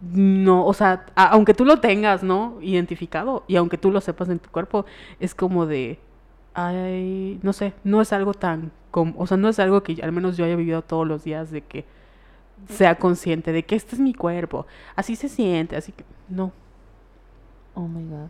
no, 0.00 0.66
o 0.66 0.72
sea, 0.74 1.06
aunque 1.14 1.54
tú 1.54 1.64
lo 1.64 1.80
tengas, 1.80 2.22
¿no? 2.22 2.58
Identificado 2.60 3.44
y 3.48 3.56
aunque 3.56 3.78
tú 3.78 3.90
lo 3.90 4.00
sepas 4.00 4.28
en 4.28 4.38
tu 4.38 4.50
cuerpo, 4.50 4.84
es 5.18 5.34
como 5.34 5.66
de, 5.66 5.98
ay, 6.54 7.38
no 7.42 7.52
sé, 7.52 7.74
no 7.84 8.00
es 8.00 8.12
algo 8.12 8.32
tan, 8.34 8.70
o 8.92 9.26
sea, 9.26 9.36
no 9.36 9.48
es 9.48 9.58
algo 9.58 9.82
que 9.82 10.00
al 10.02 10.12
menos 10.12 10.36
yo 10.36 10.44
haya 10.44 10.56
vivido 10.56 10.82
todos 10.82 11.06
los 11.06 11.24
días 11.24 11.50
de 11.50 11.62
que 11.62 11.84
sea 12.68 12.96
consciente 12.96 13.52
de 13.52 13.64
que 13.64 13.74
este 13.76 13.96
es 13.96 14.00
mi 14.00 14.14
cuerpo, 14.14 14.66
así 14.96 15.16
se 15.16 15.28
siente, 15.28 15.76
así 15.76 15.92
que, 15.92 16.04
no, 16.28 16.52
Oh 17.76 17.88
my 17.88 18.04
god. 18.08 18.28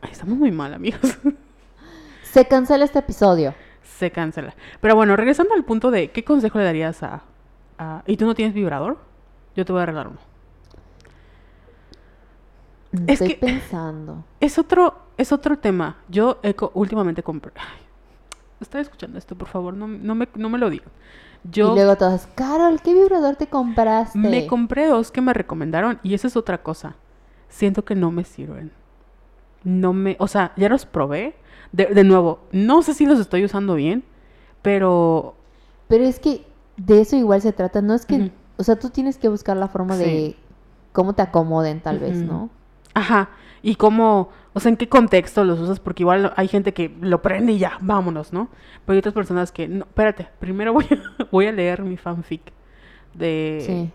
Ay, 0.00 0.10
estamos 0.12 0.38
muy 0.38 0.52
mal, 0.52 0.72
amigos. 0.72 1.00
Se 2.22 2.46
cancela 2.46 2.84
este 2.84 3.00
episodio. 3.00 3.54
se 3.82 4.10
cancela. 4.12 4.54
Pero 4.80 4.94
bueno, 4.94 5.16
regresando 5.16 5.52
al 5.54 5.64
punto 5.64 5.90
de, 5.90 6.10
¿qué 6.12 6.22
consejo 6.24 6.58
le 6.58 6.64
darías 6.64 7.02
a, 7.02 7.22
a- 7.78 8.02
¿Y 8.06 8.16
tú 8.16 8.24
no 8.26 8.34
tienes 8.36 8.54
vibrador? 8.54 8.98
Yo 9.56 9.64
te 9.64 9.72
voy 9.72 9.82
a 9.82 9.86
regalar 9.86 10.08
uno. 10.08 10.18
Es 13.08 13.20
Estoy 13.20 13.28
que- 13.34 13.46
pensando. 13.46 14.24
Es 14.40 14.58
otro, 14.58 14.94
es 15.16 15.32
otro 15.32 15.58
tema. 15.58 15.96
Yo 16.08 16.38
he 16.42 16.54
co- 16.54 16.70
últimamente 16.74 17.22
compré. 17.22 17.52
Estoy 18.60 18.80
escuchando 18.82 19.18
esto, 19.18 19.36
por 19.36 19.48
favor, 19.48 19.74
no, 19.74 19.86
no, 19.88 20.14
me, 20.14 20.28
no 20.36 20.48
me 20.48 20.58
lo 20.58 20.70
digan. 20.70 20.88
Yo 21.44 21.72
Y 21.72 21.74
luego 21.74 21.96
todas, 21.96 22.26
Carol, 22.34 22.80
¿qué 22.80 22.94
vibrador 22.94 23.36
te 23.36 23.46
compraste? 23.48 24.18
me 24.18 24.46
compré 24.46 24.86
dos 24.86 25.10
que 25.10 25.20
me 25.20 25.34
recomendaron 25.34 25.98
y 26.02 26.14
esa 26.14 26.28
es 26.28 26.36
otra 26.36 26.62
cosa. 26.62 26.96
Siento 27.48 27.84
que 27.84 27.94
no 27.94 28.10
me 28.10 28.24
sirven. 28.24 28.72
No 29.62 29.92
me, 29.92 30.16
o 30.18 30.26
sea, 30.28 30.52
ya 30.56 30.68
los 30.68 30.86
probé. 30.86 31.36
De, 31.72 31.86
de 31.86 32.04
nuevo, 32.04 32.40
no 32.52 32.82
sé 32.82 32.94
si 32.94 33.04
los 33.04 33.18
estoy 33.18 33.44
usando 33.44 33.74
bien, 33.74 34.04
pero 34.62 35.34
Pero 35.88 36.04
es 36.04 36.20
que 36.20 36.46
de 36.76 37.00
eso 37.00 37.16
igual 37.16 37.42
se 37.42 37.52
trata. 37.52 37.82
No 37.82 37.94
es 37.94 38.06
que, 38.06 38.30
o 38.56 38.62
sea, 38.62 38.76
tú 38.78 38.90
tienes 38.90 39.18
que 39.18 39.28
buscar 39.28 39.56
la 39.56 39.68
forma 39.68 39.96
de 39.96 40.36
cómo 40.92 41.14
te 41.14 41.22
acomoden, 41.22 41.80
tal 41.80 41.98
vez. 41.98 42.16
¿no? 42.22 42.48
Ajá. 42.94 43.30
Y 43.62 43.74
cómo, 43.74 44.28
o 44.54 44.60
sea, 44.60 44.70
en 44.70 44.76
qué 44.76 44.88
contexto 44.88 45.44
los 45.44 45.58
usas, 45.60 45.80
porque 45.80 46.02
igual 46.04 46.32
hay 46.36 46.48
gente 46.48 46.72
que 46.72 46.96
lo 47.00 47.20
prende 47.22 47.52
y 47.52 47.58
ya, 47.58 47.76
vámonos, 47.80 48.32
¿no? 48.32 48.48
Pero 48.86 48.94
hay 48.94 48.98
otras 49.00 49.14
personas 49.14 49.52
que, 49.52 49.68
no, 49.68 49.84
espérate, 49.84 50.28
primero 50.38 50.72
voy 50.72 50.86
a, 50.90 51.24
voy 51.30 51.46
a 51.46 51.52
leer 51.52 51.82
mi 51.82 51.96
fanfic 51.96 52.40
de 53.14 53.62
Sí. 53.66 53.90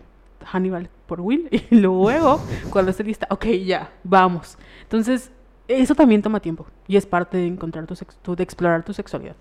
Hannibal 0.46 0.88
por 1.06 1.20
Will 1.20 1.48
y 1.70 1.76
luego, 1.76 2.40
cuando 2.70 2.90
esté 2.90 3.04
lista, 3.04 3.26
ok, 3.30 3.46
ya, 3.64 3.90
vamos. 4.04 4.56
Entonces, 4.82 5.30
eso 5.68 5.94
también 5.94 6.22
toma 6.22 6.40
tiempo 6.40 6.66
y 6.88 6.96
es 6.96 7.06
parte 7.06 7.36
de 7.38 7.46
encontrar 7.46 7.86
tu, 7.86 7.94
sex- 7.94 8.16
tu- 8.22 8.36
de 8.36 8.42
explorar 8.42 8.84
tu 8.84 8.92
sexualidad. 8.92 9.36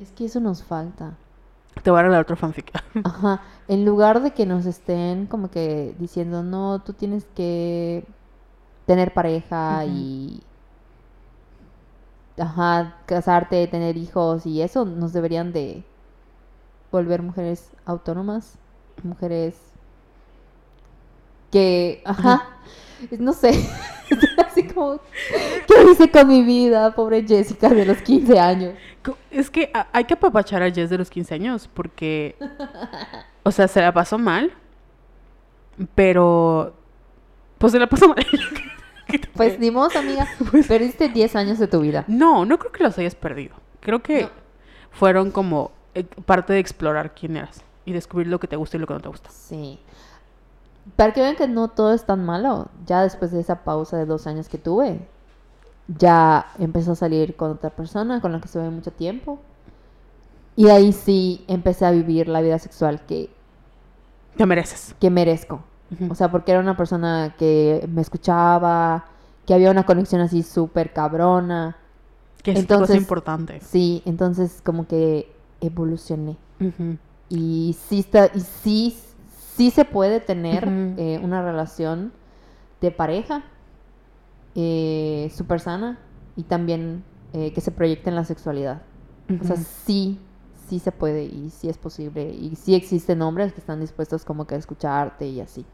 Es 0.00 0.10
que 0.12 0.24
eso 0.26 0.40
nos 0.40 0.62
falta. 0.62 1.14
Te 1.82 1.90
voy 1.90 1.98
a 2.00 2.02
regalar 2.02 2.22
otro 2.22 2.36
fanfic. 2.36 2.70
Ajá. 3.04 3.40
En 3.68 3.84
lugar 3.84 4.22
de 4.22 4.32
que 4.32 4.46
nos 4.46 4.66
estén 4.66 5.26
como 5.26 5.50
que 5.50 5.94
diciendo, 5.98 6.42
no, 6.42 6.80
tú 6.82 6.92
tienes 6.92 7.26
que 7.34 8.04
tener 8.86 9.12
pareja 9.12 9.84
y. 9.86 10.42
Ajá, 12.36 12.96
casarte, 13.06 13.66
tener 13.68 13.96
hijos 13.96 14.44
y 14.44 14.60
eso, 14.60 14.84
nos 14.84 15.12
deberían 15.12 15.52
de 15.52 15.84
volver 16.90 17.22
mujeres 17.22 17.70
autónomas, 17.86 18.58
mujeres 19.04 19.56
que, 21.54 22.02
ajá, 22.04 22.48
no 23.18 23.32
sé, 23.32 23.50
así 24.46 24.66
como, 24.66 24.98
¿qué 25.68 25.90
hice 25.90 26.10
con 26.10 26.26
mi 26.26 26.42
vida, 26.42 26.92
pobre 26.94 27.24
Jessica 27.26 27.68
de 27.68 27.84
los 27.84 27.98
15 27.98 28.38
años? 28.38 28.74
Es 29.30 29.50
que 29.50 29.70
hay 29.92 30.04
que 30.04 30.14
apapachar 30.14 30.62
a 30.62 30.70
Jess 30.72 30.90
de 30.90 30.98
los 30.98 31.10
15 31.10 31.34
años 31.34 31.70
porque, 31.72 32.36
o 33.42 33.52
sea, 33.52 33.68
se 33.68 33.80
la 33.80 33.92
pasó 33.92 34.18
mal, 34.18 34.52
pero, 35.94 36.74
pues 37.58 37.72
se 37.72 37.78
la 37.78 37.88
pasó 37.88 38.08
mal. 38.08 38.24
¿Qué 39.14 39.18
te 39.20 39.28
Pues 39.28 39.58
ni 39.60 39.70
modo, 39.70 39.96
amiga, 39.96 40.26
Pues- 40.50 40.66
perdiste 40.66 41.08
10 41.08 41.36
años 41.36 41.58
de 41.60 41.68
tu 41.68 41.80
vida. 41.80 42.04
No, 42.08 42.44
no 42.44 42.58
creo 42.58 42.72
que 42.72 42.82
los 42.82 42.98
hayas 42.98 43.14
perdido. 43.14 43.54
Creo 43.80 44.02
que 44.02 44.22
No. 44.22 44.30
fueron 44.90 45.30
como 45.30 45.70
eh, 45.94 46.02
parte 46.02 46.52
de 46.52 46.58
explorar 46.58 47.14
quién 47.14 47.36
eras 47.36 47.62
y 47.84 47.92
descubrir 47.92 48.26
lo 48.26 48.40
que 48.40 48.48
te 48.48 48.56
gusta 48.56 48.76
y 48.76 48.80
lo 48.80 48.86
que 48.88 48.94
no 48.94 49.00
te 49.00 49.08
gusta. 49.08 49.30
Sí. 49.30 49.78
Para 50.96 51.12
que 51.12 51.20
vean 51.20 51.36
que 51.36 51.46
no 51.46 51.68
todo 51.68 51.94
es 51.94 52.04
tan 52.04 52.24
malo, 52.26 52.68
ya 52.86 53.02
después 53.02 53.30
de 53.30 53.40
esa 53.40 53.62
pausa 53.62 53.96
de 53.96 54.04
dos 54.06 54.26
años 54.26 54.48
que 54.48 54.58
tuve, 54.58 54.98
ya 55.86 56.46
empezó 56.58 56.92
a 56.92 56.96
salir 56.96 57.36
con 57.36 57.52
otra 57.52 57.70
persona 57.70 58.20
con 58.20 58.32
la 58.32 58.40
que 58.40 58.46
estuve 58.46 58.68
mucho 58.70 58.90
tiempo. 58.90 59.38
Y 60.56 60.68
ahí 60.70 60.92
sí 60.92 61.44
empecé 61.46 61.84
a 61.86 61.90
vivir 61.90 62.26
la 62.28 62.40
vida 62.40 62.58
sexual 62.58 63.02
que, 63.06 63.30
Te 64.36 64.46
mereces. 64.46 64.94
que 65.00 65.10
merezco. 65.10 65.62
O 66.08 66.14
sea, 66.14 66.30
porque 66.30 66.50
era 66.52 66.60
una 66.60 66.76
persona 66.76 67.34
que 67.38 67.88
me 67.92 68.00
escuchaba, 68.00 69.04
que 69.46 69.54
había 69.54 69.70
una 69.70 69.84
conexión 69.84 70.20
así 70.20 70.42
súper 70.42 70.92
cabrona. 70.92 71.76
que 72.42 72.50
es 72.52 72.58
cosa 72.58 72.74
entonces- 72.74 72.96
importante. 72.96 73.60
Sí, 73.60 74.02
entonces 74.04 74.60
como 74.64 74.86
que 74.86 75.32
evolucioné. 75.60 76.36
Y 77.28 77.76
sí, 77.88 78.00
está, 78.00 78.30
y 78.34 78.40
sí, 78.40 78.98
sí 79.56 79.70
se 79.70 79.84
puede 79.84 80.20
tener 80.20 80.64
eh, 80.68 81.20
una 81.22 81.42
relación 81.42 82.12
de 82.80 82.90
pareja 82.90 83.42
eh, 84.54 85.30
súper 85.34 85.60
sana 85.60 85.98
y 86.36 86.42
también 86.44 87.02
eh, 87.32 87.52
que 87.52 87.60
se 87.60 87.70
proyecte 87.70 88.10
en 88.10 88.16
la 88.16 88.24
sexualidad. 88.24 88.82
O 89.40 89.44
sea, 89.44 89.56
sí, 89.56 90.18
sí 90.68 90.78
se 90.78 90.92
puede 90.92 91.24
y 91.24 91.50
sí 91.50 91.68
es 91.68 91.78
posible. 91.78 92.28
Y 92.30 92.56
sí 92.56 92.74
existen 92.74 93.22
hombres 93.22 93.52
que 93.52 93.60
están 93.60 93.80
dispuestos 93.80 94.24
como 94.24 94.46
que 94.46 94.54
a 94.54 94.58
escucharte 94.58 95.26
y 95.26 95.40
así. 95.40 95.64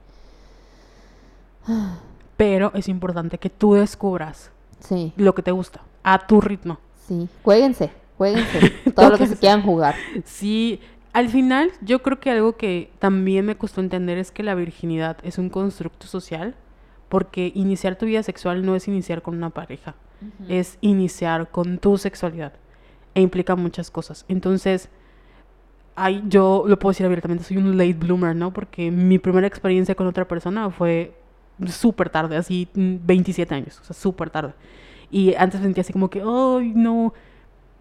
Pero 2.37 2.73
es 2.75 2.89
importante 2.89 3.39
que 3.39 3.51
tú 3.51 3.75
descubras 3.75 4.51
Sí, 4.81 5.13
lo 5.17 5.35
que 5.35 5.43
te 5.43 5.51
gusta 5.51 5.83
a 6.03 6.27
tu 6.27 6.41
ritmo. 6.41 6.79
sí. 7.07 7.29
Jueguense, 7.43 7.91
jueguense. 8.17 8.71
Todo 8.97 9.11
lo 9.11 9.19
que 9.19 9.27
se 9.27 9.37
quieran 9.37 9.63
jugar. 9.63 9.95
Sí, 10.25 10.81
al 11.13 11.29
final 11.29 11.71
yo 11.83 12.01
creo 12.03 12.19
que 12.19 12.31
algo 12.31 12.57
que 12.57 12.91
también 12.99 13.45
me 13.45 13.59
costó 13.59 13.83
entender 13.83 14.17
es 14.17 14.31
que 14.33 14.43
la 14.43 14.55
virginidad 14.55 15.19
es 15.23 15.37
un 15.37 15.51
constructo 15.51 16.07
social 16.07 16.55
porque 17.11 17.53
iniciar 17.55 17.97
tu 17.97 18.07
vida 18.07 18.23
sexual 18.23 18.65
no 18.65 18.75
es 18.75 18.89
iniciar 18.89 19.21
con 19.21 19.37
una 19.37 19.51
pareja, 19.51 19.97
es 20.49 20.79
iniciar 20.81 21.51
con 21.51 21.79
tu 21.79 21.99
sexualidad 21.99 22.53
e 23.15 23.21
implica 23.21 23.57
muchas 23.57 23.91
cosas. 23.91 24.25
Entonces, 24.29 24.89
ay, 25.97 26.23
yo 26.29 26.65
lo 26.67 26.79
puedo 26.79 26.93
decir 26.93 27.07
abiertamente, 27.07 27.45
soy 27.45 27.57
un 27.59 27.77
late 27.77 27.95
bloomer, 27.95 28.35
¿no? 28.35 28.53
Porque 28.53 28.91
mi 28.91 29.19
primera 29.19 29.47
experiencia 29.47 29.95
con 29.95 30.07
otra 30.07 30.27
persona 30.27 30.71
fue 30.71 31.15
súper 31.67 32.09
tarde, 32.11 32.37
así 32.37 32.69
mm, 32.75 32.97
27 33.03 33.55
años, 33.55 33.79
o 33.81 33.85
sea, 33.85 33.95
súper 33.95 34.31
tarde. 34.31 34.55
Y 35.11 35.35
antes 35.35 35.61
sentía 35.61 35.83
así 35.83 35.93
como 35.93 36.09
que, 36.11 36.21
ay, 36.25 36.73
no. 36.75 37.13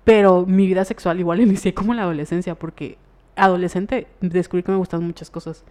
Pero 0.03 0.45
mi 0.45 0.65
vida 0.67 0.83
sexual 0.85 1.19
igual 1.19 1.41
inicié 1.41 1.73
como 1.73 1.93
en 1.93 1.97
la 1.97 2.03
adolescencia, 2.03 2.55
porque 2.55 2.97
adolescente 3.35 4.07
descubrí 4.21 4.63
que 4.63 4.71
me 4.71 4.77
gustan 4.77 5.03
muchas 5.03 5.29
cosas. 5.29 5.63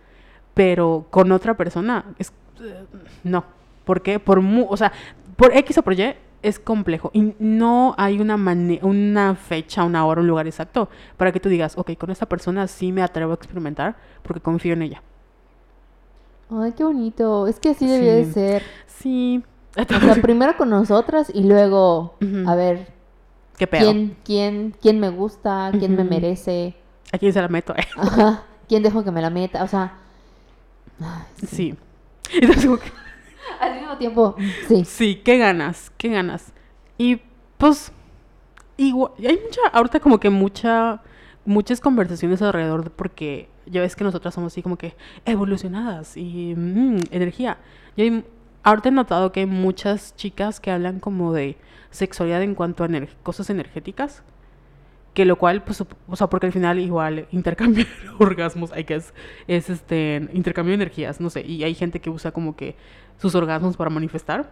Pero 0.55 1.07
con 1.11 1.31
otra 1.33 1.57
persona, 1.57 2.05
es, 2.19 2.33
eh, 2.63 2.85
no. 3.25 3.45
¿Por 3.85 4.03
qué? 4.03 4.19
Por, 4.19 4.41
mu- 4.41 4.67
o 4.69 4.77
sea, 4.77 4.93
por 5.37 5.57
X 5.57 5.79
o 5.79 5.83
por 5.83 5.95
Y 5.99 6.15
es 6.43 6.59
complejo. 6.59 7.11
Y 7.13 7.35
no 7.39 7.95
hay 7.99 8.21
una, 8.21 8.37
una 8.83 9.35
fecha, 9.35 9.85
una 9.85 10.05
hora, 10.07 10.21
un 10.21 10.29
lugar 10.29 10.47
exacto 10.47 10.89
para 11.17 11.33
que 11.33 11.41
tú 11.41 11.49
digas, 11.49 11.77
ok, 11.77 11.93
con 11.99 12.11
esta 12.11 12.27
persona 12.27 12.67
sí 12.67 12.93
me 12.93 13.03
atrevo 13.03 13.33
a 13.33 13.35
experimentar 13.35 13.97
porque 14.23 14.41
confío 14.41 14.73
en 14.75 14.83
ella. 14.83 15.03
Ay, 16.51 16.73
qué 16.73 16.85
bonito. 16.85 17.47
Es 17.47 17.61
que 17.61 17.71
así 17.71 17.87
debía 17.87 18.15
de 18.15 18.25
Sí. 18.25 18.33
ser. 18.33 18.63
Sí. 18.87 19.45
O 19.77 20.01
sea, 20.01 20.15
primero 20.23 20.57
con 20.57 20.71
nosotras 20.71 21.31
y 21.33 21.45
luego 21.45 22.17
Ujú. 22.23 22.49
a 22.49 22.55
ver 22.57 22.89
¿Qué 23.57 23.67
pedo? 23.67 23.83
quién, 23.93 24.17
quién, 24.25 24.75
quién 24.81 24.99
me 24.99 25.11
gusta, 25.11 25.71
quién 25.79 25.95
me 25.95 26.03
Ujú. 26.03 26.11
merece, 26.11 26.75
¿A 27.13 27.19
quién 27.19 27.33
se 27.33 27.41
la 27.41 27.49
meto? 27.49 27.75
ajá, 27.97 28.43
quién 28.69 28.83
dejo 28.83 29.05
que 29.05 29.11
me 29.11 29.21
la 29.23 29.31
meta. 29.31 29.63
O 29.63 29.69
sea, 29.69 29.95
Ay, 31.01 31.23
Sí. 31.47 31.75
Entonces, 32.33 32.65
como 32.67 32.79
que, 32.79 32.91
Al 33.61 33.75
mismo 33.81 33.97
tiempo, 33.99 34.37
sí. 34.69 34.85
sí, 34.85 35.17
¿qué 35.25 35.39
ganas? 35.39 35.91
¿Qué 35.97 36.09
ganas? 36.09 36.53
Y 36.97 37.21
pues, 37.59 37.93
igual, 38.77 39.13
hay 39.19 39.39
mucha, 39.45 39.61
ahorita 39.73 40.01
como 40.01 40.19
que 40.21 40.31
mucha, 40.31 41.03
muchas 41.45 41.81
conversaciones 41.81 42.43
alrededor 42.43 42.85
de 42.85 42.91
porque 42.91 43.49
ya 43.67 43.81
ves 43.81 43.97
que 43.97 44.05
nosotras 44.05 44.35
somos 44.35 44.53
así 44.53 44.63
como 44.63 44.77
que 44.77 44.95
evolucionadas 45.25 46.17
y 46.17 46.55
mm, 46.57 46.99
energía. 47.11 47.59
Y 47.97 48.03
hay- 48.03 48.25
ahorita 48.63 48.89
he 48.89 48.93
notado 48.93 49.33
que 49.33 49.41
hay 49.41 49.47
muchas 49.47 50.15
chicas 50.17 50.61
que 50.61 50.71
hablan 50.71 51.01
como 51.01 51.33
de 51.33 51.57
sexualidad 51.91 52.43
en 52.43 52.55
cuanto 52.55 52.85
a 52.85 52.89
ener- 52.89 53.09
cosas 53.23 53.51
energéticas. 53.51 54.23
Que 55.15 55.25
lo 55.25 55.37
cual, 55.37 55.65
pues, 55.65 55.83
o 56.07 56.17
sea, 56.17 56.29
porque 56.29 56.47
al 56.47 56.53
final 56.53 56.79
igual 56.79 57.27
intercambio 57.33 57.85
de 58.05 58.25
orgasmos, 58.25 58.71
hay 58.73 58.85
que 58.85 58.95
es, 58.97 59.13
es 59.49 59.69
este 59.69 60.29
intercambio 60.33 60.71
de 60.73 60.83
energías, 60.85 61.21
no 61.21 61.29
sé, 61.29 61.45
y 61.45 61.65
hay 61.65 61.75
gente 61.75 62.01
que 62.01 62.09
usa 62.09 62.31
como 62.31 62.55
que 62.55 62.77
sus 63.19 63.35
orgasmos 63.35 63.77
para 63.77 63.91
manifestar. 63.91 64.51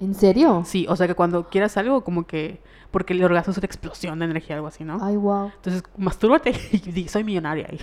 ¿En 0.00 0.14
serio? 0.14 0.62
Sí, 0.66 0.86
o 0.88 0.96
sea 0.96 1.06
que 1.06 1.14
cuando 1.14 1.48
quieras 1.48 1.76
algo, 1.76 2.02
como 2.04 2.26
que, 2.26 2.60
porque 2.90 3.14
el 3.14 3.24
orgasmo 3.24 3.52
es 3.52 3.58
una 3.58 3.66
explosión 3.66 4.18
de 4.18 4.26
energía, 4.26 4.56
algo 4.56 4.68
así, 4.68 4.84
¿no? 4.84 4.98
Ay, 5.00 5.16
wow. 5.16 5.52
Entonces, 5.56 5.82
mastúrbate 5.96 6.52
y 6.72 6.78
di, 6.92 7.08
soy 7.08 7.24
millonaria. 7.24 7.68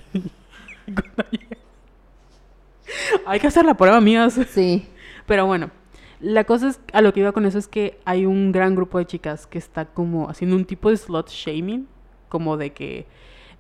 Hay 3.26 3.40
que 3.40 3.48
hacer 3.48 3.66
la 3.66 3.74
prueba, 3.76 3.98
amigas. 3.98 4.40
Sí. 4.50 4.88
Pero 5.26 5.48
bueno, 5.48 5.72
la 6.20 6.44
cosa 6.44 6.70
es, 6.70 6.80
a 6.92 7.02
lo 7.02 7.14
que 7.14 7.22
iba 7.22 7.32
con 7.32 7.46
eso 7.46 7.58
es 7.58 7.68
que 7.68 8.00
hay 8.06 8.26
un 8.26 8.52
gran 8.52 8.76
grupo 8.76 8.98
de 8.98 9.06
chicas 9.06 9.48
que 9.48 9.58
está 9.58 9.86
como 9.86 10.30
haciendo 10.30 10.56
un 10.56 10.66
tipo 10.66 10.90
de 10.90 10.98
slot 10.98 11.30
shaming, 11.30 11.88
como 12.30 12.58
de 12.58 12.72
que 12.72 13.08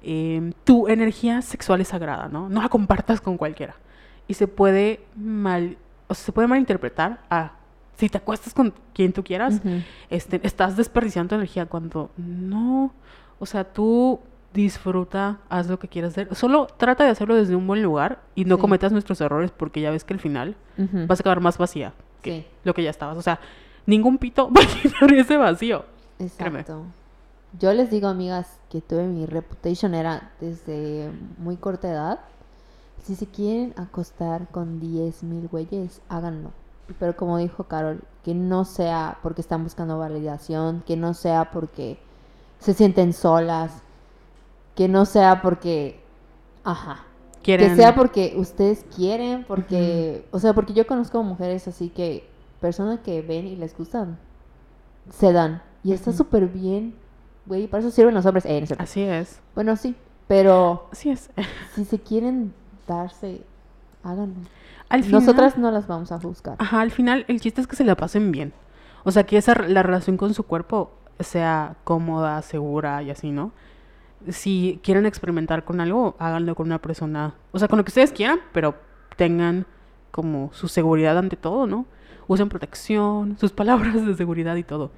em, 0.01 0.53
tu 0.63 0.87
energía 0.87 1.41
sexual 1.41 1.81
es 1.81 1.89
sagrada, 1.89 2.29
¿no? 2.29 2.49
No 2.49 2.61
la 2.61 2.69
compartas 2.69 3.21
con 3.21 3.37
cualquiera. 3.37 3.75
Y 4.27 4.35
se 4.35 4.47
puede 4.47 5.01
mal, 5.15 5.77
o 6.13 6.15
sea, 6.15 6.25
se 6.25 6.31
puede 6.31 6.47
malinterpretar 6.47 7.19
a 7.29 7.51
si 7.97 8.09
te 8.09 8.17
acuestas 8.17 8.53
con 8.53 8.73
quien 8.93 9.13
tú 9.13 9.23
quieras, 9.23 9.61
este, 10.09 10.39
estás 10.43 10.75
desperdiciando 10.77 11.29
tu 11.29 11.35
energía 11.35 11.65
cuando 11.67 12.09
no, 12.17 12.91
o 13.39 13.45
sea, 13.45 13.63
tú 13.65 14.19
disfruta, 14.53 15.39
haz 15.49 15.67
lo 15.67 15.77
que 15.79 15.87
quieras 15.87 16.11
hacer, 16.11 16.33
solo 16.35 16.67
trata 16.77 17.03
de 17.03 17.09
hacerlo 17.11 17.35
desde 17.35 17.55
un 17.55 17.65
buen 17.67 17.81
lugar 17.83 18.21
y 18.35 18.45
no 18.45 18.55
Sí. 18.55 18.61
cometas 18.61 18.91
nuestros 18.91 19.19
errores 19.21 19.51
porque 19.51 19.81
ya 19.81 19.91
ves 19.91 20.03
que 20.03 20.13
al 20.13 20.19
final 20.19 20.55
vas 21.07 21.19
a 21.19 21.21
acabar 21.21 21.39
más 21.41 21.57
vacía 21.57 21.93
que 22.21 22.41
Sí. 22.41 22.47
lo 22.63 22.73
que 22.73 22.83
ya 22.83 22.89
estabas, 22.89 23.17
o 23.17 23.21
sea, 23.21 23.39
ningún 23.85 24.17
pito 24.17 24.49
va 24.55 24.61
a 24.61 24.83
llenar 24.83 25.13
ese 25.19 25.37
vacío. 25.37 25.85
créeme. 26.37 26.59
Exacto. 26.61 26.85
Yo 27.59 27.71
les 27.73 27.91
digo, 27.91 28.07
amigas, 28.07 28.59
que 28.71 28.81
tuve 28.81 29.05
mi 29.05 29.27
reputation 29.27 29.93
era 29.93 30.31
desde 30.41 31.11
muy 31.37 31.55
corta 31.57 31.87
edad. 31.91 32.19
Si 33.03 33.15
se 33.15 33.27
quieren 33.27 33.73
acostar 33.77 34.47
con 34.49 34.79
10 34.79 35.23
mil 35.23 35.47
güeyes, 35.47 36.01
háganlo. 36.09 36.51
Pero 36.99 37.15
como 37.15 37.37
dijo 37.37 37.65
Carol, 37.65 38.01
que 38.23 38.33
no 38.33 38.65
sea 38.65 39.19
porque 39.21 39.41
están 39.41 39.63
buscando 39.63 39.97
validación, 39.97 40.83
que 40.85 40.97
no 40.97 41.13
sea 41.13 41.51
porque 41.51 41.97
se 42.59 42.73
sienten 42.73 43.13
solas, 43.13 43.71
que 44.75 44.87
no 44.87 45.05
sea 45.05 45.41
porque... 45.41 46.01
Ajá. 46.63 47.03
Quieren 47.41 47.71
Que 47.71 47.75
sea 47.75 47.93
porque 47.93 48.33
ustedes 48.37 48.85
quieren, 48.95 49.43
porque... 49.45 50.25
O 50.31 50.39
sea, 50.39 50.53
porque 50.53 50.73
yo 50.73 50.87
conozco 50.87 51.21
mujeres 51.23 51.67
así 51.67 51.89
que... 51.89 52.27
Personas 52.61 53.01
que 53.01 53.21
ven 53.21 53.45
y 53.45 53.57
les 53.57 53.77
gustan, 53.77 54.17
se 55.09 55.33
dan. 55.33 55.61
Y 55.83 55.91
está 55.91 56.11
Ujú. 56.11 56.19
súper 56.19 56.47
bien. 56.47 56.95
Güey, 57.45 57.67
para 57.67 57.81
eso 57.81 57.91
sirven 57.91 58.13
los 58.15 58.25
hombres. 58.25 58.45
Eh, 58.45 58.65
no. 58.69 58.77
Así 58.79 59.01
es. 59.01 59.41
Bueno, 59.53 59.75
sí. 59.75 59.97
Pero 60.29 60.87
Así 60.89 61.09
es. 61.09 61.29
si 61.75 61.83
se 61.83 61.99
quieren 61.99 62.53
háganlo. 64.03 64.35
Al 64.89 65.03
final, 65.03 65.21
Nosotras 65.21 65.57
no 65.57 65.71
las 65.71 65.87
vamos 65.87 66.11
a 66.11 66.19
juzgar. 66.19 66.55
Ajá, 66.59 66.81
al 66.81 66.91
final 66.91 67.25
el 67.27 67.39
chiste 67.39 67.61
es 67.61 67.67
que 67.67 67.75
se 67.75 67.83
la 67.83 67.95
pasen 67.95 68.31
bien. 68.31 68.53
O 69.03 69.11
sea, 69.11 69.23
que 69.23 69.37
esa 69.37 69.55
la 69.55 69.83
relación 69.83 70.17
con 70.17 70.33
su 70.33 70.43
cuerpo 70.43 70.91
sea 71.19 71.75
cómoda, 71.83 72.41
segura 72.41 73.01
y 73.03 73.09
así, 73.09 73.31
¿no? 73.31 73.51
Si 74.29 74.79
quieren 74.83 75.05
experimentar 75.05 75.65
con 75.65 75.81
algo, 75.81 76.15
háganlo 76.19 76.55
con 76.55 76.67
una 76.67 76.79
persona, 76.79 77.35
o 77.51 77.59
sea, 77.59 77.67
con 77.67 77.77
lo 77.77 77.83
que 77.83 77.89
ustedes 77.89 78.11
quieran, 78.11 78.39
pero 78.53 78.75
tengan 79.17 79.65
como 80.11 80.51
su 80.53 80.67
seguridad 80.67 81.17
ante 81.17 81.35
todo, 81.35 81.67
¿no? 81.67 81.85
Usen 82.27 82.49
protección, 82.49 83.37
sus 83.37 83.51
palabras 83.53 84.05
de 84.05 84.15
seguridad 84.15 84.55
y 84.55 84.63
todo. 84.63 84.91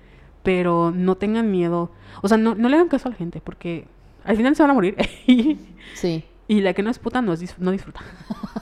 Pero 0.43 0.91
no 0.91 1.15
tengan 1.15 1.49
miedo, 1.49 1.89
o 2.21 2.27
sea, 2.27 2.37
no, 2.37 2.53
no 2.53 2.69
le 2.69 2.75
hagan 2.75 2.87
caso 2.87 3.07
a 3.07 3.11
la 3.11 3.17
gente, 3.17 3.41
porque 3.43 3.87
al 4.23 4.37
final 4.37 4.55
se 4.55 4.63
van 4.63 4.71
a 4.71 4.75
morir. 4.75 4.95
Sí, 5.93 6.25
y 6.47 6.61
la 6.61 6.73
que 6.73 6.83
no 6.83 6.89
es 6.89 6.99
puta 6.99 7.21
no, 7.21 7.33
es 7.33 7.59
no 7.59 7.71
disfruta. 7.71 8.01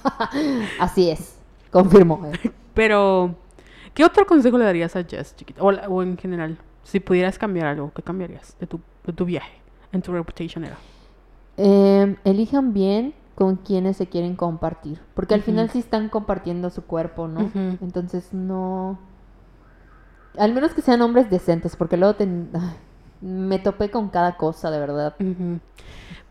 así 0.80 1.10
es. 1.10 1.38
Confirmo. 1.72 2.26
eh. 2.26 2.52
Pero, 2.74 3.36
¿qué 3.94 4.04
otro 4.06 4.26
consejo 4.26 4.58
le 4.58 4.66
darías 4.66 4.96
a 4.96 5.04
Jess, 5.04 5.36
chiquita? 5.36 5.62
O, 5.64 6.02
en 6.04 6.18
general, 6.18 6.58
si 6.84 7.00
pudieras 7.00 7.38
cambiar 7.40 7.68
algo, 7.68 7.92
¿qué 7.96 8.02
cambiarías 8.04 8.56
de 8.60 8.68
tu, 8.68 8.80
de 9.06 9.14
tu 9.14 9.26
viaje 9.26 9.54
en 9.92 10.02
tu 10.02 10.12
reputation 10.12 10.64
era? 10.66 10.78
Eh, 11.58 12.16
elijan 12.24 12.74
bien 12.74 13.14
con 13.36 13.56
quienes 13.58 13.98
se 13.98 14.08
quieren 14.08 14.36
compartir. 14.36 15.00
Porque 15.16 15.34
al 15.34 15.42
final 15.42 15.70
sí 15.70 15.80
están 15.80 16.10
compartiendo 16.10 16.70
su 16.70 16.84
cuerpo, 16.84 17.28
¿no? 17.28 17.50
Entonces 17.82 18.34
no... 18.34 19.00
Al 20.38 20.54
menos 20.54 20.74
que 20.74 20.82
sean 20.82 21.02
hombres 21.04 21.30
decentes, 21.30 21.76
porque 21.76 21.96
luego 21.98 22.16
te- 22.16 22.24
ay, 22.26 22.76
me 23.22 23.60
topé 23.60 23.92
con 23.92 24.10
cada 24.10 24.36
cosa, 24.38 24.72
de 24.72 24.80
verdad. 24.80 25.16
Ujú. 25.20 25.60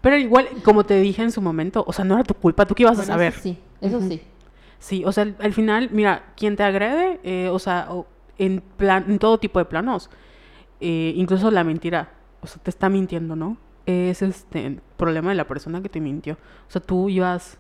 Pero 0.03 0.17
igual, 0.19 0.49
como 0.65 0.85
te 0.85 1.01
dije 1.01 1.23
en 1.23 1.33
su 1.33 1.41
momento, 1.41 1.85
o 1.87 1.93
sea, 1.93 2.05
no 2.05 2.15
era 2.15 2.25
tu 2.25 2.35
culpa, 2.35 2.67
tú 2.67 2.75
qué 2.75 2.83
ibas 2.83 2.99
a 2.99 3.03
Bueno, 3.03 3.13
saber. 3.15 3.33
Eso 3.33 3.41
sí, 3.43 3.59
eso 3.81 3.99
Ujú. 3.99 4.09
sí. 4.09 4.23
Sí, 4.79 5.05
o 5.07 5.13
sea, 5.13 5.23
al, 5.23 5.37
al 5.41 5.53
final, 5.55 5.89
mira, 5.93 6.33
quien 6.37 6.57
te 6.57 6.65
agrede, 6.65 7.21
eh, 7.23 7.49
o 7.49 7.59
sea, 7.61 7.89
en 8.37 8.61
plan, 8.77 9.05
en 9.09 9.19
todo 9.21 9.39
tipo 9.39 9.59
de 9.61 9.65
planos, 9.65 10.11
eh, 10.81 11.13
incluso 11.17 11.51
la 11.53 11.63
mentira, 11.63 12.11
o 12.41 12.47
sea, 12.49 12.61
te 12.61 12.71
está 12.71 12.89
mintiendo, 12.89 13.37
¿no? 13.37 13.57
Es 13.87 14.23
este 14.23 14.67
el 14.67 14.81
problema 14.97 15.31
de 15.31 15.37
la 15.37 15.47
persona 15.47 15.81
que 15.81 15.89
te 15.89 16.01
mintió. 16.01 16.35
O 16.35 16.71
sea, 16.71 16.83
tú 16.83 17.09
ibas 17.09 17.59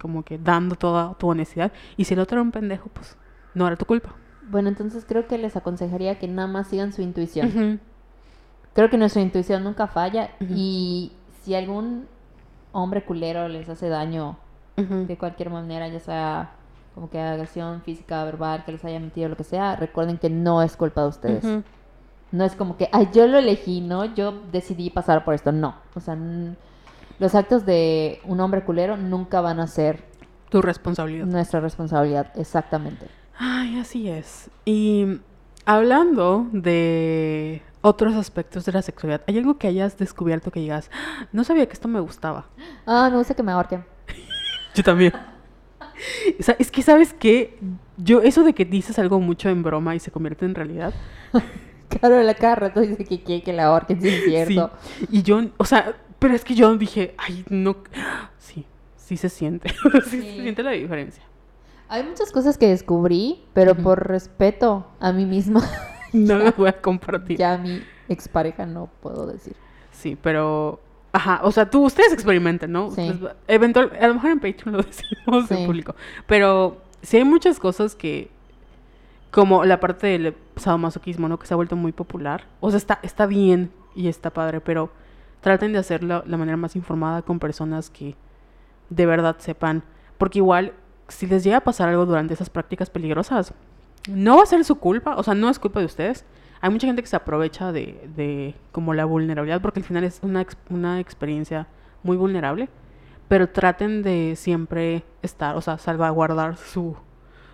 como 0.00 0.24
que 0.24 0.38
dando 0.38 0.74
toda 0.74 1.14
tu 1.14 1.28
honestidad 1.28 1.72
y 1.96 2.04
si 2.04 2.14
el 2.14 2.20
otro 2.20 2.36
era 2.36 2.42
un 2.42 2.50
pendejo, 2.52 2.88
pues 2.92 3.16
no 3.54 3.66
era 3.66 3.76
tu 3.76 3.84
culpa. 3.84 4.14
Bueno, 4.50 4.68
entonces 4.68 5.04
creo 5.06 5.26
que 5.28 5.38
les 5.38 5.56
aconsejaría 5.56 6.18
que 6.18 6.26
nada 6.26 6.48
más 6.48 6.68
sigan 6.68 6.92
su 6.92 7.02
intuición. 7.02 7.48
Ujú. 7.48 7.78
Creo 8.74 8.90
que 8.90 8.96
nuestra 8.96 9.22
intuición 9.22 9.62
nunca 9.64 9.86
falla 9.88 10.30
Ujú. 10.40 10.54
y 10.56 11.12
si 11.48 11.54
algún 11.54 12.06
hombre 12.72 13.02
culero 13.04 13.48
les 13.48 13.66
hace 13.70 13.88
daño 13.88 14.36
de 14.76 15.16
cualquier 15.16 15.48
manera, 15.50 15.88
ya 15.88 15.98
sea 15.98 16.50
como 16.94 17.08
que 17.08 17.18
agresión 17.18 17.80
física, 17.82 18.22
verbal, 18.24 18.64
que 18.66 18.72
les 18.72 18.84
haya 18.84 19.00
mentido, 19.00 19.28
lo 19.30 19.36
que 19.36 19.44
sea, 19.44 19.74
recuerden 19.76 20.18
que 20.18 20.28
no 20.30 20.62
es 20.62 20.76
culpa 20.76 21.00
de 21.02 21.08
ustedes. 21.08 21.44
No 22.32 22.44
es 22.44 22.54
como 22.54 22.76
que, 22.76 22.90
ay, 22.92 23.08
yo 23.14 23.26
lo 23.26 23.38
elegí, 23.38 23.80
¿no? 23.80 24.04
Yo 24.14 24.32
decidí 24.52 24.90
pasar 24.90 25.24
por 25.24 25.32
esto. 25.32 25.50
No. 25.52 25.74
O 25.94 26.00
sea, 26.00 26.16
los 27.18 27.34
actos 27.34 27.64
de 27.64 28.20
un 28.26 28.40
hombre 28.40 28.62
culero 28.62 28.98
nunca 28.98 29.40
van 29.40 29.58
a 29.58 29.66
ser 29.66 30.04
Tu 30.50 30.60
responsabilidad. 30.60 31.24
nuestra 31.26 31.60
responsabilidad. 31.60 32.30
Exactamente. 32.36 33.06
Ay, 33.38 33.78
así 33.80 34.10
es. 34.10 34.50
Y 34.66 35.20
hablando 35.64 36.46
de 36.52 37.62
otros 37.88 38.14
aspectos 38.14 38.64
de 38.64 38.72
la 38.72 38.82
sexualidad, 38.82 39.22
¿hay 39.26 39.38
algo 39.38 39.58
que 39.58 39.66
hayas 39.68 39.96
descubierto 39.98 40.50
que 40.50 40.60
digas, 40.60 40.90
"Ah, 40.92 41.26
no 41.32 41.44
sabía 41.44 41.66
que 41.66 41.72
esto 41.72 41.88
me 41.88 42.00
gustaba? 42.00 42.46
Ah, 42.86 43.08
me 43.10 43.16
gusta 43.18 43.34
que 43.34 43.42
me 43.42 43.52
ahorquen. 43.52 43.84
Yo 44.74 44.82
también. 44.82 45.12
O 46.38 46.42
sea, 46.42 46.54
es 46.58 46.70
que, 46.70 46.82
¿sabes 46.82 47.12
qué? 47.12 47.58
Yo, 47.96 48.20
eso 48.22 48.44
de 48.44 48.52
que 48.54 48.64
dices 48.64 48.98
algo 48.98 49.18
mucho 49.20 49.48
en 49.48 49.62
broma 49.62 49.94
y 49.96 49.98
se 49.98 50.10
convierte 50.10 50.44
en 50.44 50.54
realidad. 50.54 50.92
Claro, 51.88 52.22
la 52.22 52.34
cada 52.34 52.54
rato 52.54 52.80
dice 52.80 53.02
que 53.02 53.22
quiere 53.22 53.42
que 53.42 53.54
la 53.54 53.64
ahorquen, 53.64 54.02
sí 54.02 54.08
es 54.08 54.24
cierto. 54.24 54.70
Sí. 54.98 55.06
Y 55.10 55.22
yo, 55.22 55.40
o 55.56 55.64
sea, 55.64 55.96
pero 56.18 56.34
es 56.34 56.44
que 56.44 56.54
yo 56.54 56.76
dije, 56.76 57.14
ay, 57.16 57.46
no. 57.48 57.78
Sí, 58.38 58.66
sí 58.96 59.16
se 59.16 59.30
siente. 59.30 59.70
sí, 59.70 59.76
Sí. 60.10 60.20
se 60.20 60.42
siente 60.42 60.62
la 60.62 60.72
diferencia. 60.72 61.22
Hay 61.88 62.04
muchas 62.04 62.30
cosas 62.30 62.58
que 62.58 62.68
descubrí, 62.68 63.42
pero 63.54 63.74
por 63.74 64.06
respeto 64.06 64.86
a 65.00 65.12
mí 65.12 65.24
misma, 65.24 65.62
No 66.12 66.36
me 66.38 66.50
voy 66.50 66.68
a 66.68 66.80
compartir. 66.80 67.38
ya 67.38 67.54
a 67.54 67.58
mi 67.58 67.82
expareja 68.08 68.66
no 68.66 68.88
puedo 69.00 69.26
decir. 69.26 69.54
Sí, 69.92 70.16
pero. 70.20 70.80
Ajá, 71.12 71.40
o 71.42 71.50
sea, 71.50 71.68
tú, 71.70 71.84
ustedes 71.84 72.12
experimenten, 72.12 72.70
¿no? 72.70 72.90
Sí. 72.90 73.10
Va- 73.24 73.34
Eventual, 73.48 73.92
a 74.00 74.06
lo 74.08 74.14
mejor 74.14 74.30
en 74.30 74.40
Patreon 74.40 74.76
lo 74.76 74.82
decimos 74.84 75.50
en 75.50 75.66
público. 75.66 75.94
Pero 76.26 76.78
sí 77.02 77.16
hay 77.16 77.24
muchas 77.24 77.58
cosas 77.58 77.94
que. 77.94 78.30
Como 79.30 79.64
la 79.64 79.78
parte 79.78 80.06
del 80.06 80.34
sadomasoquismo, 80.56 81.28
¿no? 81.28 81.38
Que 81.38 81.46
se 81.46 81.52
ha 81.54 81.56
vuelto 81.56 81.76
muy 81.76 81.92
popular. 81.92 82.44
O 82.60 82.70
sea, 82.70 82.78
está, 82.78 82.98
está 83.02 83.26
bien 83.26 83.70
y 83.94 84.08
está 84.08 84.30
padre, 84.30 84.60
pero 84.62 84.90
traten 85.42 85.72
de 85.72 85.78
hacerlo 85.78 86.22
de 86.22 86.28
la 86.30 86.36
manera 86.38 86.56
más 86.56 86.76
informada 86.76 87.20
con 87.22 87.38
personas 87.38 87.90
que 87.90 88.14
de 88.88 89.04
verdad 89.06 89.36
sepan. 89.38 89.82
Porque 90.16 90.38
igual, 90.38 90.72
si 91.08 91.26
les 91.26 91.44
llega 91.44 91.58
a 91.58 91.60
pasar 91.60 91.90
algo 91.90 92.06
durante 92.06 92.32
esas 92.32 92.48
prácticas 92.48 92.88
peligrosas, 92.88 93.52
no 94.10 94.36
va 94.36 94.42
a 94.42 94.46
ser 94.46 94.64
su 94.64 94.76
culpa, 94.76 95.16
o 95.16 95.22
sea, 95.22 95.34
no 95.34 95.48
es 95.50 95.58
culpa 95.58 95.80
de 95.80 95.86
ustedes. 95.86 96.24
Hay 96.60 96.70
mucha 96.70 96.86
gente 96.86 97.02
que 97.02 97.08
se 97.08 97.16
aprovecha 97.16 97.72
de, 97.72 98.08
de 98.16 98.54
como 98.72 98.94
la 98.94 99.04
vulnerabilidad, 99.04 99.60
porque 99.60 99.80
al 99.80 99.84
final 99.86 100.04
es 100.04 100.18
una, 100.22 100.44
una 100.70 100.98
experiencia 101.00 101.68
muy 102.02 102.16
vulnerable, 102.16 102.68
pero 103.28 103.48
traten 103.48 104.02
de 104.02 104.34
siempre 104.36 105.04
estar, 105.22 105.56
o 105.56 105.60
sea, 105.60 105.78
salvaguardar 105.78 106.56
su, 106.56 106.96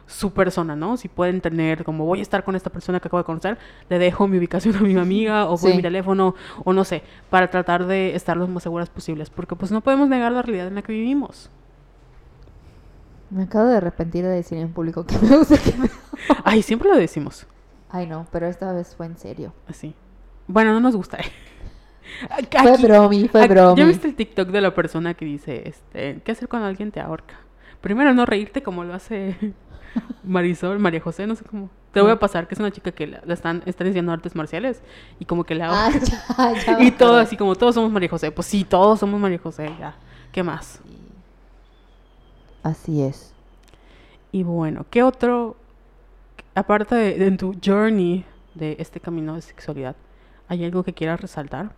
su 0.07 0.33
persona, 0.33 0.77
¿no? 0.77 0.97
Si 0.97 1.09
pueden 1.09 1.41
tener, 1.41 1.85
como 1.85 2.07
voy 2.07 2.21
a 2.21 2.23
estar 2.23 2.45
con 2.45 2.57
esta 2.57 2.71
persona 2.71 3.01
que 3.01 3.09
acabo 3.09 3.19
de 3.19 3.25
conocer, 3.25 3.59
le 3.91 3.99
dejo 3.99 4.27
mi 4.29 4.39
ubicación 4.39 4.77
a 4.77 4.81
mi 4.81 4.97
amiga 4.97 5.47
o 5.47 5.59
por 5.59 5.71
Sí. 5.71 5.77
mi 5.77 5.83
teléfono 5.83 6.35
o 6.65 6.73
no 6.73 6.85
sé, 6.85 7.03
para 7.31 7.51
tratar 7.51 7.87
de 7.87 8.15
estar 8.15 8.37
lo 8.37 8.47
más 8.49 8.63
seguras 8.63 8.89
posibles, 8.89 9.29
porque 9.29 9.57
pues 9.57 9.71
no 9.73 9.81
podemos 9.83 10.09
negar 10.09 10.33
la 10.33 10.43
realidad 10.43 10.69
en 10.69 10.77
la 10.77 10.83
que 10.83 10.93
vivimos. 10.93 11.51
Me 13.31 13.43
acabo 13.45 13.67
de 13.69 13.77
arrepentir 13.79 14.25
de 14.25 14.31
decir 14.31 14.59
en 14.59 14.73
público 14.73 15.05
que 15.05 15.19
me 15.23 15.37
gusta 15.37 15.59
que 15.59 15.77
me... 15.77 15.89
Ay, 16.45 16.63
siempre 16.63 16.89
lo 16.91 16.97
decimos 16.97 17.47
Ay, 17.91 18.07
no, 18.07 18.27
pero 18.33 18.47
esta 18.47 18.73
vez 18.73 18.95
fue 18.97 19.07
en 19.07 19.17
serio. 19.17 19.53
así. 19.69 19.95
Bueno, 20.49 20.73
no 20.73 20.81
nos 20.81 20.97
gusta. 20.97 21.19
Fue 21.19 22.29
Aquí- 22.73 22.83
bromi, 22.83 23.29
fue 23.29 23.47
bromi. 23.49 23.79
¿Ya 23.81 23.87
viste 23.87 24.09
el 24.09 24.15
TikTok 24.17 24.49
de 24.49 24.61
la 24.61 24.75
persona 24.75 25.15
que 25.15 25.25
dice, 25.25 25.69
este, 25.69 26.21
¿qué 26.25 26.33
hacer 26.33 26.49
cuando 26.49 26.67
alguien 26.69 26.91
te 26.91 27.01
ahorca? 27.01 27.37
Primero 27.81 28.13
no 28.15 28.27
reírte 28.27 28.63
como 28.63 28.83
lo 28.85 28.95
hace 28.95 29.37
Marisol, 30.25 30.79
María 30.81 31.01
José, 31.01 31.27
no 31.27 31.37
sé 31.37 31.45
cómo. 31.45 31.71
Te 31.93 32.01
voy 32.01 32.11
a 32.11 32.19
pasar, 32.19 32.49
que 32.49 32.55
es 32.55 32.59
una 32.61 32.73
chica 32.73 32.91
que 32.91 33.07
la, 33.07 33.21
la 33.25 33.35
están, 33.35 33.63
están 33.67 33.87
enseñando 33.87 34.11
artes 34.11 34.35
marciales 34.35 34.83
y 35.21 35.25
como 35.27 35.45
que 35.45 35.55
la 35.55 35.67
Ah, 35.71 35.85
ahorca. 35.87 36.01
ya, 36.01 36.53
ya 36.67 36.79
me 36.79 36.87
y 36.87 36.91
todo 36.91 37.17
así 37.19 37.37
como 37.37 37.55
todos 37.55 37.77
somos 37.77 37.93
María 37.93 38.09
José. 38.09 38.33
Pues 38.33 38.49
sí, 38.49 38.65
todos 38.65 38.99
somos 38.99 39.21
María 39.21 39.39
José, 39.39 39.71
ya. 39.79 39.95
¿Qué 40.33 40.43
más? 40.43 40.81
Así 42.63 43.03
es. 43.03 43.33
Y 44.33 44.43
bueno, 44.43 44.85
¿qué 44.91 45.03
otro, 45.05 45.57
aparte 46.55 46.95
de, 46.95 47.31
tu 47.33 47.55
journey 47.65 48.25
de 48.55 48.77
este 48.79 49.01
camino 49.01 49.35
de 49.35 49.43
sexualidad, 49.43 49.97
hay 50.49 50.65
algo 50.65 50.83
que 50.85 50.93
quieras 50.95 51.21
resaltar? 51.21 51.73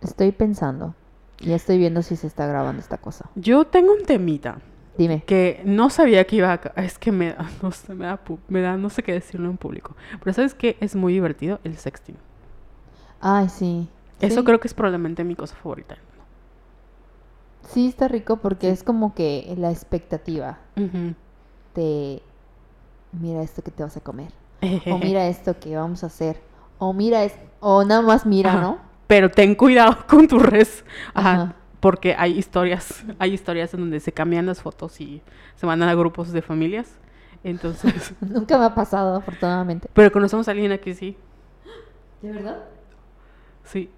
Estoy 0.00 0.32
pensando. 0.32 0.94
Y 1.40 1.52
estoy 1.52 1.78
viendo 1.78 2.02
si 2.02 2.16
se 2.16 2.26
está 2.26 2.46
grabando 2.46 2.80
esta 2.80 2.98
cosa. 2.98 3.28
Yo 3.34 3.64
tengo 3.66 3.92
un 3.92 4.04
temita 4.04 4.58
Dime. 4.96 5.22
que 5.24 5.60
no 5.64 5.90
sabía 5.90 6.24
que 6.26 6.36
iba 6.36 6.52
a... 6.52 6.60
Es 6.82 6.98
que 6.98 7.10
me 7.10 7.32
da, 7.34 7.48
no 7.62 7.72
sé, 7.72 7.94
me 7.94 8.06
da, 8.06 8.20
me 8.48 8.60
da, 8.60 8.76
no 8.76 8.90
sé 8.90 9.02
qué 9.02 9.12
decirlo 9.12 9.48
en 9.50 9.56
público. 9.56 9.96
Pero 10.22 10.32
¿sabes 10.34 10.54
qué? 10.54 10.76
Es 10.80 10.94
muy 10.94 11.12
divertido 11.12 11.58
el 11.64 11.76
sexting. 11.76 12.16
Ay, 13.20 13.48
sí. 13.48 13.88
Eso 14.20 14.40
Sí. 14.40 14.44
creo 14.44 14.60
que 14.60 14.68
es 14.68 14.74
probablemente 14.74 15.24
mi 15.24 15.34
cosa 15.34 15.56
favorita. 15.56 15.96
Sí, 17.68 17.88
está 17.88 18.08
rico 18.08 18.36
porque 18.36 18.70
es 18.70 18.82
como 18.82 19.14
que 19.14 19.54
la 19.56 19.70
expectativa 19.70 20.58
Ujú. 20.76 21.14
de 21.74 22.22
mira 23.12 23.42
esto 23.42 23.62
que 23.62 23.70
te 23.70 23.82
vas 23.82 23.96
a 23.96 24.00
comer. 24.00 24.32
O 24.90 24.98
mira 25.02 25.26
esto 25.26 25.58
que 25.58 25.76
vamos 25.76 26.02
a 26.04 26.06
hacer. 26.06 26.40
O 26.78 26.92
mira 26.92 27.24
es 27.24 27.34
o 27.60 27.84
nada 27.84 28.02
más 28.02 28.26
mira, 28.26 28.50
Ajá. 28.52 28.60
¿no? 28.60 28.78
Pero 29.06 29.30
ten 29.30 29.54
cuidado 29.54 29.98
con 30.08 30.26
tu 30.28 30.38
res. 30.38 30.84
Ajá. 31.14 31.32
Ajá. 31.32 31.54
Porque 31.80 32.14
hay 32.16 32.38
historias, 32.38 33.04
hay 33.18 33.32
historias 33.34 33.74
en 33.74 33.80
donde 33.80 33.98
se 33.98 34.12
cambian 34.12 34.46
las 34.46 34.62
fotos 34.62 35.00
y 35.00 35.20
se 35.56 35.66
mandan 35.66 35.88
a 35.88 35.94
grupos 35.94 36.30
de 36.32 36.40
familias. 36.40 36.98
Entonces, 37.44 38.14
Nunca 38.20 38.56
me 38.56 38.64
ha 38.66 38.74
pasado, 38.74 39.16
afortunadamente. 39.16 39.88
pero 39.92 40.12
conocemos 40.12 40.46
a 40.46 40.52
alguien 40.52 40.70
aquí, 40.70 40.94
sí. 40.94 41.16
¿De 42.20 42.30
verdad? 42.30 42.58
Sí. 43.64 43.90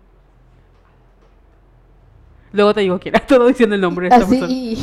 Luego 2.55 2.73
te 2.73 2.81
digo 2.83 2.99
quién 3.01 3.15
era, 3.17 3.27
todo 3.27 3.47
diciendo 3.49 3.75
el 3.75 3.81
nombre 3.81 4.09
de 4.09 4.15
esta 4.15 4.25
Así, 4.27 4.39
persona. 4.39 4.53
y 4.53 4.79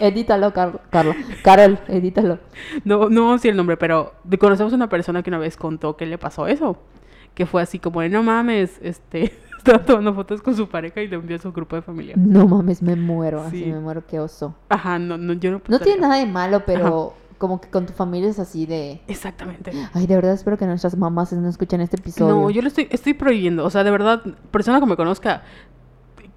edítalo, 0.00 0.52
Car- 0.52 0.80
Carla. 0.90 1.14
Carol, 1.44 1.78
edítalo. 1.86 2.38
No, 2.84 3.08
no 3.08 3.20
vamos 3.22 3.32
a 3.32 3.34
decir 3.36 3.50
el 3.52 3.56
nombre, 3.58 3.76
pero 3.76 4.14
conocemos 4.40 4.72
a 4.72 4.76
una 4.76 4.88
persona 4.88 5.22
que 5.22 5.30
una 5.30 5.38
vez 5.38 5.56
contó 5.56 5.96
que 5.96 6.06
le 6.06 6.18
pasó 6.18 6.46
eso. 6.46 6.78
Que 7.34 7.46
fue 7.46 7.62
así 7.62 7.78
como 7.78 8.02
no 8.02 8.22
mames, 8.22 8.80
este, 8.82 9.32
estaba 9.58 9.84
tomando 9.84 10.14
fotos 10.14 10.42
con 10.42 10.56
su 10.56 10.68
pareja 10.68 11.00
y 11.02 11.08
le 11.08 11.16
envió 11.16 11.36
a 11.36 11.38
su 11.38 11.52
grupo 11.52 11.76
de 11.76 11.82
familia. 11.82 12.14
No 12.16 12.48
mames, 12.48 12.82
me 12.82 12.96
muero. 12.96 13.42
Así 13.42 13.64
Sí. 13.64 13.70
me 13.70 13.78
muero, 13.80 14.02
qué 14.06 14.18
oso. 14.18 14.54
Ajá, 14.68 14.98
no, 14.98 15.16
no, 15.16 15.34
yo 15.34 15.50
no 15.52 15.60
No 15.68 15.78
tiene 15.78 16.00
nada 16.00 16.16
de 16.16 16.26
malo, 16.26 16.64
pero 16.66 17.14
como 17.38 17.60
que 17.60 17.68
con 17.68 17.86
tu 17.86 17.92
familia 17.92 18.28
es 18.30 18.38
así 18.38 18.66
de. 18.66 19.00
Exactamente. 19.06 19.72
Ay, 19.94 20.06
de 20.06 20.14
verdad 20.16 20.32
espero 20.32 20.58
que 20.58 20.66
nuestras 20.66 20.96
mamás 20.96 21.32
no 21.32 21.48
escuchen 21.48 21.80
este 21.82 21.96
episodio. 21.96 22.34
No, 22.34 22.50
yo 22.50 22.62
lo 22.62 22.68
estoy, 22.68 22.88
estoy 22.90 23.14
prohibiendo. 23.14 23.64
O 23.64 23.70
sea, 23.70 23.84
de 23.84 23.90
verdad, 23.90 24.22
persona 24.50 24.80
que 24.80 24.86
me 24.86 24.96
conozca, 24.96 25.42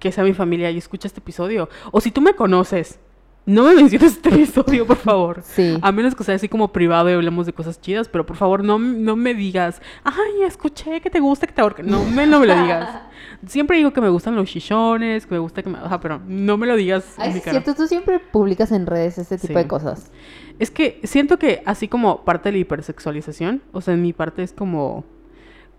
que 0.04 0.12
sea 0.12 0.22
mi 0.22 0.34
familia 0.34 0.70
y 0.70 0.76
escucha 0.76 1.08
este 1.08 1.20
episodio. 1.20 1.68
O 1.90 2.00
si 2.02 2.10
tú 2.10 2.20
me 2.20 2.34
conoces, 2.34 2.98
no 3.46 3.64
me 3.64 3.74
menciones 3.74 4.12
este 4.12 4.28
episodio, 4.28 4.86
por 4.86 4.96
favor. 4.98 5.42
Sí. 5.44 5.78
A 5.80 5.92
menos 5.92 6.14
que 6.14 6.24
sea 6.24 6.34
así 6.34 6.46
como 6.48 6.72
privado 6.72 7.08
y 7.08 7.14
hablemos 7.14 7.46
de 7.46 7.54
cosas 7.54 7.80
chidas, 7.80 8.08
pero 8.08 8.26
por 8.26 8.36
favor 8.36 8.62
no, 8.62 8.78
no 8.78 9.16
me 9.16 9.32
digas, 9.34 9.80
ay, 10.04 10.42
escuché 10.46 11.00
que 11.00 11.08
te 11.10 11.20
gusta 11.20 11.46
que 11.46 11.54
te 11.54 11.62
ahorquen. 11.62 11.86
No 11.86 12.04
me, 12.04 12.26
no 12.26 12.38
me 12.40 12.46
lo 12.46 12.54
digas. 12.54 12.88
Siempre 13.46 13.78
digo 13.78 13.92
que 13.94 14.00
me 14.02 14.08
gustan 14.10 14.36
los 14.36 14.48
chichones, 14.48 15.26
que 15.26 15.34
me 15.34 15.38
gusta 15.40 15.62
que 15.62 15.70
me... 15.70 15.78
Ajá, 15.78 16.00
pero 16.00 16.20
no 16.26 16.56
me 16.58 16.66
lo 16.66 16.76
digas 16.76 17.14
Ay, 17.18 17.28
en 17.28 17.32
sí 17.32 17.34
mi 17.34 17.38
es 17.38 17.44
cara. 17.44 17.60
cierto, 17.62 17.74
tú 17.82 17.86
siempre 17.88 18.18
publicas 18.18 18.72
en 18.72 18.86
redes 18.86 19.16
este 19.18 19.36
tipo 19.38 19.54
Sí. 19.54 19.58
de 19.58 19.66
cosas. 19.66 20.10
Es 20.58 20.70
que 20.70 21.00
siento 21.04 21.38
que 21.38 21.62
así 21.66 21.88
como 21.88 22.24
parte 22.24 22.48
de 22.50 22.52
la 22.52 22.58
hipersexualización, 22.58 23.62
o 23.72 23.80
sea, 23.80 23.94
en 23.94 24.02
mi 24.02 24.12
parte 24.12 24.42
es 24.42 24.52
como... 24.52 25.04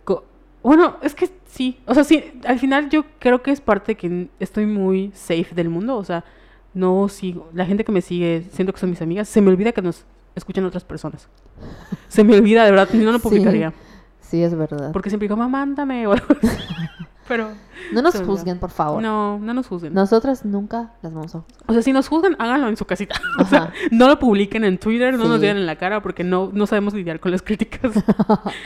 co- 0.03 0.25
bueno, 0.63 0.97
es 1.01 1.13
que 1.15 1.29
sí, 1.55 1.79
o 1.85 1.93
sea, 1.93 2.03
sí, 2.03 2.23
al 2.45 2.59
final 2.59 2.89
yo 2.89 3.05
creo 3.19 3.41
que 3.41 3.51
es 3.51 3.61
parte 3.61 3.93
de 3.93 3.95
que 3.95 4.29
estoy 4.39 4.65
muy 4.65 5.11
safe 5.13 5.55
del 5.55 5.69
mundo, 5.69 5.95
o 5.95 6.03
sea, 6.03 6.25
no 6.73 7.07
sigo, 7.07 7.49
la 7.53 7.65
gente 7.65 7.85
que 7.85 7.91
me 7.93 8.01
sigue, 8.01 8.43
siento 8.51 8.73
que 8.73 8.79
son 8.79 8.89
mis 8.89 9.01
amigas, 9.01 9.29
se 9.29 9.41
me 9.41 9.49
olvida 9.49 9.71
que 9.71 9.81
nos 9.81 10.05
escuchan 10.35 10.65
otras 10.65 10.83
personas. 10.83 11.29
Se 12.09 12.23
me 12.23 12.35
olvida, 12.35 12.65
de 12.65 12.71
verdad, 12.71 12.89
no 12.93 13.11
lo 13.11 13.19
publicaría. 13.19 13.73
Sí, 14.19 14.43
es 14.43 14.55
verdad. 14.55 14.91
Porque 14.91 15.09
siempre 15.09 15.25
digo, 15.27 15.37
mamá, 15.37 15.59
mándame 15.59 16.07
o 16.07 16.13
algo 16.13 16.25
así. 16.41 16.57
Pero 17.27 17.49
No 17.91 18.01
nos 18.01 18.21
juzguen, 18.21 18.59
por 18.59 18.69
favor. 18.69 19.01
no, 19.01 19.39
no 19.39 19.53
nos 19.53 19.67
juzguen. 19.67 19.93
Nosotras 19.93 20.45
nunca 20.45 20.93
las 21.01 21.13
vamos 21.13 21.33
a... 21.35 21.43
O 21.65 21.73
sea, 21.73 21.81
si 21.81 21.91
nos 21.91 22.07
juzgan, 22.07 22.35
háganlo 22.37 22.67
en 22.67 22.77
su 22.77 22.85
casita. 22.85 23.15
O 23.39 23.45
sea, 23.45 23.73
no 23.91 24.07
lo 24.07 24.19
publiquen 24.19 24.63
en 24.63 24.77
Twitter, 24.77 25.17
no 25.17 25.27
nos 25.27 25.41
digan 25.41 25.57
en 25.57 25.65
la 25.65 25.77
cara 25.77 26.01
porque 26.01 26.23
no, 26.23 26.51
no 26.53 26.67
sabemos 26.67 26.93
lidiar 26.93 27.19
con 27.19 27.31
las 27.31 27.41
críticas. 27.41 27.93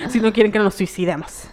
si 0.10 0.20
no 0.20 0.34
quieren 0.34 0.52
que 0.52 0.60
nos 0.60 0.74
suicidemos. 0.76 1.48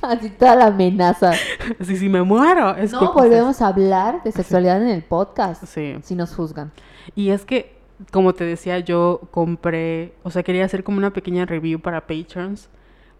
Así 0.18 0.30
toda 0.30 0.56
la 0.56 0.66
amenaza. 0.66 1.32
Así, 1.78 1.96
si 1.96 2.08
me 2.08 2.22
muero, 2.22 2.74
es 2.76 2.92
No 2.92 3.12
volvemos 3.12 3.60
a 3.62 3.68
hablar 3.68 4.22
de 4.22 4.32
sexualidad 4.32 4.82
en 4.82 4.88
el 4.88 5.02
podcast. 5.02 5.64
Sí. 5.66 5.96
Si 6.02 6.14
nos 6.14 6.34
juzgan. 6.34 6.72
Y 7.14 7.30
es 7.30 7.44
que, 7.44 7.78
como 8.10 8.32
te 8.34 8.44
decía, 8.44 8.78
yo 8.78 9.20
compré, 9.30 10.14
o 10.22 10.30
sea, 10.30 10.42
quería 10.42 10.64
hacer 10.64 10.84
como 10.84 10.98
una 10.98 11.12
pequeña 11.12 11.44
review 11.46 11.80
para 11.80 12.06
patrons, 12.06 12.68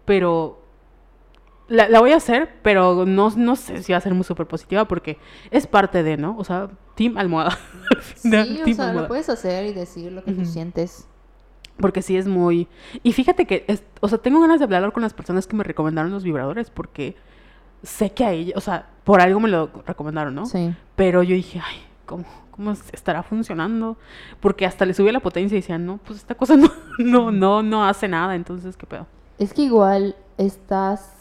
pero 0.05 0.61
la, 1.67 1.87
la 1.87 1.99
voy 1.99 2.11
a 2.11 2.17
hacer, 2.17 2.49
pero 2.63 3.05
no, 3.05 3.29
no 3.35 3.55
sé 3.55 3.81
si 3.83 3.91
va 3.93 3.97
a 3.97 4.01
ser 4.01 4.13
muy 4.13 4.23
súper 4.23 4.47
positiva 4.47 4.85
porque 4.85 5.17
es 5.51 5.67
parte 5.67 6.03
de, 6.03 6.17
¿no? 6.17 6.35
O 6.37 6.43
sea, 6.43 6.69
Team 6.95 7.17
Almohada. 7.17 7.57
Sí, 8.15 8.29
o 8.29 8.31
Team 8.31 8.75
sea, 8.75 8.85
Almohada. 8.87 8.93
lo 8.93 9.07
puedes 9.07 9.29
hacer 9.29 9.65
y 9.65 9.73
decir 9.73 10.11
lo 10.11 10.23
que 10.23 10.31
tú 10.31 10.41
Ujú. 10.41 10.49
sientes. 10.51 11.07
Porque 11.81 12.01
sí 12.01 12.15
es 12.17 12.27
muy... 12.27 12.67
Y 13.03 13.13
fíjate 13.13 13.45
que, 13.45 13.65
es- 13.67 13.83
o 13.99 14.07
sea, 14.07 14.17
tengo 14.19 14.39
ganas 14.41 14.59
de 14.59 14.65
hablar 14.65 14.91
con 14.93 15.01
las 15.03 15.13
personas 15.13 15.47
que 15.47 15.55
me 15.55 15.63
recomendaron 15.63 16.11
los 16.11 16.23
vibradores 16.23 16.69
porque 16.69 17.15
sé 17.83 18.11
que 18.11 18.23
a 18.25 18.31
ella, 18.31 18.53
o 18.55 18.61
sea, 18.61 18.87
por 19.03 19.19
algo 19.21 19.39
me 19.39 19.49
lo 19.49 19.69
recomendaron, 19.85 20.35
¿no? 20.35 20.45
Sí. 20.45 20.73
Pero 20.95 21.23
yo 21.23 21.35
dije, 21.35 21.59
ay, 21.65 21.77
¿cómo, 22.05 22.25
cómo 22.51 22.71
estará 22.93 23.23
funcionando? 23.23 23.97
Porque 24.39 24.65
hasta 24.65 24.85
le 24.85 24.93
subí 24.93 25.11
la 25.11 25.19
potencia 25.19 25.55
y 25.57 25.61
decían, 25.61 25.85
no, 25.85 25.97
pues 25.97 26.19
esta 26.19 26.35
cosa 26.35 26.55
no, 26.57 26.69
no, 26.99 27.31
no, 27.31 27.63
no 27.63 27.83
hace 27.85 28.07
nada, 28.07 28.35
entonces, 28.35 28.77
¿qué 28.77 28.85
pedo? 28.85 29.07
Es 29.39 29.53
que 29.53 29.63
igual 29.63 30.15
estás... 30.37 31.13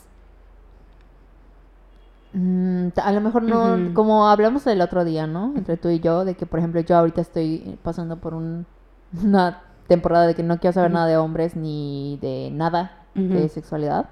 mm, 2.32 2.88
a 3.02 3.12
lo 3.12 3.20
mejor 3.20 3.42
no, 3.42 3.94
como 3.94 4.28
hablamos 4.28 4.66
el 4.66 4.80
otro 4.82 5.04
día, 5.04 5.26
¿no? 5.26 5.52
Entre 5.56 5.76
tú 5.76 5.88
y 5.88 6.00
yo, 6.00 6.24
de 6.24 6.34
que 6.34 6.46
por 6.46 6.58
ejemplo 6.58 6.80
yo 6.80 6.96
ahorita 6.96 7.20
estoy 7.20 7.78
pasando 7.82 8.16
por 8.16 8.34
un- 8.34 8.66
una 9.24 9.62
temporada 9.90 10.26
de 10.26 10.34
que 10.34 10.42
no 10.44 10.58
quiero 10.60 10.72
saber 10.72 10.90
nada 10.92 11.06
de 11.06 11.16
hombres 11.16 11.56
ni 11.56 12.18
de 12.22 12.50
nada 12.52 13.02
de 13.14 13.48
sexualidad. 13.48 14.08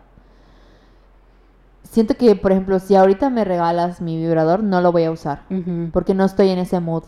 Siento 1.84 2.14
que, 2.16 2.34
por 2.36 2.52
ejemplo, 2.52 2.78
si 2.80 2.96
ahorita 2.96 3.30
me 3.30 3.44
regalas 3.44 4.00
mi 4.00 4.16
vibrador, 4.18 4.62
no 4.62 4.80
lo 4.80 4.92
voy 4.92 5.04
a 5.04 5.10
usar. 5.10 5.42
Porque 5.92 6.14
no 6.14 6.24
estoy 6.24 6.50
en 6.50 6.58
ese 6.58 6.80
mood. 6.80 7.04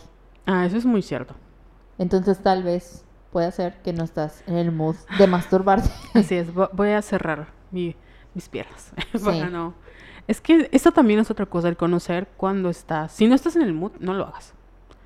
Ah, 0.47 0.65
eso 0.67 0.77
es 0.77 0.87
muy 0.87 1.03
cierto. 1.03 1.35
Entonces 1.99 2.39
tal 2.39 2.63
vez 2.63 3.05
puede 3.31 3.53
ser 3.53 3.75
que 3.83 3.93
no 3.93 4.05
estás 4.05 4.43
en 4.47 4.55
el 4.57 4.73
mood 4.73 4.97
de 5.19 5.27
masturbarte. 5.27 5.91
Así 6.15 6.35
es, 6.37 6.55
vo- 6.55 6.71
voy 6.73 6.91
a 6.91 7.03
cerrar 7.03 7.49
mi- 7.71 7.95
mis 8.35 8.49
piernas. 8.49 8.93
para 9.25 9.47
Sí. 9.47 9.53
no- 9.53 9.75
Es 10.27 10.41
que 10.41 10.69
esto 10.73 10.93
también 10.93 11.19
es 11.21 11.31
otra 11.31 11.47
cosa, 11.47 11.69
el 11.69 11.77
conocer 11.77 12.29
cuando 12.37 12.71
estás... 12.71 13.13
Si 13.13 13.27
no 13.27 13.35
estás 13.35 13.57
en 13.57 13.63
el 13.63 13.75
mood, 13.75 13.93
no 14.01 14.15
lo 14.15 14.25
hagas. 14.29 14.55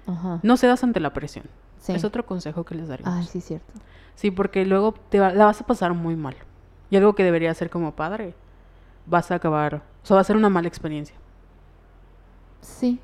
Ajá. 0.07 0.39
No 0.43 0.57
cedas 0.57 0.85
ante 0.85 1.01
la 1.01 1.13
presión. 1.15 1.47
Sí. 1.85 1.93
Es 1.93 2.03
otro 2.05 2.25
consejo 2.25 2.65
que 2.65 2.75
les 2.75 2.89
daría. 2.89 3.05
Ay, 3.07 3.25
sí, 3.25 3.43
cierto. 3.43 3.73
Sí, 4.15 4.31
porque 4.31 4.65
luego 4.65 4.95
te 5.11 5.21
va- 5.21 5.33
la 5.35 5.45
vas 5.45 5.61
a 5.61 5.67
pasar 5.67 5.93
muy 5.93 6.17
mal. 6.17 6.35
Y 6.89 6.97
algo 6.97 7.15
que 7.15 7.25
debería 7.25 7.53
ser 7.53 7.69
como 7.69 7.93
padre, 7.95 8.35
vas 9.07 9.31
a 9.31 9.35
acabar, 9.35 9.83
o 10.03 10.07
sea, 10.07 10.15
va 10.15 10.21
a 10.23 10.25
ser 10.25 10.37
una 10.37 10.49
mala 10.49 10.67
experiencia. 10.69 11.15
Sí, 12.63 12.99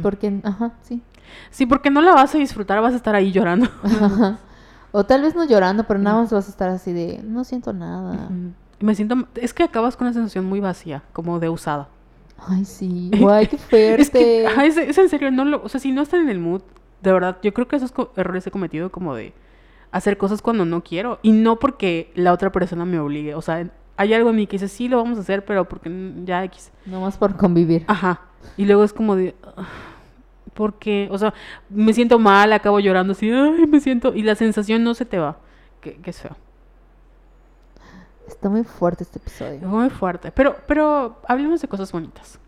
porque, 0.00 0.40
ajá, 0.44 0.72
sí. 0.82 1.02
Sí, 1.50 1.66
porque 1.66 1.90
no 1.90 2.00
la 2.02 2.12
vas 2.14 2.32
a 2.34 2.38
disfrutar, 2.38 2.80
vas 2.80 2.92
a 2.92 2.96
estar 2.96 3.16
ahí 3.16 3.32
llorando. 3.32 3.68
Ajá. 3.82 4.38
O 4.92 5.04
tal 5.04 5.22
vez 5.22 5.34
no 5.34 5.44
llorando, 5.44 5.84
pero 5.84 5.98
nada 5.98 6.20
más 6.20 6.30
vas 6.32 6.46
a 6.46 6.50
estar 6.50 6.68
así 6.68 6.92
de, 6.92 7.20
no 7.24 7.42
siento 7.44 7.72
nada. 7.72 8.28
Me 8.78 8.94
siento, 8.94 9.26
es 9.34 9.52
que 9.54 9.62
acabas 9.64 9.96
con 9.96 10.06
una 10.06 10.14
sensación 10.14 10.44
muy 10.44 10.60
vacía, 10.60 11.02
como 11.12 11.40
de 11.40 11.48
usada. 11.48 11.88
Ay, 12.38 12.64
sí. 12.64 13.10
Guay, 13.18 13.46
qué 13.48 13.56
fuerte. 13.58 14.02
Es 14.02 14.10
que, 14.10 14.46
ajá, 14.46 14.66
es, 14.66 14.76
es 14.76 14.98
en 14.98 15.08
serio, 15.08 15.30
no 15.32 15.44
lo, 15.44 15.62
o 15.64 15.68
sea, 15.68 15.80
si 15.80 15.90
no 15.92 16.02
están 16.02 16.20
en 16.20 16.28
el 16.28 16.38
mood, 16.38 16.60
de 17.02 17.12
verdad, 17.12 17.38
yo 17.42 17.52
creo 17.52 17.68
que 17.68 17.76
esos 17.76 17.92
errores 18.16 18.46
he 18.46 18.50
cometido 18.50 18.90
como 18.90 19.14
de 19.14 19.32
hacer 19.90 20.16
cosas 20.16 20.40
cuando 20.40 20.64
no 20.64 20.82
quiero 20.82 21.18
y 21.22 21.32
no 21.32 21.58
porque 21.58 22.10
la 22.14 22.32
otra 22.32 22.50
persona 22.52 22.84
me 22.84 22.98
obligue, 22.98 23.34
o 23.34 23.42
sea, 23.42 23.68
hay 23.96 24.14
algo 24.14 24.30
en 24.30 24.36
mí 24.36 24.46
que 24.46 24.52
dice, 24.56 24.68
sí, 24.68 24.88
lo 24.88 24.96
vamos 24.96 25.18
a 25.18 25.20
hacer, 25.20 25.44
pero 25.44 25.68
porque 25.68 25.90
ya 26.24 26.42
X. 26.44 26.72
Nomás 26.86 27.16
por 27.18 27.36
convivir. 27.36 27.84
Ajá. 27.88 28.20
Y 28.56 28.64
luego 28.64 28.84
es 28.84 28.92
como 28.92 29.16
de, 29.16 29.34
"Ah, 29.56 29.66
¿por 30.54 30.74
qué? 30.78 31.08
O 31.10 31.18
sea, 31.18 31.34
me 31.68 31.92
siento 31.92 32.18
mal, 32.18 32.52
acabo 32.52 32.80
llorando 32.80 33.12
así, 33.12 33.30
ay, 33.30 33.66
me 33.66 33.80
siento, 33.80 34.14
y 34.14 34.22
la 34.22 34.34
sensación 34.34 34.82
no 34.82 34.94
se 34.94 35.04
te 35.04 35.18
va, 35.18 35.36
que, 35.80 35.96
que 35.96 36.10
es 36.10 36.20
feo. 36.20 36.36
Está 38.26 38.48
muy 38.48 38.64
fuerte 38.64 39.04
este 39.04 39.18
episodio. 39.18 39.60
Muy 39.68 39.90
fuerte, 39.90 40.32
pero, 40.32 40.56
pero 40.66 41.18
hablemos 41.28 41.60
de 41.60 41.68
cosas 41.68 41.92
bonitas. 41.92 42.38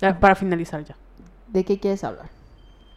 Ya, 0.00 0.18
para 0.20 0.34
finalizar 0.34 0.84
ya. 0.84 0.96
¿De 1.48 1.64
qué 1.64 1.80
quieres 1.80 2.04
hablar? 2.04 2.28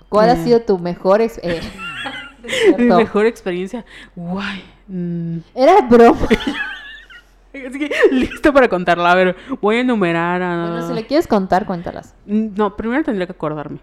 ¿Cuál 0.10 0.30
ha 0.30 0.34
Eh. 0.34 0.44
sido 0.44 0.62
tu 0.62 0.78
mejor 0.80 1.22
ex... 1.22 1.40
eh, 1.44 1.62
Mi 2.78 2.86
mejor 2.86 3.26
experiencia. 3.26 3.86
Guay. 4.16 4.64
mm, 4.88 5.38
Era 5.56 5.82
broma. 5.82 6.20
Así 7.54 7.80
que 7.80 7.92
listo 8.12 8.54
para 8.54 8.68
contarla. 8.68 9.12
A 9.12 9.16
ver, 9.16 9.36
voy 9.62 9.78
a 9.78 9.80
enumerar 9.82 10.42
a... 10.42 10.68
Bueno, 10.72 10.88
si 10.88 10.94
le 10.94 11.06
quieres 11.06 11.28
contar, 11.28 11.66
cuéntalas. 11.66 12.16
Mm, 12.26 12.50
No, 12.56 12.76
primero 12.76 13.04
tendría 13.04 13.26
que 13.26 13.34
acordarme. 13.34 13.80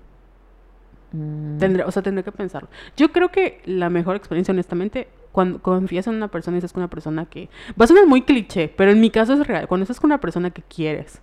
Mm, 1.12 1.58
Tendré, 1.58 1.84
o 1.84 1.90
sea, 1.90 2.02
tendré 2.02 2.22
que 2.24 2.32
pensarlo. 2.32 2.68
Yo 2.96 3.10
creo 3.12 3.30
que 3.30 3.60
la 3.64 3.90
mejor 3.90 4.16
experiencia, 4.16 4.52
honestamente, 4.52 5.08
cuando 5.32 5.60
confías 5.60 6.06
en 6.06 6.14
una 6.14 6.28
persona 6.28 6.56
y 6.56 6.58
estás 6.58 6.72
con 6.72 6.82
una 6.82 6.90
persona 6.90 7.26
que... 7.26 7.48
Va 7.80 7.84
a 7.84 7.88
sonar 7.88 8.06
muy 8.06 8.22
cliché, 8.22 8.68
pero 8.68 8.90
en 8.90 9.00
mi 9.00 9.10
caso 9.10 9.34
es 9.34 9.46
real. 9.46 9.68
Cuando 9.68 9.82
estás 9.82 10.00
con 10.00 10.08
una 10.10 10.20
persona 10.20 10.50
que 10.50 10.62
quieres, 10.62 11.20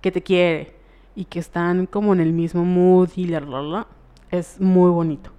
que 0.00 0.10
te 0.10 0.22
quiere 0.22 0.74
y 1.14 1.24
que 1.26 1.38
están 1.40 1.86
como 1.86 2.12
en 2.12 2.20
el 2.20 2.32
mismo 2.32 2.64
mood 2.64 3.10
y 3.16 3.26
la, 3.26 3.40
la, 3.40 3.62
la, 3.62 3.86
es 4.30 4.60
muy 4.60 4.90
bonito. 4.90 5.30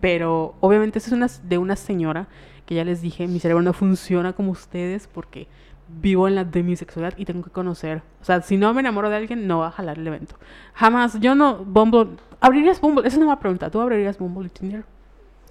Pero 0.00 0.54
obviamente 0.60 0.98
eso 0.98 1.08
es 1.08 1.12
una, 1.14 1.26
de 1.48 1.58
una 1.58 1.76
señora 1.76 2.28
que 2.66 2.74
ya 2.74 2.84
les 2.84 3.00
dije, 3.00 3.26
mi 3.26 3.40
cerebro 3.40 3.62
no 3.62 3.72
funciona 3.72 4.32
como 4.32 4.52
ustedes 4.52 5.08
porque 5.08 5.48
vivo 5.88 6.28
en 6.28 6.34
la 6.34 6.44
demisexualidad 6.44 7.16
y 7.16 7.24
tengo 7.24 7.42
que 7.42 7.50
conocer. 7.50 8.02
O 8.20 8.24
sea, 8.24 8.42
si 8.42 8.56
no 8.56 8.72
me 8.74 8.80
enamoro 8.80 9.08
de 9.10 9.16
alguien, 9.16 9.46
no 9.46 9.60
va 9.60 9.68
a 9.68 9.72
jalar 9.72 9.98
el 9.98 10.06
evento. 10.06 10.36
Jamás. 10.74 11.18
Yo 11.20 11.34
no, 11.34 11.56
Bumble. 11.64 12.10
¿Abrirías 12.40 12.80
Bumble? 12.80 13.06
Esa 13.08 13.16
es 13.16 13.22
una 13.22 13.40
pregunta. 13.40 13.70
¿Tú 13.70 13.80
abrirías 13.80 14.18
Bumble 14.18 14.46
y 14.46 14.50
Tinder? 14.50 14.84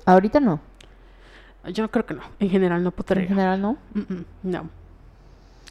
Ahorita 0.06 0.40
no. 0.40 0.60
Yo 1.74 1.90
creo 1.92 2.06
que 2.06 2.14
no. 2.14 2.22
En 2.40 2.50
general 2.50 2.84
no 2.84 2.90
En 2.90 2.96
podría. 2.96 3.28
general 3.28 3.62
no. 3.62 3.78
Mm, 3.94 4.00
mm, 4.00 4.26
no. 4.44 4.70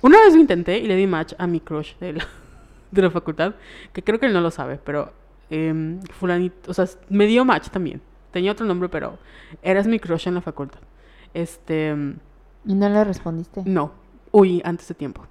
Una 0.02 0.18
vez 0.20 0.34
lo 0.34 0.40
intenté 0.40 0.78
y 0.78 0.86
le 0.86 0.96
di 0.96 1.06
match 1.06 1.32
a 1.38 1.46
mi 1.46 1.60
crush 1.60 1.96
de 1.98 2.14
la, 2.14 2.26
de 2.90 3.02
la 3.02 3.10
facultad, 3.10 3.54
que 3.94 4.02
creo 4.02 4.18
que 4.20 4.26
él 4.26 4.32
no 4.34 4.40
lo 4.42 4.50
sabe, 4.50 4.78
pero 4.84 5.12
em, 5.50 6.00
fulanito, 6.02 6.70
o 6.70 6.74
sea, 6.74 6.86
me 7.08 7.26
dio 7.26 7.44
match 7.44 7.68
también. 7.68 8.00
Tenía 8.32 8.52
otro 8.52 8.66
nombre, 8.66 8.88
pero 8.88 9.18
eras 9.62 9.86
mi 9.86 9.98
crush 9.98 10.28
en 10.28 10.34
la 10.34 10.40
facultad. 10.40 10.80
Este, 11.34 11.88
em, 11.88 12.18
Y 12.64 12.74
no 12.74 12.88
le 12.88 13.04
respondiste. 13.04 13.62
no. 13.64 13.92
Uy, 14.32 14.60
antes 14.64 14.86
de 14.88 14.94
tiempo. 14.94 15.22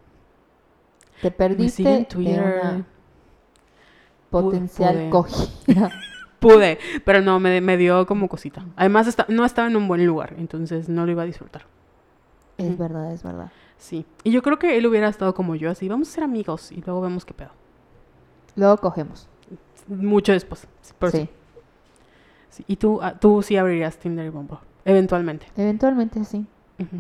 Te 1.22 1.28
Me 1.28 1.32
perdiste 1.32 1.78
sigue 1.78 1.94
en 1.94 2.00
de 2.00 2.06
Twitter. 2.06 2.42
una 2.64 2.86
potencial 4.30 4.96
pude. 4.96 5.10
cogida. 5.10 5.92
Pude, 6.40 6.78
pero 7.06 7.22
no, 7.22 7.40
me, 7.40 7.60
me 7.62 7.76
dio 7.78 8.06
como 8.06 8.28
cosita. 8.30 8.66
Además, 8.76 9.08
esta- 9.08 9.26
no 9.30 9.46
estaba 9.46 9.68
en 9.68 9.76
un 9.78 9.88
buen 9.88 10.06
lugar, 10.06 10.36
entonces 10.38 10.90
no 10.90 11.06
lo 11.06 11.12
iba 11.12 11.24
a 11.24 11.26
disfrutar. 11.26 11.64
es 12.58 12.78
verdad, 12.78 13.12
es 13.14 13.24
verdad. 13.24 13.52
Sí. 13.78 14.06
Y 14.24 14.32
yo 14.32 14.42
creo 14.44 14.60
que 14.60 14.78
él 14.78 14.86
hubiera 14.86 15.08
estado 15.10 15.34
como 15.34 15.56
yo, 15.56 15.72
así, 15.72 15.88
vamos 15.90 16.10
a 16.10 16.12
ser 16.12 16.24
amigos 16.24 16.72
y 16.72 16.82
luego 16.82 17.02
vemos 17.02 17.26
qué 17.26 17.34
pedo. 17.34 17.50
Luego 18.56 18.78
cogemos. 18.78 19.28
Mucho 19.88 20.32
después. 20.32 20.68
Sí. 21.12 21.30
Y 22.68 22.76
tú, 22.78 23.00
ah, 23.02 23.14
tú 23.20 23.42
sí 23.42 23.58
abrirías 23.58 23.98
Tinder 23.98 24.26
y 24.26 24.30
Bumble, 24.30 24.58
eventualmente. 24.86 25.48
Eventualmente 25.58 26.24
sí. 26.24 26.46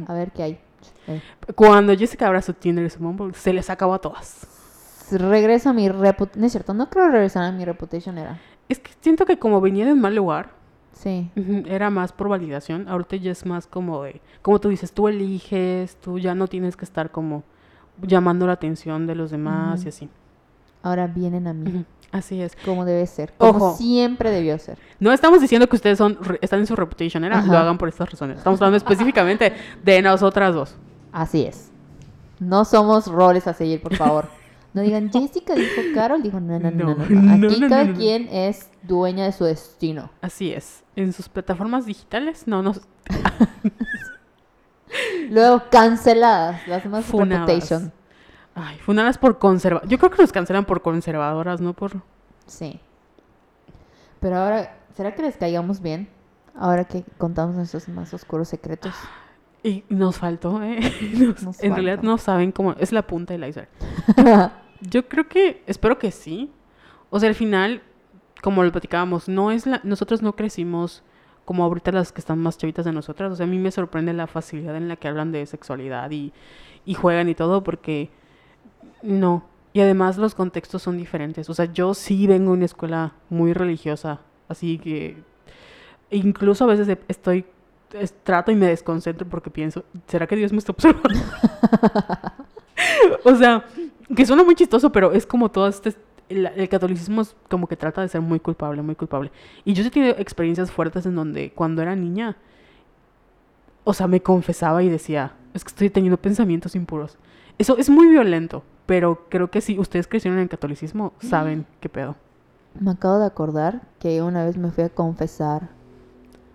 A 0.08 0.14
ver 0.14 0.32
qué 0.32 0.44
hay. 0.44 0.60
Eh, 1.08 1.22
Cuando 1.56 1.96
Jessica 1.96 2.28
abra 2.28 2.42
su 2.42 2.54
Tinder 2.54 2.86
y 2.86 2.90
su 2.90 3.00
Bumble, 3.00 3.34
se 3.34 3.54
les 3.54 3.70
acabó 3.70 3.94
a 3.94 4.00
todas. 4.00 4.48
Regreso 5.12 5.70
a 5.70 5.74
mi 5.74 5.88
reputación. 5.90 6.42
No 6.42 6.46
es 6.48 6.52
cierto, 6.52 6.74
no 6.74 6.90
creo 6.90 7.10
regresar 7.10 7.44
a 7.44 7.52
mi 7.52 7.64
reputación 7.64 8.18
era. 8.18 8.40
Es 8.68 8.80
que 8.80 8.92
siento 9.02 9.26
que 9.26 9.38
como 9.40 9.62
venía 9.62 9.86
de 9.86 9.94
un 9.94 10.02
mal 10.02 10.16
lugar, 10.16 10.50
Sí. 10.94 11.30
era 11.68 11.90
más 11.90 12.12
por 12.14 12.30
validación. 12.30 12.88
Ahorita 12.88 13.16
ya 13.18 13.32
es 13.32 13.46
más 13.46 13.68
como 13.68 14.04
de, 14.04 14.22
como 14.42 14.60
tú 14.60 14.70
dices, 14.70 14.92
tú 14.94 15.08
eliges, 15.08 15.98
tú 15.98 16.20
ya 16.20 16.34
no 16.36 16.48
tienes 16.48 16.76
que 16.78 16.86
estar 16.86 17.12
como 17.12 17.44
llamando 18.02 18.48
la 18.48 18.54
atención 18.54 19.06
de 19.06 19.16
los 19.16 19.30
demás 19.32 19.86
y 19.86 19.90
así. 19.90 20.10
Ahora 20.84 21.08
vienen 21.08 21.48
a 21.48 21.54
mí. 21.54 21.86
Así 22.12 22.42
es. 22.42 22.56
Como 22.64 22.86
debe 22.86 23.06
ser. 23.08 23.34
Como 23.38 23.68
Ojo. 23.68 23.78
siempre 23.78 24.32
debió 24.32 24.58
ser. 24.58 24.78
No 25.00 25.12
estamos 25.12 25.42
diciendo 25.42 25.68
que 25.68 25.76
ustedes 25.76 25.98
son 25.98 26.18
están 26.42 26.60
en 26.60 26.68
su 26.68 26.76
reputation 26.76 27.24
era, 27.24 27.40
Ajá. 27.40 27.52
lo 27.52 27.58
hagan 27.58 27.78
por 27.78 27.90
estas 27.90 28.10
razones. 28.10 28.38
Estamos 28.38 28.60
hablando 28.62 28.78
específicamente 28.78 29.54
de 29.84 30.02
nosotras 30.02 30.54
dos. 30.54 30.76
Así 31.12 31.46
es. 31.46 31.72
No 32.40 32.66
somos 32.66 33.08
roles 33.08 33.48
a 33.48 33.54
seguir, 33.54 33.82
por 33.82 33.96
favor. 33.96 34.28
No 34.74 34.82
digan, 34.82 35.10
Jessica 35.14 35.56
dijo, 35.56 35.82
Carol 35.94 36.22
dijo, 36.22 36.40
no, 36.40 36.60
no, 36.60 36.72
no, 36.72 36.96
no. 36.96 36.96
no, 36.96 37.04
Aquí 37.34 37.60
no, 37.60 37.68
no, 37.68 37.70
cada 37.70 37.94
quien 37.94 38.28
es 38.30 38.70
dueña 38.84 39.26
de 39.26 39.32
su 39.32 39.46
destino. 39.46 40.10
Así 40.22 40.52
es. 40.52 40.84
En 40.96 41.14
sus 41.14 41.30
plataformas 41.30 41.86
digitales, 41.86 42.48
no 42.48 42.62
nos 42.62 42.82
Luego, 45.30 45.64
canceladas. 45.70 46.66
Las 46.68 46.86
más 46.86 47.10
reputation. 47.12 47.92
Ay, 48.56 48.78
funadas 48.80 49.18
por 49.18 49.38
conserva. 49.38 49.82
Yo 49.86 49.98
creo 49.98 50.10
que 50.12 50.22
nos 50.22 50.32
cancelan 50.32 50.66
por 50.66 50.82
conservadoras, 50.82 51.60
no 51.62 51.74
por. 51.74 51.92
Sí. 52.48 52.80
Pero 54.20 54.38
ahora, 54.38 54.78
¿será 54.96 55.14
que 55.14 55.22
les 55.22 55.38
caigamos 55.38 55.82
bien? 55.82 56.08
Ahora 56.58 56.86
que 56.86 57.04
contamos 57.18 57.56
nuestros 57.56 57.88
más 57.90 58.14
oscuros 58.14 58.48
secretos. 58.48 58.94
Y 59.62 59.84
nos 59.90 60.18
faltó, 60.20 60.62
¿eh? 60.64 60.80
Nos- 61.20 61.44
Nos 61.44 61.64
en 61.64 61.74
realidad 61.74 62.02
no 62.02 62.18
saben 62.18 62.52
cómo. 62.52 62.74
Es 62.74 62.92
la 62.92 63.06
punta 63.06 63.34
del 63.34 63.48
iceberg. 63.48 63.70
Yo 64.82 65.08
creo 65.10 65.28
que. 65.28 65.64
Espero 65.68 65.98
que 66.00 66.12
sí. 66.12 66.52
O 67.10 67.20
sea, 67.20 67.28
al 67.30 67.36
final, 67.36 67.82
como 68.42 68.64
lo 68.64 68.72
platicábamos, 68.72 69.28
no 69.28 69.52
es 69.52 69.66
la. 69.66 69.82
Nosotros 69.84 70.22
no 70.22 70.36
crecimos 70.36 71.04
como 71.44 71.64
ahorita 71.64 71.92
las 71.92 72.12
que 72.12 72.22
están 72.22 72.40
más 72.40 72.58
chavitas 72.58 72.86
de 72.86 72.92
nosotras. 72.94 73.32
O 73.32 73.36
sea, 73.36 73.46
a 73.46 73.50
mí 73.50 73.58
me 73.58 73.72
sorprende 73.72 74.14
la 74.14 74.28
facilidad 74.28 74.76
en 74.78 74.88
la 74.88 74.96
que 74.96 75.08
hablan 75.08 75.32
de 75.32 75.46
sexualidad 75.46 76.10
y, 76.12 76.32
y 76.86 76.94
juegan 76.94 77.28
y 77.28 77.36
todo, 77.36 77.64
porque. 77.64 78.10
No. 79.02 79.44
Y 79.74 79.82
además 79.82 80.18
los 80.18 80.36
contextos 80.36 80.82
son 80.82 80.98
diferentes. 80.98 81.50
O 81.50 81.54
sea, 81.54 81.66
yo 81.66 81.94
sí 81.94 82.28
vengo 82.28 82.52
de 82.52 82.58
una 82.58 82.66
escuela 82.66 83.14
muy 83.30 83.54
religiosa. 83.54 84.22
Así 84.48 84.78
que. 84.78 85.18
Incluso 86.12 86.64
a 86.64 86.68
veces 86.68 86.98
estoy. 87.08 87.46
es- 87.94 88.14
trato 88.24 88.52
y 88.52 88.56
me 88.56 88.68
desconcentro 88.68 89.28
porque 89.28 89.50
pienso, 89.50 89.84
¿será 90.08 90.28
que 90.28 90.36
Dios 90.36 90.52
me 90.52 90.60
está 90.60 90.72
observando? 90.72 91.10
o 93.24 93.36
sea, 93.36 93.66
que 94.16 94.26
suena 94.26 94.44
muy 94.44 94.56
chistoso, 94.56 94.92
pero 94.92 95.12
es 95.12 95.26
como 95.26 95.50
todo 95.50 95.68
este. 95.68 95.94
El, 96.28 96.48
el 96.48 96.70
catolicismo 96.70 97.22
es 97.22 97.36
como 97.50 97.68
que 97.68 97.76
trata 97.76 98.02
de 98.02 98.08
ser 98.08 98.22
muy 98.22 98.40
culpable, 98.40 98.82
muy 98.82 98.96
culpable. 98.96 99.32
Y 99.64 99.74
yo 99.74 99.84
sí 99.84 99.92
tenido 99.92 100.16
experiencias 100.18 100.72
fuertes 100.72 101.06
en 101.06 101.16
donde 101.16 101.52
cuando 101.52 101.84
era 101.84 101.96
niña, 101.96 102.36
o 103.84 103.94
sea, 103.94 104.08
me 104.08 104.22
confesaba 104.22 104.82
y 104.82 104.90
decía, 104.90 105.34
es 105.54 105.64
que 105.64 105.68
estoy 105.70 105.90
teniendo 105.92 106.18
pensamientos 106.18 106.76
impuros. 106.76 107.18
Eso 107.60 107.78
es 107.78 107.92
muy 107.92 108.08
violento, 108.08 108.64
pero 108.86 109.28
creo 109.30 109.50
que 109.50 109.62
si 109.62 109.80
ustedes 109.80 110.08
crecieron 110.08 110.38
en 110.40 110.44
el 110.44 110.50
catolicismo, 110.50 111.14
saben 111.20 111.66
qué 111.80 111.90
pedo. 111.90 112.16
Me 112.80 112.92
acabo 112.92 113.20
de 113.20 113.26
acordar 113.26 113.82
que 114.00 114.22
una 114.22 114.44
vez 114.44 114.58
me 114.58 114.70
fui 114.72 114.84
a 114.84 114.90
confesar 114.90 115.70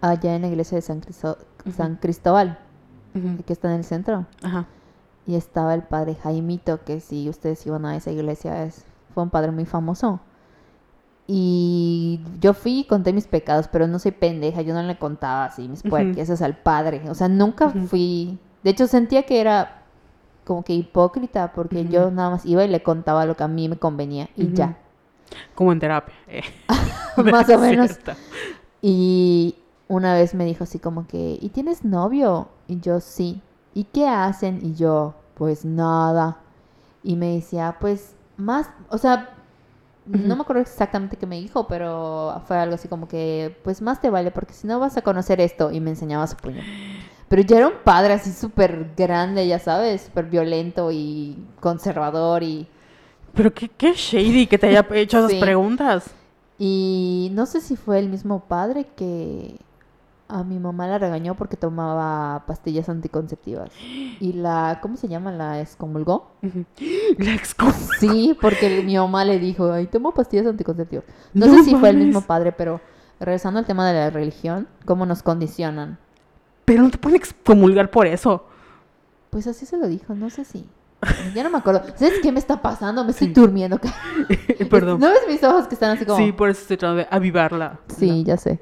allá 0.00 0.34
en 0.36 0.42
la 0.42 0.48
iglesia 0.48 0.76
de 0.76 0.82
San, 0.82 1.00
Cristo-. 1.00 1.38
San 1.76 1.96
Cristóbal, 1.96 2.58
Ujú. 3.14 3.42
que 3.44 3.52
está 3.52 3.68
en 3.68 3.78
el 3.78 3.84
centro. 3.84 4.26
Ajá. 4.42 4.66
Y 5.26 5.34
estaba 5.34 5.74
el 5.74 5.82
padre 5.82 6.14
Jaimito, 6.16 6.84
que 6.84 7.00
si 7.00 7.28
ustedes 7.28 7.64
iban 7.66 7.84
a 7.86 7.96
esa 7.96 8.10
iglesia, 8.10 8.64
es, 8.64 8.84
fue 9.14 9.22
un 9.22 9.30
padre 9.30 9.50
muy 9.50 9.64
famoso. 9.66 10.20
Y 11.26 12.20
yo 12.40 12.54
fui 12.54 12.80
y 12.80 12.84
conté 12.84 13.12
mis 13.12 13.28
pecados, 13.28 13.68
pero 13.68 13.86
no 13.86 13.98
soy 13.98 14.10
pendeja, 14.10 14.62
yo 14.62 14.74
no 14.74 14.82
le 14.82 14.98
contaba 14.98 15.44
así 15.44 15.68
mis 15.68 15.80
Ujú. 15.80 15.90
puerqueses 15.90 16.42
al 16.42 16.56
padre. 16.56 17.02
O 17.08 17.14
sea, 17.14 17.28
nunca 17.28 17.70
fui... 17.70 18.38
De 18.64 18.70
hecho, 18.70 18.86
sentía 18.86 19.22
que 19.24 19.40
era 19.40 19.79
como 20.50 20.64
que 20.64 20.74
hipócrita, 20.74 21.52
porque 21.52 21.86
yo 21.86 22.10
nada 22.10 22.30
más 22.30 22.44
iba 22.44 22.64
y 22.64 22.68
le 22.68 22.82
contaba 22.82 23.24
lo 23.24 23.36
que 23.36 23.44
a 23.44 23.46
mí 23.46 23.68
me 23.68 23.76
convenía 23.76 24.28
y 24.34 24.52
ya. 24.52 24.76
Como 25.54 25.70
en 25.70 25.78
terapia. 25.78 26.12
eh. 26.26 26.42
Más 27.16 27.48
o 27.50 27.58
menos. 27.60 28.00
Y 28.82 29.54
una 29.86 30.12
vez 30.14 30.34
me 30.34 30.44
dijo 30.44 30.64
así 30.64 30.80
como 30.80 31.06
que, 31.06 31.38
¿y 31.40 31.50
tienes 31.50 31.84
novio? 31.84 32.48
Y 32.66 32.80
yo, 32.80 32.98
sí. 32.98 33.40
¿Y 33.74 33.84
qué 33.84 34.08
hacen? 34.08 34.58
Y 34.60 34.74
yo, 34.74 35.14
pues 35.34 35.64
nada. 35.64 36.38
Y 37.04 37.14
me 37.14 37.36
decía, 37.36 37.76
pues 37.78 38.16
más, 38.36 38.70
o 38.88 38.98
sea, 38.98 39.30
no 40.04 40.34
me 40.34 40.42
acuerdo 40.42 40.62
exactamente 40.62 41.16
qué 41.16 41.26
me 41.26 41.36
dijo, 41.40 41.68
pero 41.68 42.42
fue 42.46 42.56
algo 42.58 42.74
así 42.74 42.88
como 42.88 43.06
que, 43.06 43.56
pues 43.62 43.82
más 43.82 44.00
te 44.00 44.10
vale, 44.10 44.32
porque 44.32 44.52
si 44.52 44.66
no 44.66 44.80
vas 44.80 44.96
a 44.96 45.02
conocer 45.02 45.40
esto. 45.40 45.70
Y 45.70 45.78
me 45.78 45.90
enseñaba 45.90 46.26
su 46.26 46.34
puño. 46.34 46.64
Pero 47.30 47.42
ya 47.42 47.58
era 47.58 47.68
un 47.68 47.74
padre 47.84 48.12
así 48.12 48.32
súper 48.32 48.90
grande, 48.96 49.46
ya 49.46 49.58
sabes, 49.60 50.02
súper 50.02 50.24
violento 50.26 50.90
y 50.92 51.38
conservador 51.60 52.42
y... 52.42 52.66
Pero 53.34 53.54
qué, 53.54 53.68
qué 53.68 53.92
shady 53.94 54.48
que 54.48 54.58
te 54.58 54.66
haya 54.66 54.84
hecho 54.94 55.18
esas 55.18 55.30
Sí. 55.30 55.38
preguntas. 55.40 56.10
Y 56.58 57.30
no 57.32 57.46
sé 57.46 57.60
si 57.60 57.76
fue 57.76 58.00
el 58.00 58.08
mismo 58.08 58.40
padre 58.40 58.88
que 58.96 59.56
a 60.26 60.42
mi 60.42 60.58
mamá 60.58 60.88
la 60.88 60.98
regañó 60.98 61.36
porque 61.36 61.56
tomaba 61.56 62.44
pastillas 62.46 62.88
anticonceptivas. 62.88 63.70
Y 64.18 64.32
la, 64.32 64.80
¿cómo 64.82 64.96
se 64.96 65.06
llama? 65.08 65.30
La 65.32 65.60
excomulgó. 65.60 66.32
La 67.18 67.32
excu- 67.34 67.72
Sí, 68.00 68.36
porque 68.40 68.82
mi 68.84 68.96
mamá 68.96 69.24
le 69.24 69.38
dijo, 69.38 69.72
ay, 69.72 69.86
tomo 69.86 70.12
pastillas 70.12 70.46
anticonceptivas. 70.46 71.04
No, 71.32 71.46
No 71.46 71.54
sé 71.54 71.62
si 71.64 71.76
fue 71.76 71.90
el 71.90 71.96
mismo 71.98 72.22
padre, 72.22 72.50
pero 72.52 72.80
regresando 73.20 73.60
al 73.60 73.66
tema 73.66 73.86
de 73.88 73.94
la 73.94 74.10
religión, 74.10 74.66
¿cómo 74.84 75.06
nos 75.06 75.22
condicionan? 75.22 75.98
Pero 76.70 76.84
no 76.84 76.90
te 76.90 76.98
pueden 76.98 77.16
excomulgar 77.16 77.90
por 77.90 78.06
eso. 78.06 78.46
Pues 79.30 79.48
así 79.48 79.66
se 79.66 79.76
lo 79.76 79.88
dijo, 79.88 80.14
no 80.14 80.30
sé 80.30 80.44
si. 80.44 80.64
Ya 81.34 81.42
no 81.42 81.50
me 81.50 81.58
acuerdo. 81.58 81.82
¿Sabes 81.96 82.20
qué 82.22 82.30
me 82.30 82.38
está 82.38 82.62
pasando? 82.62 83.02
Me 83.02 83.10
estoy 83.10 83.26
durmiendo. 83.26 83.80
Perdón. 84.70 85.00
¿No 85.00 85.08
ves 85.08 85.22
mis 85.28 85.42
ojos 85.42 85.66
que 85.66 85.74
están 85.74 85.96
así 85.96 86.04
como? 86.04 86.16
Sí, 86.16 86.30
por 86.30 86.48
eso 86.48 86.60
estoy 86.60 86.76
tratando 86.76 87.02
de 87.02 87.08
avivarla. 87.10 87.80
Sí, 87.88 88.22
ya 88.22 88.36
sé. 88.36 88.60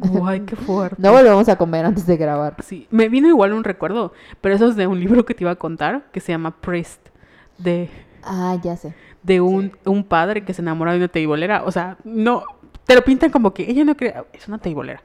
Guay, 0.00 0.40
qué 0.40 0.56
fuerte. 0.56 0.96
No 1.00 1.12
volvemos 1.12 1.48
a 1.48 1.54
comer 1.54 1.84
antes 1.84 2.04
de 2.04 2.16
grabar. 2.16 2.56
Sí, 2.64 2.88
me 2.90 3.08
vino 3.08 3.28
igual 3.28 3.52
un 3.52 3.62
recuerdo, 3.62 4.12
pero 4.40 4.56
eso 4.56 4.66
es 4.66 4.74
de 4.74 4.88
un 4.88 4.98
libro 4.98 5.24
que 5.24 5.32
te 5.32 5.44
iba 5.44 5.52
a 5.52 5.56
contar, 5.56 6.10
que 6.10 6.18
se 6.18 6.32
llama 6.32 6.60
Priest, 6.60 7.10
de, 7.58 7.90
Ah, 8.24 8.58
ya 8.60 8.76
sé. 8.76 8.92
de 9.22 9.40
un, 9.40 9.70
un 9.84 10.02
padre 10.02 10.44
que 10.44 10.52
se 10.52 10.62
enamora 10.62 10.90
de 10.90 10.98
una 10.98 11.06
teibolera. 11.08 11.62
O 11.62 11.70
sea, 11.70 11.96
no, 12.02 12.42
te 12.86 12.96
lo 12.96 13.04
pintan 13.04 13.30
como 13.30 13.54
que 13.54 13.70
ella 13.70 13.84
no 13.84 13.96
cree, 13.96 14.14
es 14.32 14.48
una 14.48 14.58
teibolera. 14.58 15.00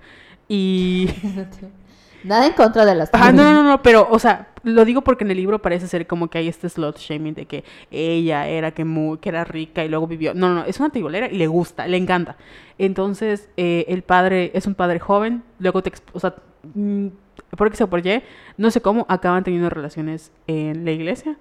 Y... 0.47 1.07
Nada 2.25 2.47
en 2.47 2.53
contra 2.53 2.85
de 2.85 2.95
las 2.95 3.09
Ah, 3.13 3.31
no, 3.31 3.53
no, 3.53 3.63
no, 3.63 3.83
pero, 3.83 4.07
o 4.09 4.17
sea, 4.17 4.47
lo 4.63 4.83
digo 4.83 5.03
porque 5.03 5.23
en 5.23 5.31
el 5.31 5.37
libro 5.37 5.61
parece 5.61 5.87
ser 5.87 6.07
como 6.07 6.27
que 6.27 6.39
hay 6.39 6.47
este 6.47 6.67
slot 6.69 6.97
shaming 6.97 7.35
de 7.35 7.45
que 7.45 7.63
ella 7.91 8.47
era 8.47 8.71
que, 8.71 8.83
muy, 8.83 9.19
que 9.19 9.29
era 9.29 9.43
rica 9.43 9.85
y 9.85 9.89
luego 9.89 10.07
vivió. 10.07 10.33
No, 10.33 10.49
no, 10.49 10.55
no, 10.55 10.65
es 10.65 10.79
una 10.79 10.89
teibolera 10.89 11.27
y 11.27 11.37
le 11.37 11.45
gusta, 11.45 11.87
le 11.87 11.97
encanta. 11.97 12.35
Entonces, 12.79 13.47
eh, 13.57 13.85
el 13.89 14.01
padre 14.01 14.49
es 14.55 14.65
un 14.65 14.73
padre 14.73 14.99
joven, 14.99 15.43
luego 15.59 15.83
te, 15.83 15.91
o 16.13 16.19
sea, 16.19 16.33
mm, 16.73 17.07
por 17.55 17.69
que 17.69 17.77
se 17.77 17.85
por 17.85 18.05
Y, 18.05 18.23
no 18.57 18.71
sé 18.71 18.81
cómo, 18.81 19.05
acaban 19.07 19.43
teniendo 19.43 19.69
relaciones 19.69 20.31
en 20.47 20.83
la 20.83 20.91
iglesia. 20.91 21.37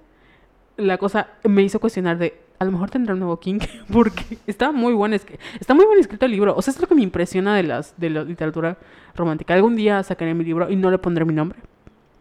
La 0.77 0.99
cosa 0.99 1.29
me 1.43 1.63
hizo 1.63 1.79
cuestionar 1.79 2.19
de, 2.19 2.44
a 2.59 2.65
lo 2.65 2.71
mejor 2.71 2.89
tendrá 2.89 3.13
un 3.13 3.19
nuevo 3.19 3.39
King, 3.39 3.59
porque 3.91 4.37
está 4.47 4.71
muy 4.71 4.93
que 5.19 5.39
está 5.59 5.73
muy 5.73 5.85
bien 5.85 5.99
escrito 5.99 6.25
el 6.25 6.31
libro. 6.31 6.55
O 6.55 6.61
sea, 6.61 6.73
es 6.73 6.79
lo 6.81 6.87
que 6.87 6.95
me 6.95 7.01
impresiona 7.03 7.55
de 7.55 7.63
las 7.63 7.93
de 7.97 8.09
la 8.09 8.23
literatura 8.23 8.77
romántica. 9.15 9.53
Algún 9.53 9.75
día 9.75 10.01
sacaré 10.03 10.33
mi 10.33 10.43
libro 10.43 10.69
y 10.69 10.75
no 10.75 10.89
le 10.91 10.97
pondré 10.97 11.25
mi 11.25 11.33
nombre. 11.33 11.59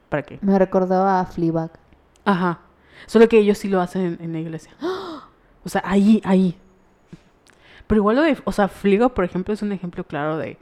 ¿Para 0.09 0.23
qué? 0.23 0.39
Me 0.43 0.59
recordó 0.59 1.07
a 1.07 1.25
Fleabag. 1.27 1.71
Ajá. 2.25 2.61
Solo 3.07 3.29
que 3.29 3.39
ellos 3.39 3.59
sí 3.59 3.69
lo 3.69 3.81
hacen 3.81 4.03
en, 4.03 4.19
en 4.21 4.33
la 4.33 4.41
iglesia. 4.41 4.73
O 5.67 5.71
sea, 5.71 5.81
ahí, 5.87 6.21
ahí. 6.27 6.59
Pero 7.87 8.01
igual 8.01 8.17
lo 8.17 8.23
de, 8.23 8.37
o 8.45 8.53
sea, 8.53 8.69
Fligo, 8.69 9.09
por 9.15 9.25
ejemplo, 9.25 9.55
es 9.55 9.63
un 9.63 9.73
ejemplo 9.73 10.05
claro 10.05 10.37
de 10.37 10.59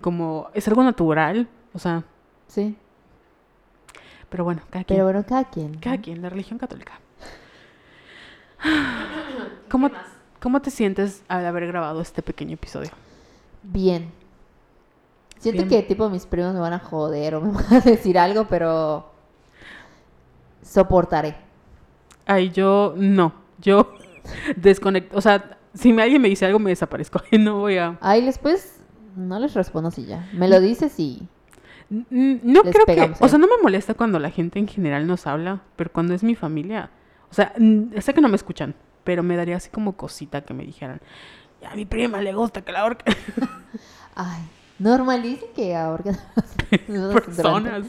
como 0.00 0.48
es 0.54 0.66
algo 0.66 0.82
natural, 0.82 1.46
o 1.74 1.78
sea, 1.78 2.04
Sí. 2.46 2.74
pero 4.28 4.44
bueno, 4.44 4.62
cada 4.70 4.84
quien. 4.84 4.96
Pero 4.96 5.04
bueno, 5.04 5.24
cada 5.28 5.44
quien. 5.44 5.72
¿no? 5.72 5.78
Cada 5.80 5.98
quien, 5.98 6.22
la 6.22 6.30
religión 6.30 6.58
católica. 6.58 7.00
¿Cómo, 9.70 9.90
¿Cómo 10.40 10.62
te 10.62 10.70
sientes 10.70 11.22
al 11.28 11.44
haber 11.46 11.66
grabado 11.66 12.00
este 12.00 12.22
pequeño 12.22 12.54
episodio? 12.54 12.90
Bien. 13.62 14.10
Siento 15.38 15.64
Bien. 15.64 15.82
que 15.82 15.86
tipo 15.86 16.08
mis 16.08 16.26
primos 16.26 16.54
me 16.54 16.60
van 16.60 16.72
a 16.72 16.78
joder 16.78 17.34
o 17.34 17.40
me 17.40 17.52
van 17.52 17.74
a 17.74 17.80
decir 17.80 18.18
algo, 18.18 18.46
pero 18.48 19.10
soportaré. 20.62 21.36
Ay, 22.26 22.50
yo 22.50 22.94
no. 22.96 23.32
Yo 23.60 23.94
desconecto. 24.56 25.16
O 25.16 25.20
sea, 25.20 25.58
si 25.74 25.98
alguien 25.98 26.20
me 26.22 26.28
dice 26.28 26.46
algo, 26.46 26.58
me 26.58 26.70
desaparezco. 26.70 27.20
No 27.38 27.60
voy 27.60 27.78
a. 27.78 27.98
Ay, 28.00 28.24
después 28.24 28.80
no 29.14 29.38
les 29.38 29.54
respondo 29.54 29.88
así 29.88 30.04
ya. 30.06 30.28
Me 30.32 30.48
lo 30.48 30.60
dices 30.60 30.98
y 30.98 31.28
No 31.88 32.62
Les 32.62 32.74
creo 32.74 32.86
que. 32.86 33.14
O 33.20 33.28
sea, 33.28 33.38
no 33.38 33.46
me 33.46 33.62
molesta 33.62 33.94
cuando 33.94 34.18
la 34.18 34.30
gente 34.30 34.58
en 34.58 34.68
general 34.68 35.06
nos 35.06 35.26
habla, 35.26 35.62
pero 35.76 35.90
cuando 35.92 36.14
es 36.14 36.22
mi 36.22 36.34
familia. 36.34 36.90
O 37.30 37.34
sea, 37.34 37.52
sé 38.00 38.14
que 38.14 38.20
no 38.20 38.28
me 38.28 38.36
escuchan, 38.36 38.74
pero 39.04 39.22
me 39.22 39.36
daría 39.36 39.56
así 39.56 39.70
como 39.70 39.96
cosita 39.96 40.42
que 40.42 40.54
me 40.54 40.64
dijeran. 40.64 41.00
"Ya, 41.60 41.70
A 41.72 41.76
mi 41.76 41.84
prima 41.86 42.20
le 42.20 42.32
gusta 42.34 42.62
que 42.62 42.72
la 42.72 42.84
horca. 42.84 43.04
ay, 44.14 44.42
normalicen 44.78 45.48
que 45.54 45.74
ahorquen 45.76 46.16
Personas. 47.12 47.84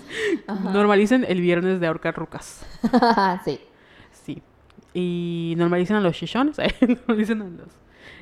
Normalicen 0.63 1.25
el 1.27 1.41
viernes 1.41 1.79
de 1.79 1.87
ahorcar 1.87 2.15
rucas. 2.15 2.65
sí. 3.45 3.59
Sí. 4.11 4.41
Y 4.93 5.55
normalicen 5.57 5.95
a 5.97 6.01
los 6.01 6.15
chichones. 6.15 6.59
eh, 6.59 6.73
normalicen 6.81 7.41
a 7.41 7.45
los... 7.45 7.67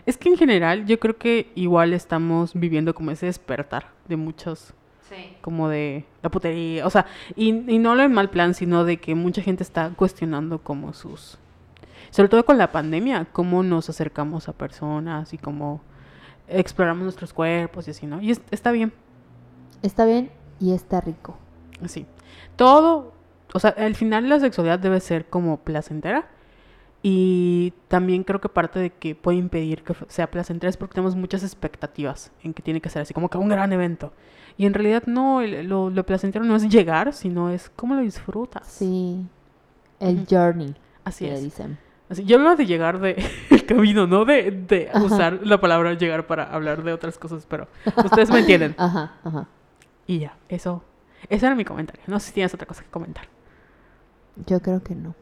Es 0.05 0.17
que 0.17 0.29
en 0.29 0.37
general 0.37 0.85
yo 0.85 0.99
creo 0.99 1.17
que 1.17 1.51
igual 1.55 1.93
estamos 1.93 2.53
viviendo 2.53 2.93
como 2.93 3.11
ese 3.11 3.25
despertar 3.25 3.87
de 4.07 4.15
muchos, 4.17 4.73
Sí. 5.09 5.35
como 5.41 5.69
de 5.69 6.05
la 6.23 6.29
putería. 6.31 6.85
O 6.85 6.89
sea, 6.89 7.05
y, 7.35 7.49
y 7.71 7.77
no 7.79 7.93
lo 7.95 8.03
en 8.03 8.11
mal 8.13 8.29
plan, 8.29 8.53
sino 8.55 8.83
de 8.85 8.97
que 8.97 9.13
mucha 9.15 9.41
gente 9.41 9.61
está 9.63 9.91
cuestionando 9.95 10.59
como 10.59 10.93
sus... 10.93 11.37
Sobre 12.09 12.29
todo 12.29 12.45
con 12.45 12.57
la 12.57 12.71
pandemia, 12.71 13.27
cómo 13.31 13.61
nos 13.63 13.89
acercamos 13.89 14.47
a 14.49 14.53
personas 14.53 15.33
y 15.33 15.37
cómo 15.37 15.81
exploramos 16.47 17.03
nuestros 17.03 17.33
cuerpos 17.33 17.87
y 17.87 17.91
así, 17.91 18.07
¿no? 18.07 18.21
Y 18.21 18.31
es- 18.31 18.41
está 18.51 18.71
bien. 18.71 18.93
Está 19.81 20.05
bien 20.05 20.31
y 20.59 20.73
está 20.73 21.01
rico. 21.01 21.37
Sí. 21.87 22.05
Todo, 22.55 23.13
o 23.53 23.59
sea, 23.59 23.71
al 23.77 23.95
final 23.95 24.27
la 24.29 24.39
sexualidad 24.39 24.79
debe 24.79 24.99
ser 25.01 25.25
como 25.27 25.57
placentera. 25.57 26.29
Y 27.07 27.73
también 27.87 28.23
creo 28.23 28.41
que 28.41 28.49
parte 28.49 28.79
de 28.79 28.89
que 28.89 29.13
puede 29.13 29.37
impedir 29.37 29.83
que 29.83 29.93
sea 30.07 30.31
placentera 30.31 30.69
es 30.69 30.77
porque 30.77 30.95
tenemos 30.95 31.15
muchas 31.15 31.43
expectativas 31.43 32.31
en 32.41 32.51
que 32.55 32.63
tiene 32.63 32.81
que 32.81 32.89
ser 32.89 33.03
así, 33.03 33.13
como 33.13 33.29
que 33.29 33.37
un 33.37 33.47
gran 33.47 33.71
evento. 33.73 34.11
Y 34.57 34.65
en 34.65 34.73
realidad 34.73 35.03
no, 35.05 35.41
el- 35.41 35.67
lo, 35.67 35.89
lo 35.89 36.05
placentero 36.05 36.45
no 36.45 36.55
es 36.55 36.67
llegar, 36.69 37.13
sino 37.13 37.49
es 37.49 37.69
cómo 37.75 37.95
lo 37.95 38.01
disfrutas. 38.01 38.67
Sí. 38.67 39.25
El 39.99 40.25
journey, 40.29 40.75
Así 41.03 41.25
que 41.25 41.31
le 41.31 41.37
es. 41.37 41.43
dicen. 41.43 41.77
Así, 42.09 42.23
yo 42.25 42.37
hablo 42.37 42.55
de 42.55 42.65
llegar 42.65 42.99
de 42.99 43.15
el 43.49 43.65
camino, 43.65 44.05
no 44.07 44.25
de, 44.25 44.51
de 44.51 44.91
usar 45.03 45.39
la 45.43 45.59
palabra 45.59 45.93
llegar 45.93 46.27
para 46.27 46.43
hablar 46.43 46.83
de 46.83 46.93
otras 46.93 47.17
cosas, 47.17 47.45
pero 47.49 47.67
ustedes 48.03 48.29
me 48.29 48.39
entienden. 48.39 48.75
Ajá, 48.77 49.13
ajá. 49.23 49.47
Y 50.07 50.19
ya, 50.19 50.37
eso, 50.49 50.83
ese 51.29 51.45
era 51.47 51.55
mi 51.55 51.65
comentario. 51.65 52.03
No 52.07 52.19
sé 52.19 52.27
si 52.27 52.33
tienes 52.33 52.53
otra 52.53 52.67
cosa 52.67 52.83
que 52.83 52.89
comentar. 52.89 53.27
Yo 54.45 54.61
creo 54.61 54.83
que 54.83 54.95
no. 54.95 55.15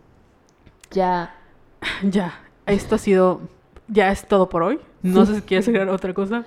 Ya. 0.92 1.36
Ya, 2.04 2.40
esto 2.66 2.96
ha 2.96 2.98
sido, 2.98 3.42
ya 3.88 4.10
es 4.12 4.26
todo 4.28 4.48
por 4.50 4.64
hoy. 4.64 4.80
No 5.02 5.26
sé 5.26 5.36
si 5.36 5.42
quieres 5.42 5.68
agregar 5.70 5.90
otra 5.90 6.14
cosa. 6.14 6.46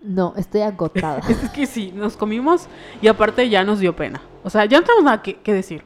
No, 0.00 0.32
estoy 0.36 0.60
agotada. 0.62 1.20
Es 1.28 1.50
que 1.50 1.66
sí, 1.66 1.92
nos 1.94 2.16
comimos 2.16 2.66
y 3.02 3.08
aparte 3.08 3.48
ya 3.48 3.64
nos 3.64 3.80
dio 3.80 3.94
pena. 3.96 4.20
O 4.44 4.50
sea, 4.50 4.64
ya 4.64 4.78
no 4.78 4.84
tenemos 4.84 5.04
nada 5.04 5.22
que, 5.22 5.36
que 5.36 5.52
decir. 5.52 5.82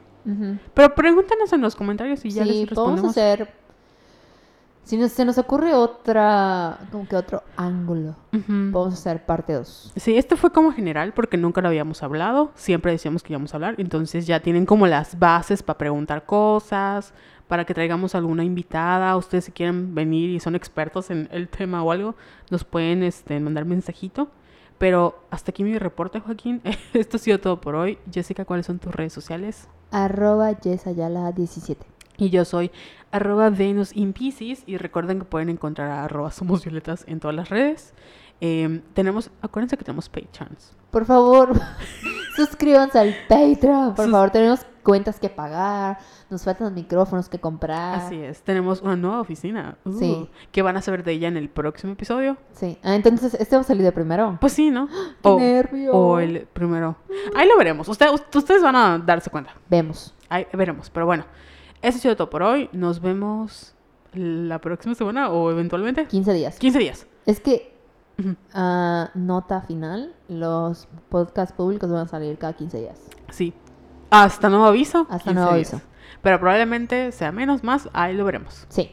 Pero 0.73 0.95
pregúntanos 0.95 1.51
en 1.51 1.59
los 1.61 1.75
comentarios 1.75 2.23
y 2.23 2.29
ya 2.29 2.43
sí, 2.43 2.49
les 2.49 2.69
podemos 2.69 3.01
respondemos. 3.01 3.11
hacer. 3.11 3.53
Si 4.85 4.97
nos- 4.97 5.11
se 5.13 5.23
nos 5.25 5.37
ocurre 5.37 5.73
otra. 5.73 6.77
Como 6.91 7.07
que 7.07 7.15
otro 7.15 7.43
ángulo. 7.57 8.15
Ujú. 8.33 8.71
Podemos 8.71 8.93
hacer 8.93 9.25
parte 9.25 9.53
2. 9.53 9.93
Sí, 9.95 10.17
este 10.17 10.35
fue 10.35 10.51
como 10.51 10.71
general 10.73 11.13
porque 11.13 11.37
nunca 11.37 11.61
lo 11.61 11.69
habíamos 11.69 12.03
hablado. 12.03 12.51
Siempre 12.55 12.91
decíamos 12.91 13.23
que 13.23 13.33
íbamos 13.33 13.53
a 13.53 13.57
hablar. 13.57 13.75
Entonces 13.77 14.27
ya 14.27 14.41
tienen 14.41 14.65
como 14.65 14.85
las 14.87 15.17
bases 15.19 15.63
para 15.63 15.77
preguntar 15.77 16.25
cosas, 16.25 17.13
para 17.47 17.65
que 17.65 17.73
traigamos 17.73 18.15
alguna 18.15 18.43
invitada. 18.43 19.15
Ustedes 19.17 19.45
si 19.45 19.51
quieren 19.51 19.93
venir 19.95 20.29
y 20.29 20.39
son 20.39 20.55
expertos 20.55 21.09
en 21.11 21.27
el 21.31 21.47
tema 21.49 21.83
o 21.83 21.91
algo, 21.91 22.15
nos 22.49 22.63
pueden 22.63 23.03
este, 23.03 23.39
mandar 23.39 23.65
mensajito. 23.65 24.29
Pero 24.77 25.23
hasta 25.29 25.51
aquí 25.51 25.63
mi 25.63 25.77
reporte, 25.77 26.19
Joaquín. 26.19 26.61
Esto 26.93 27.17
ha 27.17 27.19
sido 27.19 27.39
todo 27.39 27.61
por 27.61 27.75
hoy. 27.75 27.99
Jessica, 28.11 28.43
¿cuáles 28.45 28.65
son 28.65 28.79
tus 28.79 28.93
redes 28.93 29.13
sociales? 29.13 29.67
Arroba 29.91 30.51
Yesayala17. 30.51 31.77
Y 32.17 32.29
yo 32.29 32.45
soy 32.45 32.71
arroba 33.11 33.49
Venus 33.49 33.95
in 33.95 34.13
Pisces. 34.13 34.63
Y 34.65 34.77
recuerden 34.77 35.19
que 35.19 35.25
pueden 35.25 35.49
encontrar 35.49 35.89
a 35.91 36.03
arroba 36.05 36.31
Somos 36.31 36.63
Violetas 36.65 37.03
en 37.07 37.19
todas 37.19 37.35
las 37.35 37.49
redes. 37.49 37.93
Em, 38.41 38.81
tenemos, 38.93 39.31
acuérdense 39.41 39.77
que 39.77 39.83
tenemos 39.85 40.09
Patreons. 40.09 40.75
Por 40.91 41.05
favor, 41.05 41.53
suscríbanse 42.35 42.99
al 42.99 43.15
Patreon. 43.29 43.95
Por 43.95 44.05
Sus- 44.05 44.11
favor, 44.11 44.31
tenemos 44.31 44.65
cuentas 44.83 45.19
que 45.19 45.29
pagar. 45.29 45.97
Nos 46.29 46.43
faltan 46.43 46.73
micrófonos 46.73 47.29
que 47.29 47.39
comprar. 47.39 47.95
Así 47.99 48.17
es, 48.19 48.41
tenemos 48.43 48.81
una 48.81 48.95
nueva 48.95 49.21
oficina. 49.21 49.77
uh. 49.85 49.91
Sí. 49.97 50.29
Que 50.51 50.61
van 50.61 50.77
a 50.77 50.81
saber 50.81 51.03
de 51.03 51.13
ella 51.13 51.27
en 51.27 51.37
el 51.37 51.49
próximo 51.49 51.93
episodio. 51.93 52.37
Sí. 52.53 52.77
Ah, 52.83 52.95
entonces, 52.95 53.33
¿este 53.35 53.55
va 53.55 53.61
a 53.61 53.65
salir 53.65 53.83
de 53.83 53.91
primero? 53.91 54.37
Pues 54.41 54.53
sí, 54.53 54.69
¿no? 54.69 54.87
¡Qué 55.23 55.29
O, 55.29 55.39
nervio! 55.39 55.93
o 55.93 56.19
el 56.19 56.47
primero. 56.53 56.95
Ahí 57.35 57.47
lo 57.47 57.57
veremos. 57.57 57.87
Usted- 57.87 58.07
ustedes 58.35 58.61
van 58.61 58.75
a 58.75 58.97
darse 58.99 59.29
cuenta. 59.29 59.55
Vemos. 59.69 60.13
Ahí 60.29 60.45
veremos. 60.53 60.89
Pero 60.89 61.05
bueno, 61.05 61.25
eso 61.81 61.97
ha 61.97 62.01
sido 62.01 62.15
todo 62.15 62.29
por 62.29 62.43
hoy. 62.43 62.69
Nos 62.73 62.99
vemos 63.01 63.73
la 64.13 64.59
próxima 64.59 64.93
semana 64.95 65.29
o 65.29 65.49
eventualmente 65.49 66.05
15 66.05 66.33
días. 66.33 66.59
15 66.59 66.79
días. 66.79 67.07
Es 67.25 67.39
que, 67.39 67.73
ah, 68.53 69.09
nota 69.15 69.61
final, 69.61 70.13
los 70.27 70.87
podcasts 71.09 71.53
públicos 71.55 71.89
van 71.91 72.05
a 72.05 72.07
salir 72.07 72.37
cada 72.37 72.53
15 72.53 72.79
días. 72.79 72.99
Sí. 73.31 73.53
Hasta 74.13 74.47
nuevo 74.49 74.65
aviso. 74.65 75.07
Hasta 75.09 75.31
15 75.31 75.33
nuevo 75.33 75.55
días. 75.55 75.73
aviso. 75.73 75.87
Pero 76.21 76.39
probablemente 76.39 77.11
sea 77.11 77.31
menos, 77.31 77.63
más. 77.63 77.89
Ahí 77.93 78.13
lo 78.15 78.23
veremos. 78.25 78.65
Sí. 78.69 78.91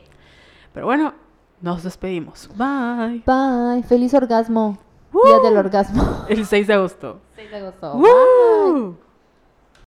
Pero 0.73 0.87
bueno, 0.87 1.13
nos 1.61 1.83
despedimos. 1.83 2.49
Bye. 2.57 3.23
Bye. 3.27 3.83
Feliz 3.83 4.15
orgasmo. 4.15 4.79
Woo. 5.13 5.23
Día 5.27 5.41
del 5.41 5.59
orgasmo. 5.59 6.25
El 6.29 6.47
6 6.47 6.67
de 6.67 6.73
agosto. 6.73 7.21
6 7.37 7.51
de 7.51 7.57
agosto. 7.59 7.99
Bye. 7.99 8.11
¡Woo! 8.11 8.97